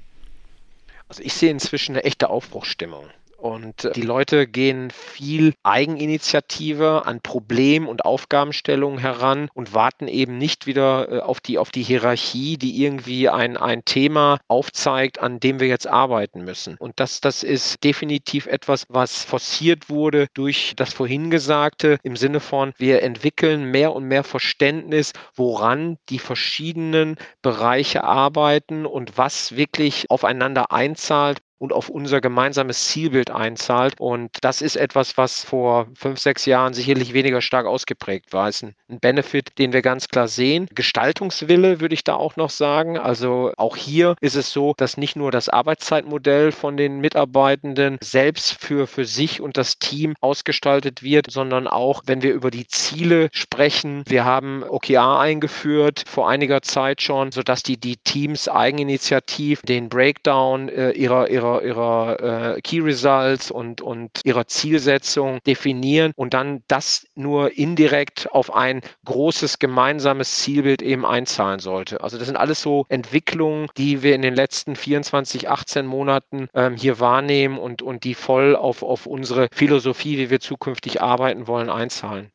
Also 1.09 1.23
ich 1.23 1.35
sehe 1.35 1.51
inzwischen 1.51 1.93
eine 1.93 2.05
echte 2.05 2.31
Aufbruchsstimmung. 2.31 3.05
Und 3.39 3.85
äh, 3.85 3.93
die 3.93 4.03
Leute 4.03 4.49
gehen 4.49 4.91
viel 4.91 5.55
Eigeninitiative 5.63 7.07
an 7.07 7.21
Problem- 7.21 7.87
und 7.87 8.05
Aufgabenstellungen 8.05 8.99
heran 8.99 9.49
und 9.55 9.75
warten 9.75 10.09
eben 10.09 10.39
nicht 10.39 10.67
wieder 10.67 11.09
äh, 11.09 11.21
auf 11.21 11.41
die, 11.41 11.57
auf 11.59 11.71
die 11.71 11.85
Hierarchie, 11.85 12.59
die 12.59 12.83
irgendwie 12.83 13.29
ein, 13.29 13.57
ein 13.57 13.85
Thema 13.85 14.41
aufzeigt, 14.49 15.21
an 15.21 15.39
dem 15.39 15.61
wir 15.61 15.69
jetzt 15.69 15.87
arbeiten 15.87 16.45
müssen. 16.45 16.77
Und 16.81 16.99
das, 16.99 17.21
das 17.21 17.45
ist 17.45 17.85
definitiv 17.85 18.47
etwas, 18.47 18.87
was 18.89 19.23
forciert 19.23 19.89
wurde 19.89 20.27
durch 20.35 20.73
das 20.75 20.93
Vorhingesagte 20.93 21.99
im 22.03 22.17
Sinne 22.17 22.41
von, 22.41 22.73
wir 22.77 23.03
entwickeln 23.05 23.71
mehr 23.71 23.95
und 23.95 24.05
mehr 24.05 24.25
Verständnis, 24.25 25.13
woran 25.37 25.97
die 26.09 26.19
verschiedenen 26.19 27.17
Bereiche 27.41 28.03
arbeiten 28.03 28.85
und 28.85 29.17
was 29.17 29.55
wirklich 29.55 30.07
aufeinander 30.11 30.73
einzahlt 30.73 31.39
und 31.59 31.73
auf 31.73 31.89
unser 31.89 32.21
gemeinsames 32.21 32.89
Zielbild 32.89 33.31
einzahlt. 33.31 33.95
Und 33.99 34.31
das 34.41 34.63
ist 34.63 34.77
etwas, 34.77 35.17
was 35.17 35.45
vor 35.45 35.89
fünf, 35.95 36.19
sechs 36.19 36.47
Jahren 36.47 36.73
sicherlich 36.73 37.13
weniger 37.13 37.41
stark 37.41 37.67
ausgeprägt 37.67 38.33
war. 38.33 38.49
Es 38.49 38.63
ist 38.63 38.75
ein 38.89 39.01
Benefit, 39.01 39.59
den 39.59 39.73
wir 39.73 39.83
ganz 39.83 40.09
klar 40.09 40.29
sehen. 40.29 40.69
Gestaltungswille 40.75 41.81
würde 41.81 41.95
ich 41.95 42.05
da 42.05 42.15
auch 42.15 42.37
noch 42.37 42.51
sagen. 42.51 42.99
Also 42.99 43.53
auch 43.57 43.77
hier 43.77 44.15
ist 44.21 44.37
es 44.37 44.53
so, 44.53 44.75
dass 44.77 44.97
nicht 44.97 45.17
nur 45.17 45.31
das 45.31 45.49
Arbeitszeitmodell 45.49 46.53
von 46.53 46.77
den 46.77 47.01
Mitarbeitenden 47.01 47.99
selbst 48.03 48.61
für, 48.61 48.87
für 48.87 49.05
sich 49.05 49.41
und 49.41 49.57
das 49.57 49.79
Team 49.79 50.15
ausgestaltet 50.21 51.03
wird, 51.03 51.31
sondern 51.31 51.67
auch, 51.67 52.03
wenn 52.07 52.23
wir 52.23 52.33
über 52.33 52.51
die 52.51 52.69
Ziele 52.69 53.29
sprechen. 53.33 54.05
Wir 54.07 54.25
haben 54.25 54.63
OKR 54.63 55.19
eingeführt 55.19 56.05
vor 56.07 56.29
einiger 56.29 56.63
Zeit 56.63 57.03
schon, 57.03 57.33
sodass 57.33 57.63
die, 57.63 57.79
die 57.79 57.97
Teams 57.97 58.49
eigeninitiativ 58.49 59.63
den 59.63 59.89
Breakdown 59.89 60.69
äh, 60.69 60.91
ihrer, 60.93 61.29
ihrer 61.29 61.48
ihrer, 61.49 61.63
ihrer 61.63 62.57
äh, 62.57 62.61
Key 62.61 62.81
Results 62.81 63.51
und, 63.51 63.81
und 63.81 64.21
ihrer 64.25 64.47
Zielsetzung 64.47 65.39
definieren 65.47 66.13
und 66.17 66.35
dann 66.35 66.63
das 66.69 67.07
nur 67.15 67.57
indirekt 67.57 68.31
auf 68.31 68.55
ein 68.55 68.81
großes 69.05 69.59
gemeinsames 69.59 70.37
Zielbild 70.39 70.83
eben 70.83 71.07
einzahlen 71.07 71.61
sollte. 71.61 72.03
Also 72.03 72.19
das 72.19 72.27
sind 72.27 72.37
alles 72.37 72.61
so 72.61 72.87
Entwicklungen, 72.89 73.69
die 73.77 74.03
wir 74.03 74.15
in 74.15 74.23
den 74.23 74.35
letzten 74.35 74.77
24, 74.77 75.49
18 75.49 75.87
Monaten 75.87 76.49
ähm, 76.55 76.77
hier 76.77 77.01
wahrnehmen 77.01 77.59
und, 77.59 77.83
und 77.83 78.05
die 78.05 78.15
voll 78.15 78.57
auf, 78.57 78.83
auf 78.83 79.07
unsere 79.07 79.49
Philosophie, 79.53 80.19
wie 80.19 80.31
wir 80.31 80.41
zukünftig 80.41 81.01
arbeiten 81.01 81.47
wollen, 81.47 81.71
einzahlen. 81.71 82.31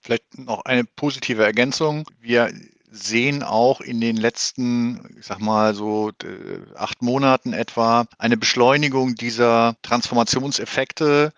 Vielleicht 0.00 0.38
noch 0.38 0.64
eine 0.64 0.84
positive 0.84 1.44
Ergänzung. 1.44 2.08
Wir 2.20 2.50
sehen 2.90 3.42
auch 3.42 3.80
in 3.80 4.00
den 4.00 4.16
letzten, 4.16 5.16
ich 5.18 5.26
sag 5.26 5.40
mal 5.40 5.74
so 5.74 6.12
acht 6.74 7.02
Monaten 7.02 7.52
etwa 7.52 8.06
eine 8.18 8.36
Beschleunigung 8.36 9.14
dieser 9.14 9.76
Transformationseffekte, 9.82 11.32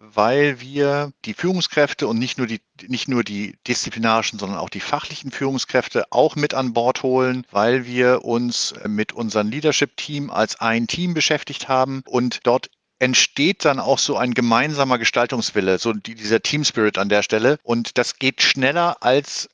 weil 0.00 0.60
wir 0.60 1.12
die 1.24 1.34
Führungskräfte 1.34 2.06
und 2.06 2.18
nicht 2.18 2.38
nur 2.38 2.46
die 2.46 2.60
nicht 2.86 3.08
nur 3.08 3.24
die 3.24 3.56
disziplinarischen, 3.66 4.38
sondern 4.38 4.58
auch 4.58 4.68
die 4.68 4.80
fachlichen 4.80 5.30
Führungskräfte 5.30 6.04
auch 6.10 6.36
mit 6.36 6.54
an 6.54 6.72
Bord 6.72 7.02
holen, 7.02 7.46
weil 7.50 7.86
wir 7.86 8.24
uns 8.24 8.74
mit 8.86 9.12
unserem 9.12 9.48
Leadership-Team 9.48 10.30
als 10.30 10.60
ein 10.60 10.86
Team 10.86 11.14
beschäftigt 11.14 11.68
haben 11.68 12.02
und 12.06 12.40
dort 12.44 12.70
entsteht 12.98 13.64
dann 13.64 13.80
auch 13.80 13.98
so 13.98 14.16
ein 14.16 14.32
gemeinsamer 14.32 14.96
Gestaltungswille, 14.96 15.78
so 15.78 15.92
dieser 15.92 16.40
Team 16.40 16.64
Spirit 16.64 16.98
an 16.98 17.08
der 17.08 17.24
Stelle. 17.24 17.58
Und 17.64 17.98
das 17.98 18.20
geht 18.20 18.42
schneller 18.42 18.98
als 19.00 19.48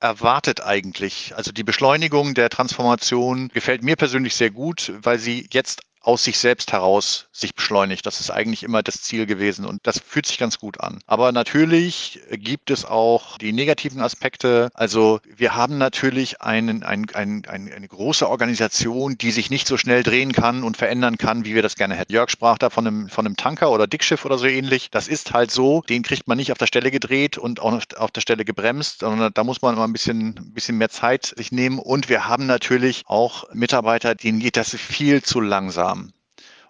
erwartet 0.00 0.62
eigentlich? 0.62 1.34
Also 1.36 1.52
die 1.52 1.64
Beschleunigung 1.64 2.34
der 2.34 2.50
Transformation 2.50 3.48
gefällt 3.48 3.82
mir 3.82 3.96
persönlich 3.96 4.34
sehr 4.34 4.50
gut, 4.50 4.92
weil 5.02 5.18
sie 5.18 5.46
jetzt 5.52 5.82
aus 6.06 6.22
sich 6.22 6.38
selbst 6.38 6.72
heraus 6.72 7.26
sich 7.32 7.54
beschleunigt. 7.54 8.06
Das 8.06 8.20
ist 8.20 8.30
eigentlich 8.30 8.62
immer 8.62 8.82
das 8.82 9.02
Ziel 9.02 9.26
gewesen 9.26 9.64
und 9.66 9.86
das 9.86 9.98
fühlt 9.98 10.26
sich 10.26 10.38
ganz 10.38 10.58
gut 10.58 10.80
an. 10.80 11.00
Aber 11.06 11.32
natürlich 11.32 12.20
gibt 12.30 12.70
es 12.70 12.84
auch 12.84 13.38
die 13.38 13.52
negativen 13.52 14.00
Aspekte. 14.00 14.70
Also 14.74 15.20
wir 15.36 15.56
haben 15.56 15.78
natürlich 15.78 16.40
einen, 16.40 16.84
ein, 16.84 17.06
ein, 17.14 17.42
ein, 17.46 17.72
eine 17.72 17.88
große 17.88 18.28
Organisation, 18.28 19.18
die 19.18 19.32
sich 19.32 19.50
nicht 19.50 19.66
so 19.66 19.76
schnell 19.76 20.04
drehen 20.04 20.32
kann 20.32 20.62
und 20.62 20.76
verändern 20.76 21.18
kann, 21.18 21.44
wie 21.44 21.56
wir 21.56 21.62
das 21.62 21.74
gerne 21.74 21.96
hätten. 21.96 22.12
Jörg 22.12 22.30
sprach 22.30 22.58
da 22.58 22.70
von 22.70 22.86
einem, 22.86 23.08
von 23.08 23.26
einem 23.26 23.36
Tanker 23.36 23.72
oder 23.72 23.88
Dickschiff 23.88 24.24
oder 24.24 24.38
so 24.38 24.46
ähnlich. 24.46 24.90
Das 24.92 25.08
ist 25.08 25.32
halt 25.32 25.50
so, 25.50 25.82
den 25.88 26.04
kriegt 26.04 26.28
man 26.28 26.38
nicht 26.38 26.52
auf 26.52 26.58
der 26.58 26.66
Stelle 26.66 26.92
gedreht 26.92 27.36
und 27.36 27.58
auch 27.58 27.80
auf 27.96 28.10
der 28.12 28.20
Stelle 28.20 28.44
gebremst, 28.44 29.00
sondern 29.00 29.32
da 29.34 29.42
muss 29.42 29.60
man 29.60 29.74
mal 29.74 29.84
ein 29.84 29.92
bisschen, 29.92 30.36
ein 30.38 30.52
bisschen 30.54 30.78
mehr 30.78 30.90
Zeit 30.90 31.34
sich 31.36 31.50
nehmen. 31.50 31.80
Und 31.80 32.08
wir 32.08 32.28
haben 32.28 32.46
natürlich 32.46 33.02
auch 33.06 33.52
Mitarbeiter, 33.52 34.14
denen 34.14 34.38
geht 34.38 34.56
das 34.56 34.70
viel 34.76 35.22
zu 35.22 35.40
langsam. 35.40 35.95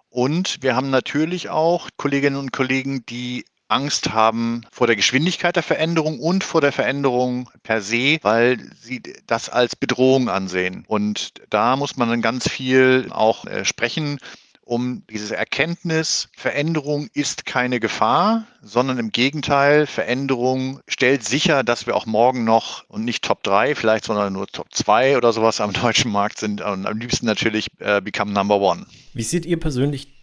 Und 0.09 0.57
wir 0.61 0.75
haben 0.75 0.89
natürlich 0.89 1.49
auch 1.49 1.89
Kolleginnen 1.97 2.37
und 2.37 2.51
Kollegen, 2.51 3.05
die 3.05 3.45
Angst 3.69 4.13
haben 4.13 4.61
vor 4.71 4.87
der 4.87 4.95
Geschwindigkeit 4.95 5.55
der 5.55 5.63
Veränderung 5.63 6.19
und 6.19 6.43
vor 6.43 6.61
der 6.61 6.71
Veränderung 6.71 7.49
per 7.63 7.81
se, 7.81 8.17
weil 8.21 8.71
sie 8.79 9.01
das 9.25 9.49
als 9.49 9.75
Bedrohung 9.75 10.29
ansehen. 10.29 10.85
Und 10.87 11.33
da 11.49 11.75
muss 11.75 11.97
man 11.97 12.09
dann 12.09 12.21
ganz 12.21 12.49
viel 12.49 13.07
auch 13.11 13.45
äh, 13.45 13.65
sprechen 13.65 14.19
um 14.67 15.03
diese 15.09 15.35
Erkenntnis, 15.35 16.29
Veränderung 16.35 17.09
ist 17.13 17.45
keine 17.45 17.79
Gefahr, 17.79 18.45
sondern 18.61 18.99
im 18.99 19.11
Gegenteil, 19.11 19.87
Veränderung 19.87 20.81
stellt 20.87 21.23
sicher, 21.23 21.63
dass 21.63 21.87
wir 21.87 21.95
auch 21.95 22.05
morgen 22.05 22.43
noch 22.43 22.83
und 22.89 23.05
nicht 23.05 23.23
Top 23.23 23.43
3 23.43 23.75
vielleicht, 23.75 24.05
sondern 24.05 24.33
nur 24.33 24.47
Top 24.47 24.67
2 24.73 25.17
oder 25.17 25.31
sowas 25.31 25.61
am 25.61 25.73
deutschen 25.81 26.11
Markt 26.11 26.39
sind 26.39 26.61
und 26.61 26.85
am 26.85 26.97
liebsten 26.97 27.25
natürlich 27.25 27.67
äh, 27.79 28.01
become 28.01 28.31
Number 28.31 28.59
One. 28.59 28.85
Wie 29.13 29.23
seht 29.23 29.45
ihr 29.45 29.59
persönlich 29.59 30.16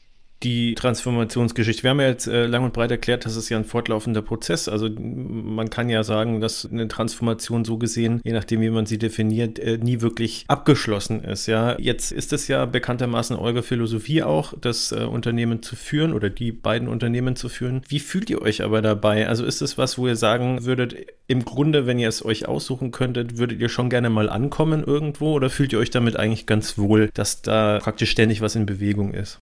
die 0.45 0.75
Transformationsgeschichte. 0.75 1.83
Wir 1.83 1.91
haben 1.91 2.01
ja 2.01 2.09
jetzt 2.09 2.27
äh, 2.27 2.47
lang 2.47 2.65
und 2.65 2.73
breit 2.73 2.91
erklärt, 2.91 3.25
dass 3.25 3.37
es 3.37 3.49
ja 3.49 3.57
ein 3.57 3.65
fortlaufender 3.65 4.23
Prozess. 4.23 4.69
Also 4.69 4.89
man 4.91 5.71
kann 5.71 5.89
ja 5.89 6.05
sagen, 6.05 6.41
dass 6.41 6.69
eine 6.71 6.87
Transformation 6.87 7.65
so 7.65 7.79
gesehen, 7.79 8.21
je 8.25 8.33
nachdem 8.33 8.61
wie 8.61 8.71
man 8.71 8.87
sie 8.87 8.99
definiert, 8.99 9.59
äh, 9.59 9.79
nie 9.79 10.03
wirklich 10.03 10.45
abgeschlossen 10.49 11.25
ist. 11.25 11.47
Ja, 11.47 11.79
jetzt 11.79 12.13
ist 12.13 12.33
es 12.33 12.47
ja 12.49 12.67
bekanntermaßen 12.67 13.37
eure 13.37 13.63
Philosophie 13.63 14.23
auch, 14.23 14.53
das 14.61 14.93
äh, 14.93 15.05
Unternehmen 15.05 15.63
zu 15.63 15.77
führen 15.77 16.13
oder 16.13 16.29
die 16.29 16.53
beiden 16.53 16.89
Unternehmen 16.89 17.37
zu 17.37 17.49
führen. 17.49 17.83
Wie 17.89 18.01
fühlt 18.01 18.29
ihr 18.29 18.43
euch 18.43 18.63
aber 18.63 18.83
dabei? 18.83 19.27
Also 19.29 19.45
ist 19.45 19.63
es 19.63 19.79
was, 19.79 19.97
wo 19.97 20.07
ihr 20.07 20.17
sagen 20.17 20.65
würdet, 20.65 20.95
im 21.27 21.45
Grunde, 21.45 21.87
wenn 21.87 21.99
ihr 21.99 22.09
es 22.09 22.25
euch 22.25 22.47
aussuchen 22.47 22.91
könntet, 22.91 23.39
würdet 23.39 23.61
ihr 23.61 23.71
schon 23.71 23.89
gerne 23.89 24.11
mal 24.11 24.29
ankommen 24.29 24.85
irgendwo 24.85 25.33
oder 25.33 25.49
fühlt 25.49 25.73
ihr 25.73 25.79
euch 25.79 25.91
damit 25.91 26.17
eigentlich 26.17 26.45
ganz 26.45 26.77
wohl, 26.77 27.09
dass 27.15 27.41
da 27.41 27.79
praktisch 27.81 28.11
ständig 28.11 28.43
was 28.43 28.57
in 28.57 28.67
Bewegung 28.67 29.15
ist? 29.15 29.39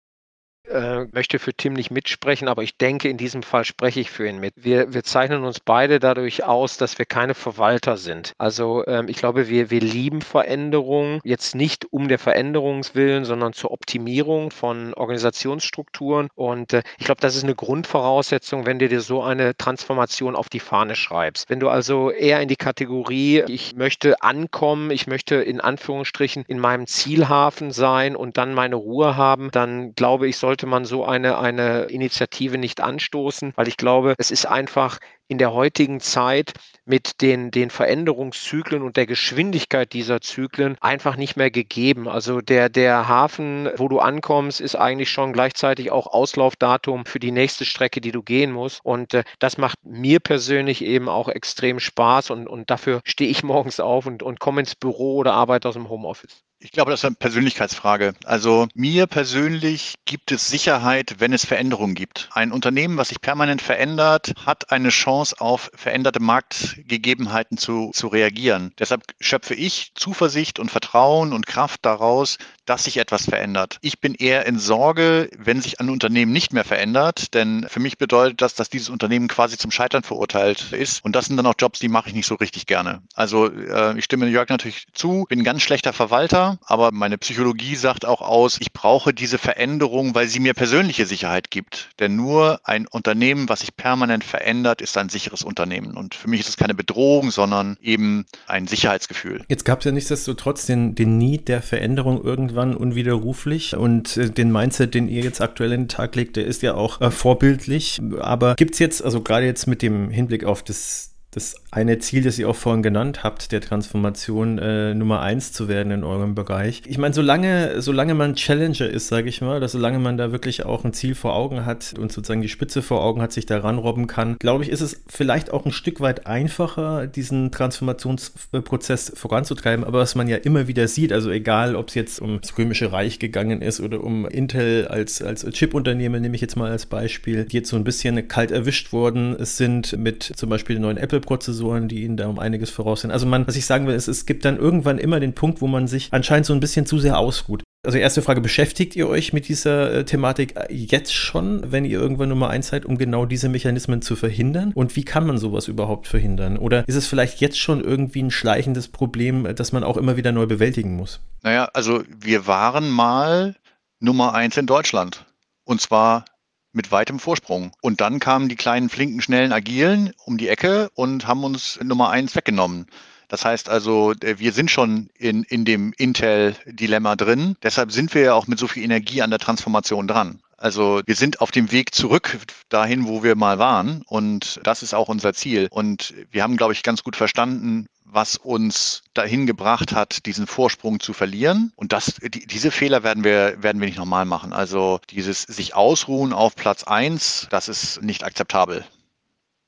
Äh, 0.70 1.06
möchte 1.12 1.38
für 1.38 1.54
Tim 1.54 1.72
nicht 1.72 1.90
mitsprechen, 1.90 2.48
aber 2.48 2.62
ich 2.62 2.76
denke, 2.76 3.08
in 3.08 3.16
diesem 3.16 3.42
Fall 3.42 3.64
spreche 3.64 4.00
ich 4.00 4.10
für 4.10 4.28
ihn 4.28 4.38
mit. 4.38 4.54
Wir, 4.56 4.92
wir 4.92 5.04
zeichnen 5.04 5.44
uns 5.44 5.60
beide 5.60 5.98
dadurch 5.98 6.44
aus, 6.44 6.76
dass 6.76 6.98
wir 6.98 7.06
keine 7.06 7.34
Verwalter 7.34 7.96
sind. 7.96 8.32
Also 8.38 8.86
ähm, 8.86 9.08
ich 9.08 9.16
glaube, 9.16 9.48
wir, 9.48 9.70
wir 9.70 9.80
lieben 9.80 10.22
Veränderungen, 10.22 11.20
jetzt 11.24 11.54
nicht 11.54 11.92
um 11.92 12.08
der 12.08 12.18
Veränderungswillen, 12.18 13.24
sondern 13.24 13.52
zur 13.52 13.70
Optimierung 13.70 14.50
von 14.50 14.94
Organisationsstrukturen. 14.94 16.28
Und 16.34 16.72
äh, 16.72 16.82
ich 16.98 17.06
glaube, 17.06 17.20
das 17.20 17.36
ist 17.36 17.44
eine 17.44 17.54
Grundvoraussetzung, 17.54 18.66
wenn 18.66 18.78
du 18.78 18.88
dir 18.88 19.00
so 19.00 19.22
eine 19.22 19.56
Transformation 19.56 20.36
auf 20.36 20.48
die 20.48 20.60
Fahne 20.60 20.96
schreibst. 20.96 21.48
Wenn 21.48 21.60
du 21.60 21.68
also 21.68 22.10
eher 22.10 22.40
in 22.40 22.48
die 22.48 22.56
Kategorie, 22.56 23.44
ich 23.48 23.74
möchte 23.76 24.22
ankommen, 24.22 24.90
ich 24.90 25.06
möchte 25.06 25.36
in 25.36 25.60
Anführungsstrichen 25.60 26.44
in 26.46 26.58
meinem 26.58 26.86
Zielhafen 26.86 27.70
sein 27.70 28.16
und 28.16 28.36
dann 28.36 28.54
meine 28.54 28.76
Ruhe 28.76 29.16
haben, 29.16 29.50
dann 29.50 29.94
glaube 29.94 30.28
ich, 30.28 30.36
sollte 30.36 30.57
man 30.66 30.84
so 30.84 31.04
eine, 31.04 31.38
eine 31.38 31.84
Initiative 31.84 32.58
nicht 32.58 32.80
anstoßen, 32.80 33.52
weil 33.56 33.68
ich 33.68 33.76
glaube, 33.76 34.14
es 34.18 34.30
ist 34.30 34.46
einfach 34.46 34.98
in 35.28 35.38
der 35.38 35.52
heutigen 35.52 36.00
Zeit 36.00 36.54
mit 36.86 37.20
den, 37.20 37.50
den 37.50 37.68
Veränderungszyklen 37.68 38.82
und 38.82 38.96
der 38.96 39.06
Geschwindigkeit 39.06 39.92
dieser 39.92 40.22
Zyklen 40.22 40.76
einfach 40.80 41.16
nicht 41.16 41.36
mehr 41.36 41.50
gegeben. 41.50 42.08
Also 42.08 42.40
der, 42.40 42.70
der 42.70 43.08
Hafen, 43.08 43.68
wo 43.76 43.88
du 43.88 43.98
ankommst, 43.98 44.60
ist 44.60 44.74
eigentlich 44.74 45.10
schon 45.10 45.34
gleichzeitig 45.34 45.90
auch 45.90 46.06
Auslaufdatum 46.06 47.04
für 47.04 47.18
die 47.18 47.30
nächste 47.30 47.66
Strecke, 47.66 48.00
die 48.00 48.12
du 48.12 48.22
gehen 48.22 48.52
musst. 48.52 48.80
Und 48.84 49.12
äh, 49.14 49.24
das 49.38 49.58
macht 49.58 49.76
mir 49.84 50.18
persönlich 50.18 50.82
eben 50.82 51.10
auch 51.10 51.28
extrem 51.28 51.78
Spaß 51.78 52.30
und, 52.30 52.48
und 52.48 52.70
dafür 52.70 53.00
stehe 53.04 53.30
ich 53.30 53.42
morgens 53.44 53.80
auf 53.80 54.06
und, 54.06 54.22
und 54.22 54.40
komme 54.40 54.60
ins 54.60 54.74
Büro 54.74 55.16
oder 55.16 55.34
arbeite 55.34 55.68
aus 55.68 55.74
dem 55.74 55.90
Homeoffice. 55.90 56.47
Ich 56.60 56.72
glaube, 56.72 56.90
das 56.90 57.00
ist 57.00 57.04
eine 57.04 57.14
Persönlichkeitsfrage. 57.14 58.14
Also 58.24 58.66
mir 58.74 59.06
persönlich 59.06 59.94
gibt 60.06 60.32
es 60.32 60.48
Sicherheit, 60.48 61.16
wenn 61.18 61.32
es 61.32 61.46
Veränderungen 61.46 61.94
gibt. 61.94 62.28
Ein 62.32 62.50
Unternehmen, 62.50 62.96
was 62.96 63.10
sich 63.10 63.20
permanent 63.20 63.62
verändert, 63.62 64.32
hat 64.44 64.72
eine 64.72 64.88
Chance 64.88 65.36
auf 65.38 65.70
veränderte 65.74 66.18
Marktgegebenheiten 66.18 67.58
zu, 67.58 67.92
zu 67.94 68.08
reagieren. 68.08 68.72
Deshalb 68.76 69.02
schöpfe 69.20 69.54
ich 69.54 69.92
Zuversicht 69.94 70.58
und 70.58 70.68
Vertrauen 70.68 71.32
und 71.32 71.46
Kraft 71.46 71.84
daraus, 71.84 72.38
dass 72.68 72.84
sich 72.84 72.98
etwas 72.98 73.24
verändert. 73.24 73.78
Ich 73.80 74.00
bin 74.00 74.14
eher 74.14 74.46
in 74.46 74.58
Sorge, 74.58 75.30
wenn 75.38 75.60
sich 75.60 75.80
ein 75.80 75.88
Unternehmen 75.88 76.32
nicht 76.32 76.52
mehr 76.52 76.64
verändert, 76.64 77.34
denn 77.34 77.66
für 77.68 77.80
mich 77.80 77.96
bedeutet 77.96 78.42
das, 78.42 78.54
dass 78.54 78.68
dieses 78.68 78.90
Unternehmen 78.90 79.28
quasi 79.28 79.56
zum 79.56 79.70
Scheitern 79.70 80.02
verurteilt 80.02 80.72
ist. 80.72 81.04
Und 81.04 81.16
das 81.16 81.26
sind 81.26 81.36
dann 81.36 81.46
auch 81.46 81.54
Jobs, 81.58 81.78
die 81.78 81.88
mache 81.88 82.08
ich 82.08 82.14
nicht 82.14 82.26
so 82.26 82.34
richtig 82.34 82.66
gerne. 82.66 83.00
Also 83.14 83.50
äh, 83.50 83.98
ich 83.98 84.04
stimme 84.04 84.28
Jörg 84.28 84.48
natürlich 84.50 84.86
zu, 84.92 85.24
bin 85.28 85.40
ein 85.40 85.44
ganz 85.44 85.62
schlechter 85.62 85.94
Verwalter, 85.94 86.58
aber 86.66 86.92
meine 86.92 87.16
Psychologie 87.16 87.74
sagt 87.74 88.04
auch 88.04 88.20
aus, 88.20 88.58
ich 88.60 88.72
brauche 88.72 89.14
diese 89.14 89.38
Veränderung, 89.38 90.14
weil 90.14 90.28
sie 90.28 90.40
mir 90.40 90.52
persönliche 90.52 91.06
Sicherheit 91.06 91.50
gibt. 91.50 91.88
Denn 91.98 92.16
nur 92.16 92.60
ein 92.64 92.86
Unternehmen, 92.86 93.48
was 93.48 93.60
sich 93.60 93.76
permanent 93.76 94.24
verändert, 94.24 94.82
ist 94.82 94.96
ein 94.98 95.08
sicheres 95.08 95.42
Unternehmen. 95.42 95.96
Und 95.96 96.14
für 96.14 96.28
mich 96.28 96.40
ist 96.40 96.48
es 96.50 96.56
keine 96.58 96.74
Bedrohung, 96.74 97.30
sondern 97.30 97.78
eben 97.80 98.26
ein 98.46 98.66
Sicherheitsgefühl. 98.66 99.44
Jetzt 99.48 99.64
gab 99.64 99.78
es 99.78 99.86
ja 99.86 99.92
nichtsdestotrotz 99.92 100.66
den, 100.66 100.94
den 100.94 101.16
Need 101.16 101.48
der 101.48 101.62
Veränderung 101.62 102.22
irgendwann 102.22 102.57
irgendwann 102.58 102.76
unwiderruflich. 102.76 103.76
Und 103.76 104.16
äh, 104.16 104.30
den 104.30 104.52
Mindset, 104.52 104.94
den 104.94 105.08
ihr 105.08 105.22
jetzt 105.22 105.40
aktuell 105.40 105.72
in 105.72 105.82
den 105.82 105.88
Tag 105.88 106.14
legt, 106.16 106.36
der 106.36 106.46
ist 106.46 106.62
ja 106.62 106.74
auch 106.74 107.00
äh, 107.00 107.10
vorbildlich. 107.10 108.00
Aber 108.18 108.54
gibt 108.54 108.74
es 108.74 108.80
jetzt, 108.80 109.04
also 109.04 109.20
gerade 109.22 109.46
jetzt 109.46 109.66
mit 109.66 109.82
dem 109.82 110.10
Hinblick 110.10 110.44
auf 110.44 110.62
das 110.62 111.14
das 111.30 111.56
eine 111.70 111.98
Ziel, 111.98 112.22
das 112.22 112.38
ihr 112.38 112.48
auch 112.48 112.56
vorhin 112.56 112.82
genannt 112.82 113.22
habt, 113.22 113.52
der 113.52 113.60
Transformation 113.60 114.56
äh, 114.58 114.94
Nummer 114.94 115.20
eins 115.20 115.52
zu 115.52 115.68
werden 115.68 115.92
in 115.92 116.02
eurem 116.02 116.34
Bereich. 116.34 116.82
Ich 116.86 116.96
meine, 116.96 117.12
solange, 117.12 117.82
solange 117.82 118.14
man 118.14 118.34
Challenger 118.34 118.88
ist, 118.88 119.08
sage 119.08 119.28
ich 119.28 119.42
mal, 119.42 119.58
oder 119.58 119.68
solange 119.68 119.98
man 119.98 120.16
da 120.16 120.32
wirklich 120.32 120.64
auch 120.64 120.84
ein 120.84 120.94
Ziel 120.94 121.14
vor 121.14 121.34
Augen 121.34 121.66
hat 121.66 121.94
und 121.98 122.12
sozusagen 122.12 122.40
die 122.40 122.48
Spitze 122.48 122.80
vor 122.80 123.02
Augen 123.04 123.20
hat, 123.20 123.32
sich 123.32 123.44
da 123.44 123.58
ranrobben 123.58 124.06
kann, 124.06 124.38
glaube 124.38 124.64
ich, 124.64 124.70
ist 124.70 124.80
es 124.80 125.02
vielleicht 125.06 125.50
auch 125.50 125.66
ein 125.66 125.72
Stück 125.72 126.00
weit 126.00 126.26
einfacher, 126.26 127.06
diesen 127.06 127.52
Transformationsprozess 127.52 129.12
voranzutreiben. 129.14 129.84
Aber 129.84 129.98
was 129.98 130.14
man 130.14 130.28
ja 130.28 130.38
immer 130.38 130.66
wieder 130.66 130.88
sieht, 130.88 131.12
also 131.12 131.30
egal, 131.30 131.76
ob 131.76 131.88
es 131.88 131.94
jetzt 131.94 132.22
um 132.22 132.40
das 132.40 132.56
Römische 132.56 132.90
Reich 132.90 133.18
gegangen 133.18 133.60
ist 133.60 133.80
oder 133.80 134.02
um 134.02 134.26
Intel 134.26 134.88
als, 134.88 135.20
als 135.20 135.44
Chip-Unternehmen, 135.44 136.22
nehme 136.22 136.36
ich 136.36 136.40
jetzt 136.40 136.56
mal 136.56 136.70
als 136.70 136.86
Beispiel, 136.86 137.44
die 137.44 137.58
jetzt 137.58 137.68
so 137.68 137.76
ein 137.76 137.84
bisschen 137.84 138.28
kalt 138.28 138.50
erwischt 138.50 138.94
worden 138.94 139.36
sind 139.44 139.98
mit 139.98 140.22
zum 140.22 140.48
Beispiel 140.48 140.76
den 140.76 140.82
neuen 140.82 140.96
Apple 140.96 141.17
Apple-Prozessoren, 141.18 141.88
die 141.88 142.04
ihnen 142.04 142.16
da 142.16 142.28
um 142.28 142.38
einiges 142.38 142.70
voraus 142.70 143.02
sind. 143.02 143.10
Also 143.10 143.26
man, 143.26 143.46
was 143.46 143.56
ich 143.56 143.66
sagen 143.66 143.86
will, 143.86 143.94
ist, 143.94 144.08
es 144.08 144.26
gibt 144.26 144.44
dann 144.44 144.56
irgendwann 144.56 144.98
immer 144.98 145.20
den 145.20 145.34
Punkt, 145.34 145.60
wo 145.60 145.66
man 145.66 145.86
sich 145.86 146.08
anscheinend 146.12 146.46
so 146.46 146.52
ein 146.52 146.60
bisschen 146.60 146.86
zu 146.86 146.98
sehr 146.98 147.18
ausruht. 147.18 147.62
Also 147.86 147.98
erste 147.98 148.22
Frage, 148.22 148.40
beschäftigt 148.40 148.96
ihr 148.96 149.08
euch 149.08 149.32
mit 149.32 149.48
dieser 149.48 149.92
äh, 149.92 150.04
Thematik 150.04 150.54
jetzt 150.68 151.14
schon, 151.14 151.70
wenn 151.70 151.84
ihr 151.84 152.00
irgendwann 152.00 152.28
Nummer 152.28 152.50
eins 152.50 152.68
seid, 152.68 152.84
um 152.84 152.98
genau 152.98 153.24
diese 153.24 153.48
Mechanismen 153.48 154.02
zu 154.02 154.16
verhindern? 154.16 154.72
Und 154.74 154.96
wie 154.96 155.04
kann 155.04 155.26
man 155.26 155.38
sowas 155.38 155.68
überhaupt 155.68 156.08
verhindern? 156.08 156.58
Oder 156.58 156.86
ist 156.88 156.96
es 156.96 157.06
vielleicht 157.06 157.40
jetzt 157.40 157.58
schon 157.58 157.82
irgendwie 157.82 158.22
ein 158.22 158.32
schleichendes 158.32 158.88
Problem, 158.88 159.54
das 159.54 159.72
man 159.72 159.84
auch 159.84 159.96
immer 159.96 160.16
wieder 160.16 160.32
neu 160.32 160.46
bewältigen 160.46 160.96
muss? 160.96 161.20
Naja, 161.42 161.68
also 161.72 162.02
wir 162.18 162.48
waren 162.48 162.90
mal 162.90 163.54
Nummer 164.00 164.34
eins 164.34 164.56
in 164.56 164.66
Deutschland. 164.66 165.24
Und 165.64 165.80
zwar 165.80 166.24
mit 166.72 166.92
weitem 166.92 167.18
Vorsprung. 167.18 167.72
Und 167.80 168.00
dann 168.00 168.20
kamen 168.20 168.48
die 168.48 168.56
kleinen, 168.56 168.88
flinken, 168.88 169.20
schnellen, 169.20 169.52
agilen 169.52 170.12
um 170.24 170.38
die 170.38 170.48
Ecke 170.48 170.90
und 170.94 171.26
haben 171.26 171.44
uns 171.44 171.78
Nummer 171.82 172.10
eins 172.10 172.34
weggenommen. 172.34 172.86
Das 173.28 173.44
heißt 173.44 173.68
also, 173.68 174.12
äh, 174.22 174.38
wir 174.38 174.52
sind 174.52 174.70
schon 174.70 175.10
in, 175.18 175.44
in 175.44 175.64
dem 175.64 175.92
Intel-Dilemma 175.96 177.14
drin. 177.16 177.56
Deshalb 177.62 177.92
sind 177.92 178.14
wir 178.14 178.22
ja 178.22 178.34
auch 178.34 178.46
mit 178.46 178.58
so 178.58 178.66
viel 178.66 178.82
Energie 178.82 179.22
an 179.22 179.30
der 179.30 179.38
Transformation 179.38 180.08
dran. 180.08 180.40
Also 180.56 181.02
wir 181.06 181.14
sind 181.14 181.40
auf 181.40 181.52
dem 181.52 181.70
Weg 181.70 181.94
zurück 181.94 182.38
dahin, 182.68 183.06
wo 183.06 183.22
wir 183.22 183.36
mal 183.36 183.58
waren. 183.58 184.02
Und 184.06 184.60
das 184.64 184.82
ist 184.82 184.94
auch 184.94 185.08
unser 185.08 185.34
Ziel. 185.34 185.68
Und 185.70 186.14
wir 186.30 186.42
haben, 186.42 186.56
glaube 186.56 186.72
ich, 186.72 186.82
ganz 186.82 187.04
gut 187.04 187.14
verstanden, 187.14 187.86
was 188.10 188.36
uns 188.36 189.02
dahin 189.14 189.46
gebracht 189.46 189.92
hat, 189.92 190.26
diesen 190.26 190.46
Vorsprung 190.46 191.00
zu 191.00 191.12
verlieren. 191.12 191.72
Und 191.76 191.92
das, 191.92 192.16
die, 192.16 192.46
diese 192.46 192.70
Fehler 192.70 193.02
werden 193.02 193.24
wir, 193.24 193.62
werden 193.62 193.80
wir 193.80 193.86
nicht 193.86 193.98
nochmal 193.98 194.24
machen. 194.24 194.52
Also 194.52 195.00
dieses 195.10 195.42
sich 195.42 195.74
ausruhen 195.74 196.32
auf 196.32 196.56
Platz 196.56 196.84
eins, 196.84 197.46
das 197.50 197.68
ist 197.68 198.02
nicht 198.02 198.24
akzeptabel. 198.24 198.84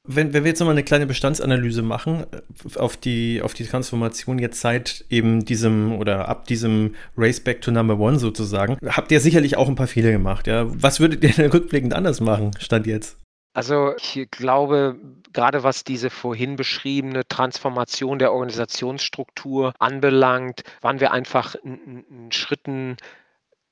Wenn, 0.03 0.33
wenn 0.33 0.45
wir 0.45 0.51
jetzt 0.51 0.61
nochmal 0.61 0.75
eine 0.75 0.83
kleine 0.83 1.07
Bestandsanalyse 1.07 1.83
machen 1.83 2.25
äh, 2.33 2.79
auf 2.79 2.97
die, 2.97 3.43
auf 3.43 3.53
die 3.53 3.67
Transformation 3.67 4.39
jetzt 4.39 4.61
seit 4.61 5.05
eben 5.11 5.45
diesem 5.45 5.93
oder 5.93 6.29
ab 6.29 6.47
diesem 6.47 6.95
Race 7.17 7.41
Back 7.41 7.61
to 7.61 7.71
Number 7.71 7.99
One 7.99 8.19
sozusagen, 8.19 8.79
habt 8.87 9.13
ihr 9.13 9.21
sicherlich 9.21 9.57
auch 9.57 9.69
ein 9.69 9.75
paar 9.75 9.87
Fehler 9.87 10.11
gemacht. 10.11 10.47
Ja? 10.47 10.65
Was 10.67 11.01
würdet 11.01 11.23
ihr 11.23 11.31
denn 11.31 11.51
rückblickend 11.53 11.93
anders 11.93 12.21
machen, 12.21 12.53
stand 12.59 12.87
jetzt? 12.87 13.19
Also 13.53 13.95
ich 13.97 14.29
glaube, 14.31 14.97
gerade 15.33 15.63
was 15.63 15.85
diese 15.85 16.11
vorhin 16.11 16.57
beschriebene 16.57 17.27
Transformation 17.27 18.19
der 18.19 18.33
Organisationsstruktur 18.33 19.73
anbelangt, 19.79 20.63
waren 20.81 21.01
wir 21.01 21.13
einfach 21.13 21.55
einen 21.65 22.31
Schritten 22.33 22.97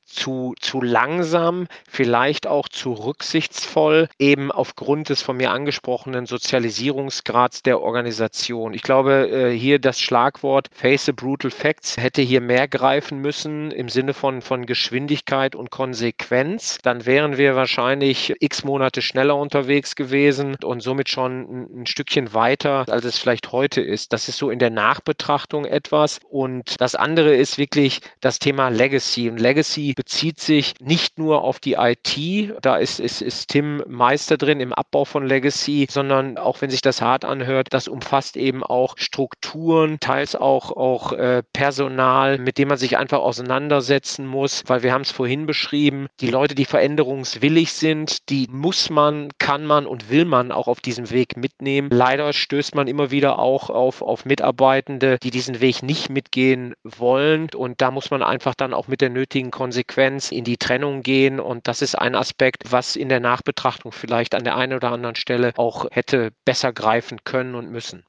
zu, 0.09 0.55
zu 0.61 0.81
langsam, 0.81 1.67
vielleicht 1.89 2.47
auch 2.47 2.69
zu 2.69 2.93
rücksichtsvoll, 2.93 4.09
eben 4.19 4.51
aufgrund 4.51 5.11
des 5.11 5.23
von 5.23 5.37
mir 5.37 5.51
angesprochenen 5.51 6.27
Sozialisierungsgrads 6.27 7.63
der 7.63 7.81
Organisation. 7.81 8.75
Ich 8.75 8.83
glaube, 8.83 9.29
äh, 9.31 9.57
hier 9.57 9.79
das 9.79 10.01
Schlagwort 10.01 10.69
Face 10.73 11.05
the 11.05 11.13
Brutal 11.13 11.51
Facts 11.51 11.97
hätte 11.97 12.23
hier 12.23 12.41
mehr 12.41 12.69
greifen 12.69 13.19
müssen 13.19 13.71
im 13.71 13.89
Sinne 13.89 14.15
von, 14.15 14.43
von 14.43 14.67
Geschwindigkeit 14.67 15.55
und 15.55 15.71
Konsequenz. 15.71 16.79
Dann 16.83 17.07
wären 17.07 17.37
wir 17.37 17.55
wahrscheinlich 17.57 18.35
x 18.41 18.65
Monate 18.65 19.03
schneller 19.03 19.37
unterwegs 19.37 19.95
gewesen 19.95 20.57
und 20.65 20.83
somit 20.83 21.09
schon 21.09 21.41
ein, 21.41 21.83
ein 21.83 21.87
Stückchen 21.87 22.33
weiter, 22.35 22.85
als 22.89 23.05
es 23.05 23.19
vielleicht 23.19 23.53
heute 23.53 23.81
ist. 23.81 24.13
Das 24.13 24.29
ist 24.29 24.39
so 24.39 24.51
in 24.51 24.59
der 24.59 24.71
Nachbetrachtung 24.71 25.65
etwas. 25.65 26.21
Und 26.31 26.81
das 26.81 26.95
andere 26.95 27.35
ist 27.35 27.59
wirklich 27.59 28.01
das 28.21 28.39
Thema 28.39 28.69
Legacy. 28.69 29.29
Und 29.29 29.39
Legacy 29.39 29.95
bezieht 29.99 30.39
sich 30.39 30.75
nicht 30.79 31.19
nur 31.19 31.43
auf 31.43 31.59
die 31.59 31.73
IT, 31.73 32.55
da 32.63 32.77
ist, 32.77 33.01
ist, 33.01 33.21
ist 33.21 33.49
Tim 33.49 33.83
Meister 33.89 34.37
drin 34.37 34.61
im 34.61 34.73
Abbau 34.73 35.05
von 35.05 35.27
Legacy, 35.27 35.89
sondern 35.91 36.39
auch 36.39 36.61
wenn 36.61 36.71
sich 36.71 36.83
das 36.83 37.03
hart 37.03 37.25
anhört, 37.25 37.67
das 37.71 37.89
umfasst 37.89 38.37
eben 38.37 38.63
auch 38.63 38.97
Strukturen, 38.97 39.99
teils 39.99 40.37
auch, 40.37 40.71
auch 40.71 41.13
äh, 41.15 41.43
Personal, 41.53 42.39
mit 42.39 42.59
dem 42.59 42.69
man 42.69 42.79
sich 42.79 42.97
einfach 42.97 43.19
auseinandersetzen 43.19 44.25
muss, 44.25 44.63
weil 44.69 44.85
wir 44.85 44.93
haben 44.93 45.03
es 45.03 45.11
vorhin 45.11 45.47
beschrieben, 45.47 46.07
die 46.21 46.31
Leute, 46.31 46.55
die 46.55 46.65
veränderungswillig 46.65 47.73
sind, 47.73 48.29
die 48.31 48.47
muss 48.53 48.91
man, 48.91 49.31
kann 49.41 49.67
man 49.67 49.85
und 49.85 50.11
will 50.11 50.27
man 50.27 50.53
auch 50.53 50.69
auf 50.69 50.81
diesem 50.81 51.11
Weg 51.11 51.37
mitnehmen. 51.37 51.89
Leider 51.91 52.33
stößt 52.33 52.77
man 52.77 52.87
immer 52.87 53.11
wieder 53.11 53.41
auch 53.41 53.69
auf, 53.69 54.01
auf 54.01 54.25
Mitarbeitende, 54.25 55.19
die 55.21 55.33
diesen 55.33 55.61
Weg 55.61 55.83
nicht 55.83 56.09
mitgehen 56.09 56.77
wollen 56.85 57.49
und 57.53 57.81
da 57.81 57.91
muss 57.91 58.13
man 58.13 58.23
einfach 58.23 58.55
dann 58.55 58.73
auch 58.73 58.87
mit 58.87 59.01
der 59.01 59.11
nötigen 59.11 59.51
Konsequenz 59.51 59.88
Konsequenz 59.89 60.31
in 60.31 60.45
die 60.45 60.59
Trennung 60.59 61.03
gehen. 61.03 61.41
Und 61.41 61.67
das 61.67 61.83
ist 61.83 61.97
ein 61.97 62.15
Aspekt, 62.15 62.71
was 62.71 62.95
in 62.95 63.09
der 63.09 63.21
Nachbetrachtung 63.21 63.91
vielleicht 63.91 64.35
an 64.35 64.45
der 64.45 64.57
einen 64.57 64.75
oder 64.75 64.93
anderen 64.93 65.17
Stelle 65.17 65.53
auch 65.57 65.87
hätte 65.91 66.31
besser 66.45 66.73
greifen 66.73 67.19
können 67.25 67.55
und 67.55 67.71
müssen. 67.71 68.05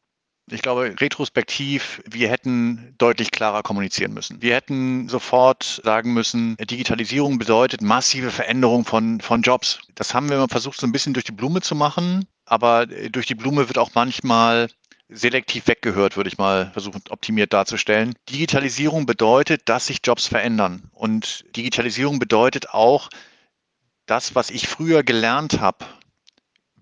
Ich 0.51 0.63
glaube, 0.63 0.95
retrospektiv, 0.99 2.01
wir 2.09 2.27
hätten 2.27 2.95
deutlich 2.97 3.29
klarer 3.29 3.61
kommunizieren 3.61 4.13
müssen. 4.13 4.41
Wir 4.41 4.55
hätten 4.55 5.07
sofort 5.07 5.79
sagen 5.83 6.13
müssen, 6.13 6.57
Digitalisierung 6.57 7.37
bedeutet 7.37 7.83
massive 7.83 8.31
Veränderung 8.31 8.83
von, 8.83 9.21
von 9.21 9.43
Jobs. 9.43 9.79
Das 9.93 10.15
haben 10.15 10.27
wir 10.27 10.37
immer 10.37 10.49
versucht, 10.49 10.79
so 10.79 10.87
ein 10.87 10.91
bisschen 10.91 11.13
durch 11.13 11.25
die 11.25 11.33
Blume 11.33 11.61
zu 11.61 11.75
machen. 11.75 12.25
Aber 12.45 12.87
durch 12.87 13.27
die 13.27 13.35
Blume 13.35 13.69
wird 13.69 13.77
auch 13.77 13.91
manchmal 13.93 14.69
selektiv 15.09 15.67
weggehört, 15.67 16.15
würde 16.15 16.29
ich 16.29 16.37
mal 16.37 16.71
versuchen, 16.71 17.01
optimiert 17.09 17.51
darzustellen. 17.51 18.13
Digitalisierung 18.29 19.05
bedeutet, 19.05 19.63
dass 19.65 19.87
sich 19.87 19.99
Jobs 20.03 20.27
verändern. 20.27 20.89
Und 20.93 21.45
Digitalisierung 21.55 22.19
bedeutet 22.19 22.69
auch, 22.69 23.09
das, 24.05 24.35
was 24.35 24.49
ich 24.49 24.67
früher 24.67 25.03
gelernt 25.03 25.59
habe, 25.59 25.85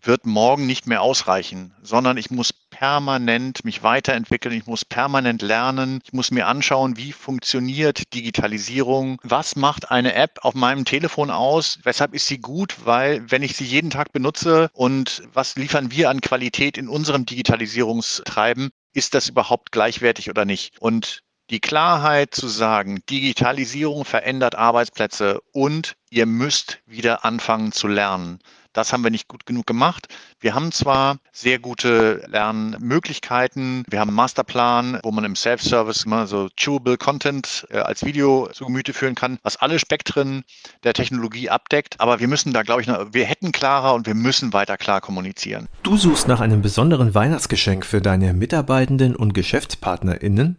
wird 0.02 0.26
morgen 0.26 0.66
nicht 0.66 0.88
mehr 0.88 1.02
ausreichen, 1.02 1.74
sondern 1.82 2.18
ich 2.18 2.30
muss 2.30 2.54
permanent 2.80 3.66
mich 3.66 3.82
weiterentwickeln, 3.82 4.54
ich 4.54 4.68
muss 4.68 4.86
permanent 4.86 5.42
lernen, 5.42 6.00
ich 6.04 6.14
muss 6.14 6.30
mir 6.30 6.46
anschauen, 6.46 6.96
wie 6.96 7.12
funktioniert 7.12 8.14
Digitalisierung, 8.14 9.20
was 9.24 9.56
macht 9.56 9.90
eine 9.90 10.14
App 10.14 10.38
auf 10.44 10.54
meinem 10.54 10.86
Telefon 10.86 11.32
aus, 11.32 11.80
weshalb 11.84 12.14
ist 12.14 12.28
sie 12.28 12.38
gut, 12.38 12.76
weil 12.86 13.24
wenn 13.32 13.42
ich 13.42 13.56
sie 13.56 13.66
jeden 13.66 13.90
Tag 13.90 14.14
benutze 14.14 14.70
und 14.74 15.24
was 15.34 15.56
liefern 15.56 15.90
wir 15.90 16.12
an 16.12 16.22
Qualität 16.22 16.78
in 16.78 16.88
unserem 16.88 17.26
Digitalisierungstreiben, 17.26 18.70
ist 18.94 19.16
das 19.16 19.28
überhaupt 19.28 19.72
gleichwertig 19.72 20.30
oder 20.30 20.46
nicht? 20.46 20.80
Und 20.80 21.24
die 21.50 21.62
Klarheit 21.62 22.36
zu 22.36 22.48
sagen, 22.48 23.02
Digitalisierung 23.10 24.06
verändert 24.06 24.54
Arbeitsplätze 24.54 25.40
und 25.52 25.96
ihr 26.12 26.28
müsst 26.28 26.80
wieder 26.86 27.26
anfangen 27.26 27.72
zu 27.72 27.88
lernen. 27.88 28.38
Das 28.78 28.94
haben 28.94 29.04
wir 29.04 29.10
nicht 29.10 29.28
gut 29.28 29.48
genug 29.48 29.66
gemacht. 29.66 30.08
Wir 30.40 30.54
haben 30.54 30.72
zwar 30.72 31.18
sehr 31.32 31.58
gute 31.58 32.24
Lernmöglichkeiten. 32.28 33.84
Wir 33.90 34.00
haben 34.00 34.10
einen 34.10 34.16
Masterplan, 34.16 35.00
wo 35.02 35.10
man 35.10 35.24
im 35.24 35.36
Self-Service 35.36 36.06
so 36.26 36.50
chewable 36.56 36.96
Content 36.96 37.66
äh, 37.72 37.80
als 37.80 38.06
Video 38.06 38.48
zu 38.54 38.66
Gemüte 38.66 38.94
führen 38.94 39.16
kann, 39.16 39.40
was 39.42 39.58
alle 39.58 39.80
Spektren 39.80 40.44
der 40.84 40.94
Technologie 40.94 41.50
abdeckt. 41.50 42.00
Aber 42.00 42.20
wir 42.20 42.28
müssen 42.28 42.54
da, 42.54 42.62
glaube 42.62 42.82
ich, 42.82 42.88
noch, 42.88 43.14
wir 43.14 43.26
hätten 43.26 43.52
klarer 43.52 43.96
und 43.96 44.06
wir 44.06 44.14
müssen 44.14 44.54
weiter 44.54 44.78
klar 44.78 45.02
kommunizieren. 45.02 45.68
Du 45.82 45.98
suchst 45.98 46.28
nach 46.28 46.40
einem 46.40 46.62
besonderen 46.62 47.16
Weihnachtsgeschenk 47.16 47.84
für 47.84 48.00
deine 48.00 48.36
Mitarbeitenden 48.36 49.16
und 49.16 49.34
GeschäftspartnerInnen? 49.34 50.56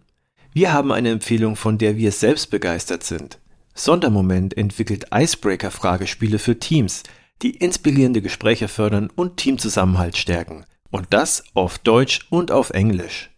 Wir 0.52 0.72
haben 0.72 0.90
eine 0.90 1.10
Empfehlung, 1.10 1.54
von 1.54 1.78
der 1.78 1.96
wir 1.96 2.10
selbst 2.10 2.50
begeistert 2.50 3.04
sind. 3.04 3.38
Sondermoment 3.74 4.56
entwickelt 4.56 5.06
Icebreaker-Fragespiele 5.14 6.40
für 6.40 6.58
Teams– 6.58 7.04
die 7.42 7.56
inspirierende 7.56 8.22
Gespräche 8.22 8.68
fördern 8.68 9.10
und 9.14 9.36
Teamzusammenhalt 9.36 10.16
stärken. 10.16 10.64
Und 10.90 11.06
das 11.10 11.44
auf 11.54 11.78
Deutsch 11.78 12.26
und 12.30 12.50
auf 12.50 12.70
Englisch. 12.70 13.30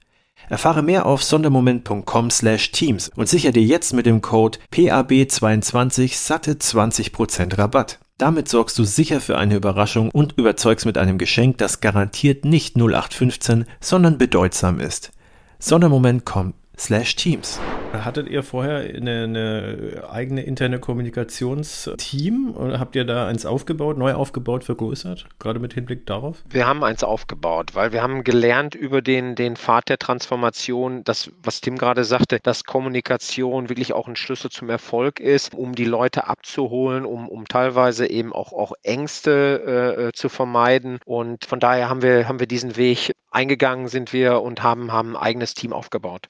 Erfahre 0.48 0.82
mehr 0.82 1.06
auf 1.06 1.22
sondermoment.com/teams 1.22 3.10
und 3.14 3.28
sichere 3.28 3.52
dir 3.52 3.62
jetzt 3.62 3.92
mit 3.92 4.06
dem 4.06 4.20
Code 4.20 4.58
PAB22 4.72 6.16
satte 6.16 6.54
20% 6.54 7.56
Rabatt. 7.56 7.98
Damit 8.18 8.48
sorgst 8.48 8.78
du 8.78 8.84
sicher 8.84 9.20
für 9.20 9.38
eine 9.38 9.56
Überraschung 9.56 10.10
und 10.10 10.36
überzeugst 10.36 10.86
mit 10.86 10.98
einem 10.98 11.18
Geschenk, 11.18 11.58
das 11.58 11.80
garantiert 11.80 12.44
nicht 12.44 12.76
0815, 12.76 13.64
sondern 13.80 14.18
bedeutsam 14.18 14.80
ist. 14.80 15.12
Sondermoment.com 15.58 16.54
slash 16.80 17.14
Teams. 17.14 17.60
Hattet 17.92 18.28
ihr 18.28 18.42
vorher 18.42 18.78
eine, 18.78 19.24
eine 19.24 20.08
eigene 20.10 20.42
interne 20.42 20.78
Kommunikationsteam 20.78 22.54
oder 22.56 22.80
habt 22.80 22.96
ihr 22.96 23.04
da 23.04 23.26
eins 23.26 23.44
aufgebaut, 23.44 23.98
neu 23.98 24.14
aufgebaut, 24.14 24.64
vergrößert, 24.64 25.26
gerade 25.38 25.58
mit 25.58 25.74
Hinblick 25.74 26.06
darauf? 26.06 26.42
Wir 26.48 26.66
haben 26.66 26.82
eins 26.82 27.04
aufgebaut, 27.04 27.74
weil 27.74 27.92
wir 27.92 28.02
haben 28.02 28.24
gelernt 28.24 28.74
über 28.74 29.02
den, 29.02 29.34
den 29.34 29.56
Pfad 29.56 29.88
der 29.88 29.98
Transformation, 29.98 31.04
das, 31.04 31.30
was 31.42 31.60
Tim 31.60 31.76
gerade 31.76 32.04
sagte, 32.04 32.38
dass 32.42 32.64
Kommunikation 32.64 33.68
wirklich 33.68 33.92
auch 33.92 34.08
ein 34.08 34.16
Schlüssel 34.16 34.50
zum 34.50 34.70
Erfolg 34.70 35.20
ist, 35.20 35.54
um 35.54 35.74
die 35.74 35.84
Leute 35.84 36.28
abzuholen, 36.28 37.04
um, 37.04 37.28
um 37.28 37.46
teilweise 37.46 38.08
eben 38.08 38.32
auch, 38.32 38.52
auch 38.52 38.72
Ängste 38.82 39.62
äh, 39.66 40.08
äh 40.08 40.12
zu 40.12 40.28
vermeiden. 40.28 40.98
Und 41.04 41.44
von 41.44 41.60
daher 41.60 41.88
haben 41.88 42.02
wir, 42.02 42.26
haben 42.28 42.40
wir 42.40 42.46
diesen 42.46 42.76
Weg 42.76 43.12
eingegangen, 43.30 43.88
sind 43.88 44.12
wir 44.12 44.40
und 44.42 44.62
haben, 44.62 44.92
haben 44.92 45.16
ein 45.16 45.22
eigenes 45.22 45.54
Team 45.54 45.72
aufgebaut. 45.72 46.28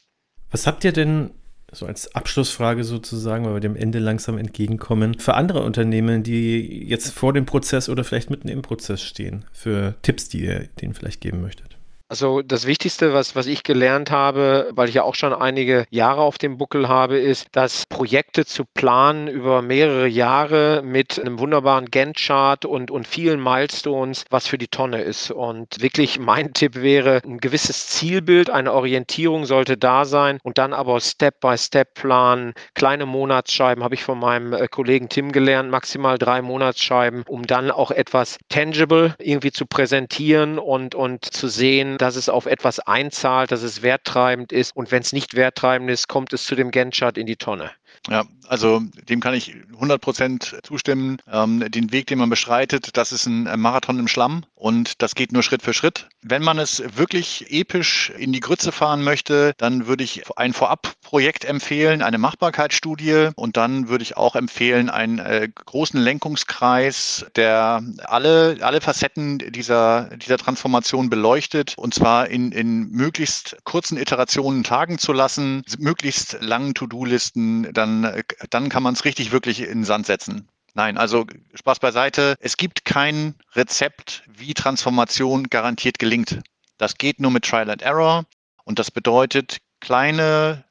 Was 0.50 0.66
habt 0.66 0.84
ihr 0.84 0.92
denn 0.92 1.30
so 1.72 1.86
als 1.86 2.14
Abschlussfrage 2.14 2.84
sozusagen, 2.84 3.44
weil 3.44 3.54
wir 3.54 3.60
dem 3.60 3.76
Ende 3.76 4.00
langsam 4.00 4.38
entgegenkommen, 4.38 5.18
für 5.18 5.34
andere 5.34 5.62
Unternehmen, 5.62 6.22
die 6.22 6.84
jetzt 6.88 7.12
vor 7.12 7.32
dem 7.32 7.46
Prozess 7.46 7.88
oder 7.88 8.02
vielleicht 8.02 8.30
mitten 8.30 8.48
im 8.48 8.62
Prozess 8.62 9.02
stehen, 9.02 9.44
für 9.52 9.94
Tipps, 10.02 10.28
die 10.28 10.44
ihr 10.44 10.68
denen 10.80 10.94
vielleicht 10.94 11.20
geben 11.20 11.40
möchtet? 11.40 11.76
Also 12.10 12.42
das 12.42 12.66
Wichtigste, 12.66 13.14
was, 13.14 13.36
was 13.36 13.46
ich 13.46 13.62
gelernt 13.62 14.10
habe, 14.10 14.68
weil 14.72 14.88
ich 14.88 14.96
ja 14.96 15.04
auch 15.04 15.14
schon 15.14 15.32
einige 15.32 15.84
Jahre 15.90 16.22
auf 16.22 16.38
dem 16.38 16.58
Buckel 16.58 16.88
habe, 16.88 17.20
ist, 17.20 17.46
dass 17.52 17.86
Projekte 17.86 18.44
zu 18.44 18.64
planen 18.64 19.28
über 19.28 19.62
mehrere 19.62 20.08
Jahre 20.08 20.82
mit 20.84 21.20
einem 21.20 21.38
wunderbaren 21.38 21.86
Gantt-Chart 21.86 22.64
und, 22.64 22.90
und 22.90 23.06
vielen 23.06 23.40
Milestones, 23.40 24.24
was 24.28 24.48
für 24.48 24.58
die 24.58 24.66
Tonne 24.66 25.02
ist. 25.02 25.30
Und 25.30 25.80
wirklich 25.80 26.18
mein 26.18 26.52
Tipp 26.52 26.74
wäre, 26.74 27.22
ein 27.24 27.38
gewisses 27.38 27.86
Zielbild, 27.86 28.50
eine 28.50 28.72
Orientierung 28.72 29.44
sollte 29.44 29.76
da 29.76 30.04
sein 30.04 30.40
und 30.42 30.58
dann 30.58 30.72
aber 30.72 30.98
Step-by-Step 30.98 31.94
planen, 31.94 32.54
kleine 32.74 33.06
Monatsscheiben, 33.06 33.84
habe 33.84 33.94
ich 33.94 34.02
von 34.02 34.18
meinem 34.18 34.52
äh, 34.52 34.66
Kollegen 34.66 35.08
Tim 35.08 35.30
gelernt, 35.30 35.70
maximal 35.70 36.18
drei 36.18 36.42
Monatsscheiben, 36.42 37.22
um 37.28 37.46
dann 37.46 37.70
auch 37.70 37.92
etwas 37.92 38.38
tangible 38.48 39.14
irgendwie 39.20 39.52
zu 39.52 39.64
präsentieren 39.64 40.58
und, 40.58 40.96
und 40.96 41.24
zu 41.24 41.46
sehen, 41.46 41.98
dass 42.00 42.16
es 42.16 42.28
auf 42.28 42.46
etwas 42.46 42.80
einzahlt, 42.80 43.52
dass 43.52 43.62
es 43.62 43.82
werttreibend 43.82 44.52
ist. 44.52 44.74
Und 44.74 44.90
wenn 44.90 45.02
es 45.02 45.12
nicht 45.12 45.34
werttreibend 45.34 45.90
ist, 45.90 46.08
kommt 46.08 46.32
es 46.32 46.44
zu 46.44 46.54
dem 46.54 46.70
Gantt-Chart 46.70 47.16
in 47.18 47.26
die 47.26 47.36
Tonne. 47.36 47.70
Ja, 48.08 48.24
also 48.50 48.82
dem 49.08 49.20
kann 49.20 49.34
ich 49.34 49.54
100 49.74 50.00
Prozent 50.00 50.58
zustimmen. 50.64 51.18
Ähm, 51.30 51.70
den 51.70 51.92
Weg, 51.92 52.08
den 52.08 52.18
man 52.18 52.30
beschreitet, 52.30 52.96
das 52.96 53.12
ist 53.12 53.26
ein 53.26 53.44
Marathon 53.60 54.00
im 54.00 54.08
Schlamm 54.08 54.44
und 54.56 55.00
das 55.02 55.14
geht 55.14 55.32
nur 55.32 55.44
Schritt 55.44 55.62
für 55.62 55.72
Schritt. 55.72 56.08
Wenn 56.22 56.42
man 56.42 56.58
es 56.58 56.82
wirklich 56.96 57.46
episch 57.50 58.10
in 58.18 58.32
die 58.32 58.40
Grütze 58.40 58.72
fahren 58.72 59.04
möchte, 59.04 59.52
dann 59.56 59.86
würde 59.86 60.02
ich 60.02 60.28
ein 60.36 60.52
Vorabprojekt 60.52 61.44
empfehlen, 61.44 62.02
eine 62.02 62.18
Machbarkeitsstudie 62.18 63.28
und 63.36 63.56
dann 63.56 63.88
würde 63.88 64.02
ich 64.02 64.16
auch 64.16 64.34
empfehlen, 64.34 64.90
einen 64.90 65.20
äh, 65.20 65.48
großen 65.54 66.00
Lenkungskreis, 66.00 67.26
der 67.36 67.84
alle, 68.04 68.58
alle 68.62 68.80
Facetten 68.80 69.38
dieser, 69.38 70.10
dieser 70.16 70.38
Transformation 70.38 71.08
beleuchtet 71.08 71.74
und 71.76 71.94
zwar 71.94 72.28
in, 72.28 72.50
in 72.50 72.90
möglichst 72.90 73.58
kurzen 73.62 73.96
Iterationen 73.96 74.64
tagen 74.64 74.98
zu 74.98 75.12
lassen, 75.12 75.62
möglichst 75.78 76.38
langen 76.40 76.74
To-Do-Listen 76.74 77.72
dann 77.72 78.04
dann, 78.50 78.68
kann 78.68 78.82
man 78.82 78.94
es 78.94 79.04
richtig 79.04 79.32
wirklich 79.32 79.60
in 79.60 79.80
den 79.80 79.84
Sand 79.84 80.06
setzen. 80.06 80.48
Nein, 80.74 80.98
also 80.98 81.26
Spaß 81.54 81.80
beiseite. 81.80 82.36
Es 82.40 82.56
gibt 82.56 82.84
kein 82.84 83.34
Rezept, 83.54 84.22
wie 84.28 84.54
Transformation 84.54 85.44
garantiert 85.44 85.98
gelingt. 85.98 86.40
Das 86.78 86.94
geht 86.96 87.20
nur 87.20 87.30
mit 87.30 87.44
Trial 87.44 87.70
and 87.70 87.82
Error. 87.82 88.24
Und 88.64 88.78
das 88.78 88.90
bedeutet 88.90 89.58
kleine 89.80 90.64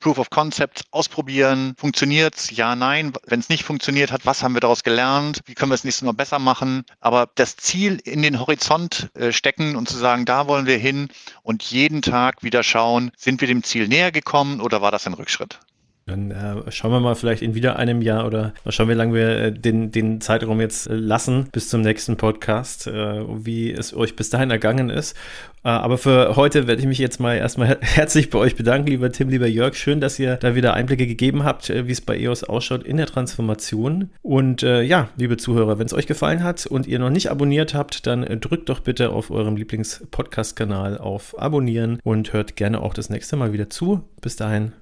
Proof 0.00 0.18
of 0.18 0.30
Concepts 0.30 0.82
ausprobieren. 0.90 1.74
Funktioniert's? 1.78 2.50
Ja, 2.50 2.74
nein. 2.74 3.12
Wenn 3.24 3.38
es 3.38 3.48
nicht 3.48 3.62
funktioniert 3.62 4.10
hat, 4.10 4.26
was 4.26 4.42
haben 4.42 4.54
wir 4.54 4.60
daraus 4.60 4.82
gelernt? 4.82 5.40
Wie 5.46 5.54
können 5.54 5.70
wir 5.70 5.76
es 5.76 5.84
nächstes 5.84 6.04
Mal 6.04 6.12
besser 6.12 6.40
machen? 6.40 6.84
Aber 6.98 7.30
das 7.36 7.56
Ziel 7.56 8.00
in 8.04 8.22
den 8.22 8.40
Horizont 8.40 9.10
äh, 9.14 9.30
stecken 9.30 9.76
und 9.76 9.88
zu 9.88 9.96
sagen, 9.96 10.24
da 10.24 10.48
wollen 10.48 10.66
wir 10.66 10.78
hin 10.78 11.08
und 11.42 11.62
jeden 11.62 12.02
Tag 12.02 12.42
wieder 12.42 12.64
schauen, 12.64 13.12
sind 13.16 13.40
wir 13.40 13.46
dem 13.46 13.62
Ziel 13.62 13.86
näher 13.86 14.10
gekommen 14.10 14.60
oder 14.60 14.82
war 14.82 14.90
das 14.90 15.06
ein 15.06 15.14
Rückschritt? 15.14 15.60
Dann 16.06 16.32
äh, 16.32 16.70
schauen 16.72 16.90
wir 16.90 17.00
mal 17.00 17.14
vielleicht 17.14 17.42
in 17.42 17.54
wieder 17.54 17.76
einem 17.76 18.02
Jahr 18.02 18.26
oder 18.26 18.54
mal 18.64 18.72
schauen, 18.72 18.88
wie 18.88 18.94
lange 18.94 19.14
wir 19.14 19.28
äh, 19.28 19.52
den, 19.52 19.92
den 19.92 20.20
Zeitraum 20.20 20.60
jetzt 20.60 20.88
äh, 20.88 20.94
lassen 20.94 21.48
bis 21.52 21.68
zum 21.68 21.80
nächsten 21.80 22.16
Podcast, 22.16 22.88
äh, 22.88 23.22
wie 23.44 23.70
es 23.70 23.94
euch 23.94 24.16
bis 24.16 24.28
dahin 24.28 24.50
ergangen 24.50 24.90
ist. 24.90 25.16
Aber 25.64 25.96
für 25.96 26.34
heute 26.34 26.66
werde 26.66 26.80
ich 26.80 26.88
mich 26.88 26.98
jetzt 26.98 27.20
mal 27.20 27.36
erstmal 27.36 27.68
her 27.68 27.78
herzlich 27.82 28.30
bei 28.30 28.38
euch 28.40 28.56
bedanken, 28.56 28.88
lieber 28.88 29.12
Tim, 29.12 29.28
lieber 29.28 29.46
Jörg. 29.46 29.76
Schön, 29.76 30.00
dass 30.00 30.18
ihr 30.18 30.34
da 30.34 30.56
wieder 30.56 30.74
Einblicke 30.74 31.06
gegeben 31.06 31.44
habt, 31.44 31.68
wie 31.68 31.92
es 31.92 32.00
bei 32.00 32.18
EOS 32.18 32.42
ausschaut 32.42 32.82
in 32.82 32.96
der 32.96 33.06
Transformation. 33.06 34.10
Und 34.22 34.62
ja, 34.62 35.08
liebe 35.16 35.36
Zuhörer, 35.36 35.78
wenn 35.78 35.86
es 35.86 35.94
euch 35.94 36.08
gefallen 36.08 36.42
hat 36.42 36.66
und 36.66 36.88
ihr 36.88 36.98
noch 36.98 37.10
nicht 37.10 37.30
abonniert 37.30 37.74
habt, 37.74 38.08
dann 38.08 38.22
drückt 38.40 38.70
doch 38.70 38.80
bitte 38.80 39.10
auf 39.10 39.30
eurem 39.30 39.54
Lieblings-Podcast-Kanal 39.54 40.98
auf 40.98 41.38
Abonnieren 41.38 42.00
und 42.02 42.32
hört 42.32 42.56
gerne 42.56 42.80
auch 42.80 42.92
das 42.92 43.08
nächste 43.08 43.36
Mal 43.36 43.52
wieder 43.52 43.70
zu. 43.70 44.02
Bis 44.20 44.34
dahin, 44.34 44.72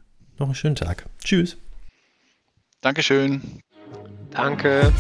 noch 0.41 0.49
einen 0.49 0.55
schönen 0.55 0.75
Tag. 0.75 1.07
Tschüss. 1.23 1.57
Dankeschön. 2.81 3.63
Danke. 4.31 4.93